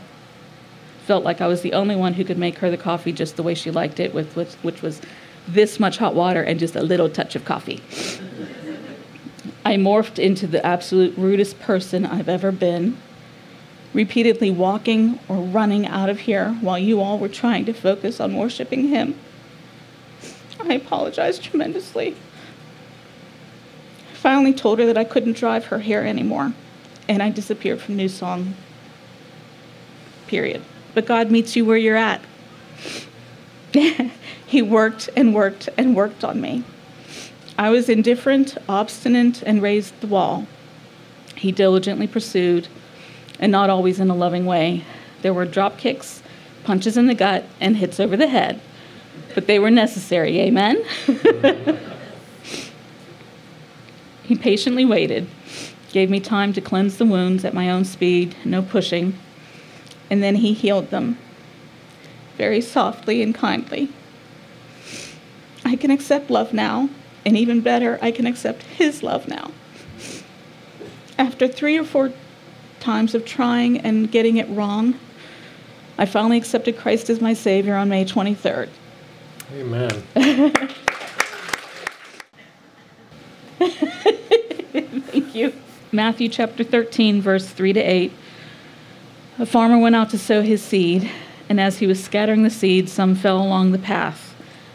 felt 1.07 1.25
like 1.25 1.41
I 1.41 1.47
was 1.47 1.63
the 1.63 1.73
only 1.75 1.95
one 1.95 2.15
who 2.15 2.25
could 2.25 2.39
make 2.39 2.59
her 2.59 2.71
the 2.71 2.77
coffee 2.77 3.13
just 3.13 3.37
the 3.37 3.43
way 3.43 3.55
she 3.55 3.71
liked 3.71 4.01
it, 4.01 4.15
with, 4.15 4.35
with 4.35 4.55
which 4.65 4.83
was 4.83 5.01
this 5.47 5.79
much 5.79 5.99
hot 5.99 6.15
water 6.15 6.43
and 6.43 6.59
just 6.59 6.77
a 6.77 6.83
little 6.83 7.09
touch 7.09 7.37
of 7.37 7.45
coffee. 7.45 7.81
I 9.65 9.77
morphed 9.77 10.19
into 10.19 10.47
the 10.47 10.65
absolute 10.65 11.17
rudest 11.17 11.61
person 11.61 12.05
I've 12.05 12.29
ever 12.29 12.51
been, 12.51 12.97
repeatedly 13.95 14.51
walking 14.51 15.21
or 15.29 15.37
running 15.37 15.87
out 15.87 16.09
of 16.09 16.21
here 16.21 16.57
while 16.61 16.79
you 16.79 17.01
all 17.01 17.19
were 17.19 17.29
trying 17.29 17.65
to 17.67 17.73
focus 17.73 18.21
on 18.21 18.37
worshiping 18.37 18.89
Him. 18.89 19.19
I 20.61 20.75
apologized 20.75 21.45
tremendously. 21.45 22.17
I 24.11 24.15
finally 24.15 24.53
told 24.53 24.79
her 24.79 24.87
that 24.87 24.99
I 24.99 25.05
couldn't 25.05 25.37
drive 25.37 25.67
her 25.67 25.79
here 25.81 26.03
anymore, 26.03 26.53
and 27.09 27.23
I 27.23 27.31
disappeared 27.31 27.81
from 27.81 27.97
New 27.97 28.09
Song. 28.09 28.55
Period. 30.27 30.63
But 30.95 31.07
God 31.07 31.31
meets 31.31 31.57
you 31.57 31.65
where 31.65 31.77
you're 31.77 31.97
at. 31.97 32.21
he 34.47 34.63
worked 34.63 35.09
and 35.17 35.35
worked 35.35 35.69
and 35.77 35.97
worked 35.97 36.25
on 36.25 36.41
me. 36.41 36.65
I 37.59 37.71
was 37.71 37.89
indifferent, 37.89 38.57
obstinate, 38.69 39.43
and 39.43 39.63
raised 39.63 40.01
the 40.01 40.07
wall. 40.07 40.47
He 41.37 41.53
diligently 41.53 42.07
pursued, 42.07 42.69
and 43.39 43.53
not 43.53 43.71
always 43.71 44.01
in 44.01 44.11
a 44.11 44.15
loving 44.15 44.47
way. 44.47 44.85
There 45.23 45.35
were 45.35 45.45
drop 45.45 45.79
kicks, 45.79 46.23
punches 46.65 46.97
in 46.97 47.07
the 47.07 47.15
gut, 47.15 47.45
and 47.61 47.77
hits 47.77 48.01
over 48.01 48.17
the 48.17 48.29
head 48.29 48.61
but 49.35 49.47
they 49.47 49.59
were 49.59 49.71
necessary. 49.71 50.41
Amen? 50.41 50.83
he 54.25 54.37
patiently 54.37 54.85
waited, 54.85 55.27
gave 55.93 56.11
me 56.11 56.21
time 56.21 56.53
to 56.53 56.61
cleanse 56.61 56.99
the 56.99 57.05
wounds 57.05 57.45
at 57.45 57.55
my 57.55 57.71
own 57.71 57.85
speed, 57.85 58.37
no 58.45 58.63
pushing, 58.63 59.19
and 60.11 60.23
then 60.23 60.37
he 60.37 60.53
healed 60.53 60.91
them 60.91 61.19
very 62.37 62.61
softly 62.61 63.23
and 63.23 63.35
kindly. 63.35 63.89
I 65.65 65.77
can 65.77 65.91
accept 65.91 66.31
love 66.31 66.53
now, 66.53 66.91
and 67.25 67.37
even 67.37 67.61
better, 67.61 67.99
I 68.03 68.11
can 68.11 68.27
accept 68.27 68.63
his 68.63 69.03
love 69.03 69.29
now. 69.29 69.51
After 71.19 71.47
three 71.47 71.79
or 71.79 71.85
four 71.85 72.13
times 72.81 73.15
of 73.15 73.25
trying 73.25 73.79
and 73.79 74.11
getting 74.11 74.39
it 74.39 74.49
wrong, 74.49 74.99
I 75.99 76.07
finally 76.07 76.37
accepted 76.37 76.77
Christ 76.77 77.11
as 77.11 77.21
my 77.21 77.35
Savior 77.35 77.77
on 77.77 77.89
May 77.89 78.05
23rd. 78.05 78.69
Amen. 79.55 80.03
Thank 85.13 85.35
you. 85.35 85.53
Matthew 85.93 86.29
chapter 86.29 86.65
13, 86.65 87.21
verse 87.21 87.47
3 87.47 87.75
to 87.75 87.81
8. 87.81 88.13
A 89.39 89.47
farmer 89.47 89.79
went 89.79 89.95
out 89.95 90.11
to 90.11 90.19
sow 90.19 90.41
his 90.41 90.63
seed, 90.63 91.11
and 91.49 91.61
as 91.61 91.79
he 91.79 91.87
was 91.87 92.03
scattering 92.03 92.43
the 92.43 92.51
seed, 92.51 92.89
some 92.89 93.15
fell 93.15 93.43
along 93.43 93.73
the 93.73 93.79
path, 93.79 94.35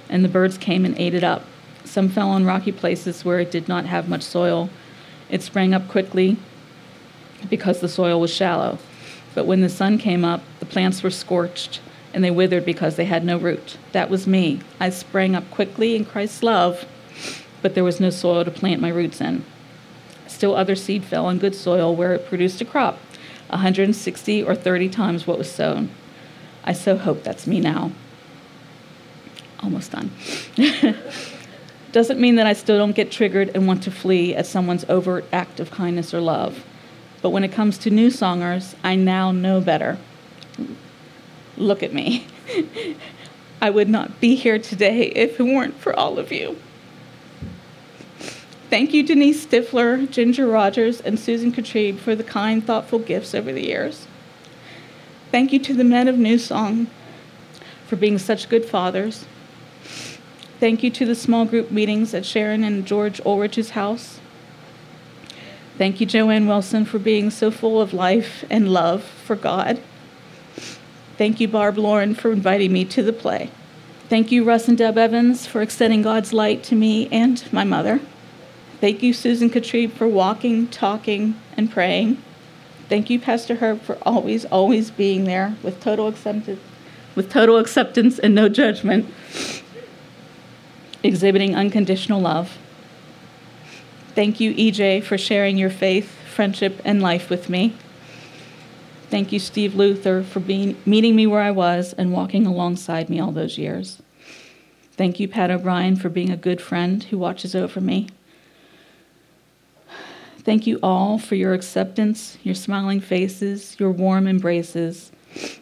and 0.09 0.23
the 0.23 0.29
birds 0.29 0.57
came 0.57 0.85
and 0.85 0.97
ate 0.97 1.15
it 1.15 1.23
up. 1.23 1.43
Some 1.87 2.09
fell 2.09 2.29
on 2.29 2.45
rocky 2.45 2.71
places 2.71 3.23
where 3.23 3.39
it 3.39 3.49
did 3.49 3.67
not 3.67 3.85
have 3.85 4.09
much 4.09 4.23
soil. 4.23 4.69
It 5.29 5.41
sprang 5.41 5.73
up 5.73 5.87
quickly 5.87 6.37
because 7.49 7.79
the 7.79 7.87
soil 7.87 8.19
was 8.19 8.33
shallow. 8.33 8.77
But 9.33 9.45
when 9.45 9.61
the 9.61 9.69
sun 9.69 9.97
came 9.97 10.25
up, 10.25 10.41
the 10.59 10.65
plants 10.65 11.01
were 11.01 11.09
scorched 11.09 11.79
and 12.13 12.23
they 12.23 12.31
withered 12.31 12.65
because 12.65 12.95
they 12.95 13.05
had 13.05 13.23
no 13.23 13.37
root. 13.37 13.77
That 13.91 14.09
was 14.09 14.27
me. 14.27 14.61
I 14.79 14.89
sprang 14.89 15.35
up 15.35 15.49
quickly 15.51 15.95
in 15.95 16.05
Christ's 16.05 16.43
love, 16.43 16.85
but 17.61 17.75
there 17.75 17.83
was 17.83 17.99
no 17.99 18.09
soil 18.09 18.43
to 18.43 18.51
plant 18.51 18.81
my 18.81 18.89
roots 18.89 19.21
in. 19.21 19.45
Still, 20.27 20.55
other 20.55 20.75
seed 20.75 21.03
fell 21.03 21.25
on 21.25 21.37
good 21.37 21.55
soil 21.55 21.95
where 21.95 22.13
it 22.13 22.27
produced 22.27 22.61
a 22.61 22.65
crop, 22.65 22.99
160 23.49 24.43
or 24.43 24.55
30 24.55 24.89
times 24.89 25.25
what 25.25 25.37
was 25.37 25.51
sown. 25.51 25.89
I 26.63 26.73
so 26.73 26.97
hope 26.97 27.23
that's 27.23 27.47
me 27.47 27.59
now. 27.59 27.91
Almost 29.61 29.91
done. 29.91 30.11
Doesn't 31.97 32.19
mean 32.19 32.35
that 32.35 32.45
I 32.45 32.53
still 32.53 32.77
don't 32.77 32.95
get 32.95 33.09
triggered 33.09 33.49
and 33.55 33.65
want 33.65 33.81
to 33.81 33.89
flee 33.89 34.35
at 34.35 34.45
someone's 34.45 34.85
overt 34.87 35.25
act 35.33 35.59
of 35.59 35.71
kindness 35.71 36.13
or 36.13 36.21
love. 36.21 36.63
But 37.23 37.31
when 37.31 37.43
it 37.43 37.51
comes 37.51 37.79
to 37.79 37.89
new 37.89 38.09
songers, 38.09 38.75
I 38.83 38.93
now 38.93 39.31
know 39.31 39.61
better. 39.61 39.97
Look 41.57 41.81
at 41.81 41.93
me. 41.93 42.27
I 43.63 43.71
would 43.71 43.89
not 43.89 44.21
be 44.21 44.35
here 44.35 44.59
today 44.59 45.07
if 45.07 45.39
it 45.39 45.43
weren't 45.43 45.73
for 45.79 45.91
all 45.91 46.19
of 46.19 46.31
you. 46.31 46.57
Thank 48.69 48.93
you, 48.93 49.01
Denise 49.01 49.43
Stifler, 49.43 50.07
Ginger 50.07 50.45
Rogers, 50.45 51.01
and 51.01 51.19
Susan 51.19 51.51
Katrib 51.51 51.97
for 51.97 52.13
the 52.13 52.23
kind, 52.23 52.63
thoughtful 52.63 52.99
gifts 52.99 53.33
over 53.33 53.51
the 53.51 53.65
years. 53.65 54.05
Thank 55.31 55.51
you 55.51 55.57
to 55.57 55.73
the 55.73 55.83
men 55.83 56.07
of 56.07 56.19
New 56.19 56.37
Song 56.37 56.91
for 57.87 57.95
being 57.95 58.19
such 58.19 58.49
good 58.49 58.65
fathers. 58.65 59.25
Thank 60.59 60.81
you 60.81 60.89
to 60.89 61.05
the 61.05 61.13
small 61.13 61.45
group 61.45 61.69
meetings 61.69 62.15
at 62.15 62.25
Sharon 62.25 62.63
and 62.63 62.85
George 62.85 63.21
Ulrich's 63.25 63.71
house. 63.71 64.19
Thank 65.77 66.01
you, 66.01 66.07
Joanne 66.07 66.47
Wilson, 66.47 66.83
for 66.83 66.97
being 66.97 67.29
so 67.29 67.51
full 67.51 67.79
of 67.79 67.93
life 67.93 68.43
and 68.49 68.73
love 68.73 69.03
for 69.03 69.35
God. 69.35 69.79
Thank 71.15 71.39
you, 71.39 71.47
Barb 71.47 71.77
Lauren, 71.77 72.15
for 72.15 72.31
inviting 72.31 72.73
me 72.73 72.85
to 72.85 73.03
the 73.03 73.13
play. 73.13 73.51
Thank 74.09 74.31
you, 74.31 74.43
Russ 74.43 74.67
and 74.67 74.75
Deb 74.75 74.97
Evans, 74.97 75.45
for 75.45 75.61
extending 75.61 76.01
God's 76.01 76.33
light 76.33 76.63
to 76.63 76.75
me 76.75 77.07
and 77.11 77.43
my 77.53 77.63
mother. 77.63 77.99
Thank 78.81 79.03
you, 79.03 79.13
Susan 79.13 79.51
Katrib, 79.51 79.91
for 79.91 80.07
walking, 80.07 80.67
talking, 80.69 81.39
and 81.55 81.69
praying. 81.69 82.21
Thank 82.89 83.11
you, 83.11 83.19
Pastor 83.19 83.55
Herb, 83.55 83.81
for 83.81 83.97
always, 84.01 84.45
always 84.45 84.89
being 84.89 85.25
there 85.25 85.55
with 85.61 85.79
total 85.81 86.07
acceptance, 86.07 86.59
with 87.15 87.29
total 87.29 87.57
acceptance 87.57 88.17
and 88.17 88.33
no 88.33 88.49
judgment, 88.49 89.13
exhibiting 91.07 91.55
unconditional 91.55 92.21
love. 92.21 92.57
Thank 94.13 94.39
you, 94.39 94.53
EJ, 94.53 95.03
for 95.03 95.17
sharing 95.17 95.57
your 95.57 95.69
faith, 95.69 96.11
friendship, 96.27 96.81
and 96.83 97.01
life 97.01 97.29
with 97.29 97.49
me. 97.49 97.73
Thank 99.09 99.31
you, 99.31 99.39
Steve 99.39 99.73
Luther, 99.73 100.21
for 100.21 100.39
being, 100.39 100.75
meeting 100.85 101.15
me 101.15 101.25
where 101.25 101.41
I 101.41 101.51
was 101.51 101.93
and 101.93 102.11
walking 102.11 102.45
alongside 102.45 103.09
me 103.09 103.19
all 103.19 103.31
those 103.31 103.57
years. 103.57 104.01
Thank 104.93 105.19
you, 105.19 105.27
Pat 105.27 105.49
O'Brien, 105.49 105.95
for 105.95 106.09
being 106.09 106.31
a 106.31 106.37
good 106.37 106.61
friend 106.61 107.03
who 107.03 107.17
watches 107.17 107.55
over 107.55 107.79
me. 107.79 108.09
Thank 110.39 110.65
you 110.65 110.79
all 110.81 111.19
for 111.19 111.35
your 111.35 111.53
acceptance, 111.53 112.37
your 112.43 112.55
smiling 112.55 112.99
faces, 112.99 113.79
your 113.79 113.91
warm 113.91 114.27
embraces, 114.27 115.11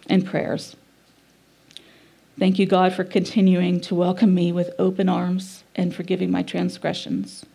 and 0.08 0.26
prayers. 0.26 0.76
Thank 2.38 2.60
you, 2.60 2.66
God, 2.66 2.94
for 2.94 3.06
continuing 3.06 3.80
to 3.82 3.96
welcome 3.96 4.36
me 4.36 4.52
with 4.52 4.76
open 4.78 5.08
arms 5.08 5.64
and 5.74 5.96
forgiving 5.96 6.32
my 6.32 6.44
transgressions. 6.44 7.46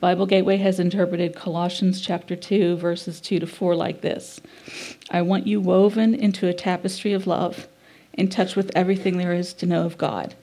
Bible 0.00 0.24
Gateway 0.24 0.56
has 0.56 0.80
interpreted 0.80 1.36
Colossians 1.36 2.00
chapter 2.00 2.34
2, 2.34 2.76
verses 2.76 3.20
2 3.20 3.40
to 3.40 3.46
4 3.46 3.74
like 3.74 4.00
this 4.00 4.40
I 5.10 5.20
want 5.20 5.46
you 5.46 5.60
woven 5.60 6.14
into 6.14 6.48
a 6.48 6.54
tapestry 6.54 7.12
of 7.12 7.26
love, 7.26 7.68
in 8.14 8.28
touch 8.28 8.56
with 8.56 8.70
everything 8.74 9.18
there 9.18 9.34
is 9.34 9.52
to 9.54 9.66
know 9.66 9.84
of 9.84 9.98
God. 9.98 10.34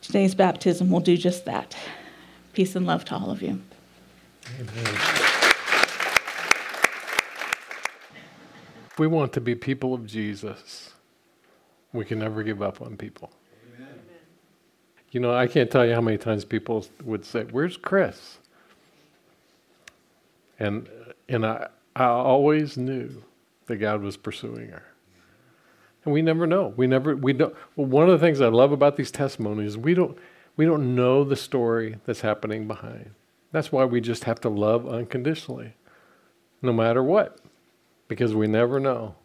Today's 0.00 0.36
baptism 0.36 0.90
will 0.90 1.00
do 1.00 1.16
just 1.16 1.44
that. 1.46 1.76
Peace 2.52 2.76
and 2.76 2.86
love 2.86 3.04
to 3.06 3.16
all 3.16 3.30
of 3.30 3.42
you. 3.42 3.60
Amen. 4.60 5.30
we 8.96 9.06
want 9.06 9.32
to 9.32 9.40
be 9.40 9.54
people 9.54 9.94
of 9.94 10.06
Jesus, 10.06 10.92
we 11.92 12.04
can 12.04 12.18
never 12.18 12.42
give 12.42 12.62
up 12.62 12.80
on 12.80 12.96
people. 12.96 13.30
Amen. 13.76 13.88
You 15.10 15.20
know, 15.20 15.34
I 15.34 15.46
can't 15.46 15.70
tell 15.70 15.84
you 15.84 15.94
how 15.94 16.00
many 16.00 16.18
times 16.18 16.44
people 16.44 16.86
would 17.04 17.24
say, 17.24 17.44
Where's 17.44 17.76
Chris? 17.76 18.38
And, 20.58 20.88
and 21.28 21.46
I, 21.46 21.68
I 21.96 22.04
always 22.04 22.76
knew 22.76 23.22
that 23.66 23.76
God 23.76 24.02
was 24.02 24.16
pursuing 24.16 24.68
her. 24.68 24.84
And 26.04 26.14
we 26.14 26.22
never 26.22 26.46
know. 26.46 26.72
We 26.76 26.86
never, 26.86 27.16
we 27.16 27.32
don't. 27.32 27.54
Well, 27.76 27.86
one 27.86 28.08
of 28.08 28.18
the 28.18 28.24
things 28.24 28.40
I 28.40 28.48
love 28.48 28.72
about 28.72 28.96
these 28.96 29.10
testimonies, 29.10 29.76
we 29.76 29.94
don't, 29.94 30.16
we 30.56 30.64
don't 30.64 30.94
know 30.94 31.24
the 31.24 31.36
story 31.36 31.96
that's 32.04 32.20
happening 32.20 32.66
behind. 32.66 33.12
That's 33.52 33.72
why 33.72 33.84
we 33.84 34.00
just 34.00 34.24
have 34.24 34.40
to 34.42 34.48
love 34.48 34.88
unconditionally, 34.88 35.74
no 36.62 36.72
matter 36.72 37.02
what, 37.02 37.38
because 38.08 38.34
we 38.34 38.46
never 38.46 38.78
know, 38.78 39.16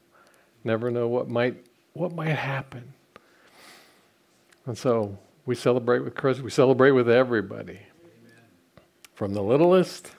never 0.63 0.89
know 0.89 1.07
what 1.07 1.29
might, 1.29 1.64
what 1.95 2.13
might 2.13 2.27
happen. 2.27 2.93
And 4.65 4.77
so 4.77 5.17
we 5.45 5.55
celebrate 5.55 5.99
with 5.99 6.13
Chris. 6.13 6.39
We 6.39 6.51
celebrate 6.51 6.91
with 6.91 7.09
everybody, 7.09 7.79
from 9.13 9.33
the 9.33 9.41
littlest 9.41 10.11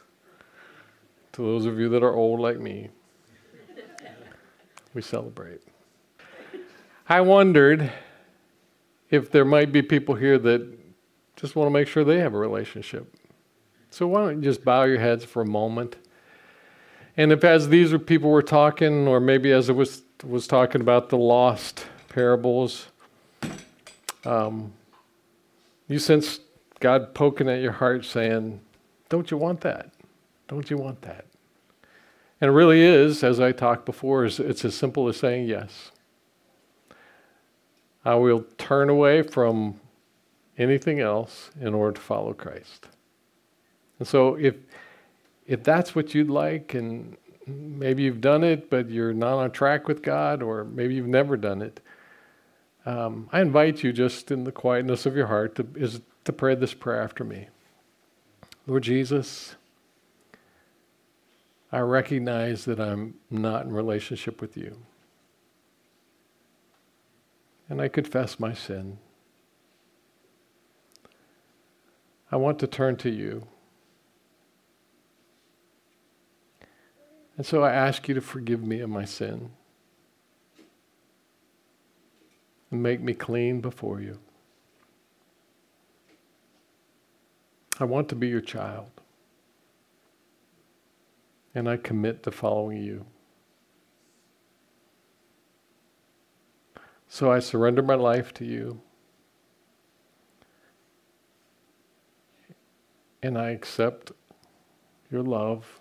to 1.32 1.43
those 1.43 1.66
of 1.66 1.78
you 1.78 1.90
that 1.90 2.03
are 2.03 2.15
old 2.15 2.40
like 2.40 2.59
me, 2.59 2.89
we 4.94 5.03
celebrate. 5.03 5.61
I 7.09 7.20
wondered 7.20 7.93
if 9.11 9.31
there 9.31 9.44
might 9.44 9.70
be 9.70 9.82
people 9.82 10.15
here 10.15 10.39
that 10.39 10.66
just 11.36 11.55
want 11.55 11.66
to 11.66 11.73
make 11.73 11.89
sure 11.89 12.05
they 12.05 12.19
have 12.20 12.32
a 12.32 12.39
relationship. 12.39 13.15
So 13.90 14.07
why 14.07 14.23
don't 14.23 14.36
you 14.36 14.43
just 14.43 14.65
bow 14.65 14.85
your 14.85 14.98
heads 14.98 15.27
for 15.27 15.43
a 15.43 15.47
moment? 15.47 15.97
And 17.19 17.32
if 17.32 17.44
as 17.44 17.69
these 17.69 17.94
people 18.07 18.31
were 18.31 18.43
talking, 18.43 19.07
or 19.07 19.20
maybe 19.20 19.53
as 19.53 19.69
it 19.69 19.74
was 19.74 20.03
was 20.25 20.47
talking 20.47 20.81
about 20.81 21.09
the 21.09 21.19
lost 21.19 21.87
parables, 22.09 22.89
um, 24.25 24.73
you 25.89 25.99
sense 25.99 26.41
God 26.81 27.15
poking 27.15 27.49
at 27.49 27.61
your 27.61 27.73
heart 27.73 28.05
saying, 28.05 28.61
Don't 29.09 29.31
you 29.31 29.37
want 29.37 29.61
that? 29.63 29.91
Don't 30.49 30.71
you 30.71 30.77
want 30.77 31.03
that? 31.03 31.27
And 32.41 32.51
it 32.51 32.53
really 32.53 32.83
is, 32.83 33.25
as 33.25 33.41
I 33.41 33.53
talked 33.53 33.87
before, 33.87 34.25
it's 34.27 34.65
as 34.65 34.75
simple 34.75 35.09
as 35.09 35.17
saying 35.17 35.49
yes. 35.49 35.91
I 38.05 38.15
will 38.15 38.45
turn 38.59 38.89
away 38.89 39.23
from 39.23 39.81
anything 40.59 41.01
else 41.01 41.51
in 41.61 41.75
order 41.75 41.93
to 41.93 42.01
follow 42.01 42.33
Christ. 42.35 42.87
And 43.99 44.07
so 44.07 44.35
if 44.37 44.55
if 45.47 45.63
that's 45.63 45.95
what 45.95 46.15
you'd 46.15 46.31
like 46.31 46.75
and 46.75 47.17
maybe 47.47 48.02
you've 48.02 48.20
done 48.20 48.43
it 48.44 48.68
but 48.70 48.90
you're 48.90 49.14
not 49.14 49.39
on 49.39 49.51
track 49.51 49.89
with 49.89 50.02
God 50.02 50.43
or 50.43 50.64
maybe 50.64 50.94
you've 50.94 51.06
never 51.06 51.36
done 51.36 51.62
it, 51.62 51.81
um, 52.85 53.28
I 53.32 53.40
invite 53.40 53.82
you 53.82 53.93
just 53.93 54.31
in 54.31 54.44
the 54.44 54.52
quietness 54.52 55.06
of 55.06 55.16
your 55.16 55.27
heart 55.27 55.56
to, 55.56 55.66
is 55.74 56.01
to 56.24 56.32
pray 56.32 56.55
this 56.55 56.74
prayer 56.74 57.02
after 57.02 57.24
me. 57.24 57.48
Lord 58.66 58.85
Jesus, 58.85 59.56
I 61.73 61.81
recognize 61.81 62.64
that 62.64 62.81
I'm 62.81 63.14
not 63.31 63.64
in 63.64 63.73
relationship 63.73 64.40
with 64.40 64.56
you. 64.56 64.77
And 67.68 67.81
I 67.81 67.89
confess 67.89 68.39
my 68.39 68.55
sin. 68.55 68.98
I 72.31 72.36
want 72.36 72.59
to 72.60 72.66
turn 72.66 72.97
to 72.97 73.10
you. 73.10 73.47
And 77.37 77.45
so 77.45 77.63
I 77.63 77.73
ask 77.73 78.09
you 78.09 78.15
to 78.15 78.21
forgive 78.21 78.63
me 78.63 78.81
of 78.81 78.89
my 78.89 79.05
sin 79.05 79.51
and 82.71 82.83
make 82.83 83.01
me 83.01 83.13
clean 83.13 83.61
before 83.61 84.01
you. 84.01 84.19
I 87.79 87.85
want 87.85 88.09
to 88.09 88.15
be 88.15 88.29
your 88.29 88.41
child 88.41 88.91
and 91.55 91.69
I 91.69 91.77
commit 91.79 92.23
to 92.23 92.31
following 92.31 92.83
you. 92.83 93.07
So 97.09 97.33
I 97.33 97.39
surrender 97.39 97.83
my 97.83 97.95
life 97.95 98.35
to 98.35 98.45
you. 98.45 98.81
And 103.23 103.39
I 103.39 103.51
accept 103.51 104.13
your 105.11 105.23
love. 105.23 105.81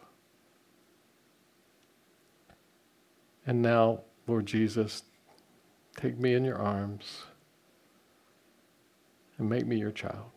And 3.46 3.62
now, 3.62 4.02
Lord 4.28 4.46
Jesus, 4.46 5.04
take 5.96 6.20
me 6.20 6.34
in 6.34 6.44
your 6.44 6.58
arms 6.58 7.24
and 9.38 9.50
make 9.50 9.66
me 9.68 9.78
your 9.78 9.92
child. 9.92 10.32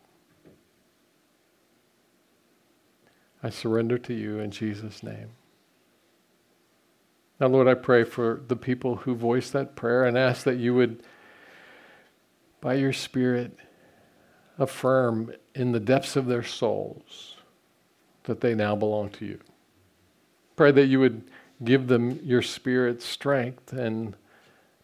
I 3.41 3.49
surrender 3.49 3.97
to 3.99 4.13
you 4.13 4.39
in 4.39 4.51
Jesus' 4.51 5.01
name. 5.01 5.29
Now, 7.39 7.47
Lord, 7.47 7.67
I 7.67 7.73
pray 7.73 8.03
for 8.03 8.41
the 8.47 8.57
people 8.57 8.97
who 8.97 9.15
voiced 9.15 9.53
that 9.53 9.75
prayer 9.75 10.03
and 10.03 10.17
ask 10.17 10.43
that 10.43 10.57
you 10.57 10.75
would, 10.75 11.03
by 12.59 12.73
your 12.73 12.91
Spirit, 12.91 13.57
affirm 14.57 15.31
in 15.55 15.71
the 15.71 15.79
depths 15.79 16.17
of 16.17 16.25
their 16.25 16.43
souls 16.43 17.37
that 18.23 18.41
they 18.41 18.53
now 18.53 18.75
belong 18.75 19.09
to 19.11 19.25
you. 19.25 19.39
Pray 20.57 20.73
that 20.73 20.87
you 20.87 20.99
would 20.99 21.23
give 21.63 21.87
them 21.87 22.19
your 22.23 22.41
spirit 22.41 23.01
strength 23.01 23.73
and 23.73 24.15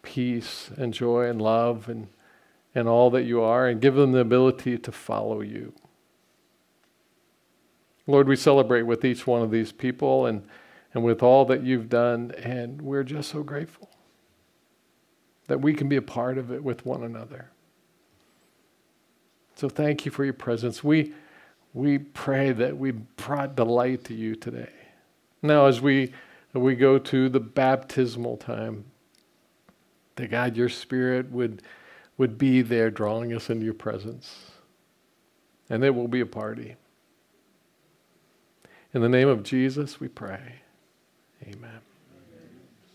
peace 0.01 0.69
and 0.77 0.93
joy 0.93 1.25
and 1.25 1.41
love 1.41 1.89
and, 1.89 2.07
and 2.73 2.87
all 2.87 3.09
that 3.09 3.23
you 3.23 3.41
are, 3.41 3.67
and 3.67 3.81
give 3.81 3.95
them 3.95 4.11
the 4.11 4.19
ability 4.19 4.77
to 4.77 4.91
follow 4.91 5.41
you. 5.41 5.73
Lord, 8.07 8.27
we 8.27 8.35
celebrate 8.35 8.83
with 8.83 9.03
each 9.03 9.25
one 9.25 9.41
of 9.41 9.49
these 9.49 9.71
people 9.71 10.25
and, 10.25 10.45
and 10.93 11.03
with 11.03 11.23
all 11.23 11.45
that 11.45 11.63
you've 11.63 11.89
done, 11.89 12.31
and 12.37 12.81
we're 12.81 13.03
just 13.03 13.31
so 13.31 13.41
grateful 13.41 13.89
that 15.47 15.61
we 15.61 15.73
can 15.73 15.87
be 15.89 15.95
a 15.95 16.01
part 16.01 16.37
of 16.37 16.51
it 16.51 16.63
with 16.63 16.85
one 16.85 17.03
another. 17.03 17.51
So 19.55 19.69
thank 19.69 20.05
you 20.05 20.11
for 20.11 20.23
your 20.25 20.33
presence. 20.33 20.83
We, 20.83 21.13
we 21.73 21.97
pray 21.97 22.51
that 22.51 22.77
we 22.77 22.91
brought 22.91 23.55
delight 23.55 24.03
to 24.05 24.13
you 24.13 24.35
today. 24.35 24.71
Now, 25.41 25.65
as 25.65 25.81
we, 25.81 26.13
we 26.59 26.75
go 26.75 26.97
to 26.97 27.29
the 27.29 27.39
baptismal 27.39 28.37
time, 28.37 28.85
that 30.15 30.31
God, 30.31 30.55
your 30.55 30.69
Spirit 30.69 31.31
would, 31.31 31.61
would 32.17 32.37
be 32.37 32.61
there 32.61 32.89
drawing 32.89 33.33
us 33.33 33.49
into 33.49 33.65
your 33.65 33.73
presence. 33.73 34.51
And 35.69 35.81
there 35.81 35.93
will 35.93 36.07
be 36.07 36.21
a 36.21 36.25
party. 36.25 36.75
In 38.93 39.01
the 39.01 39.09
name 39.09 39.27
of 39.27 39.43
Jesus, 39.43 39.99
we 39.99 40.07
pray. 40.07 40.61
Amen. 41.43 41.81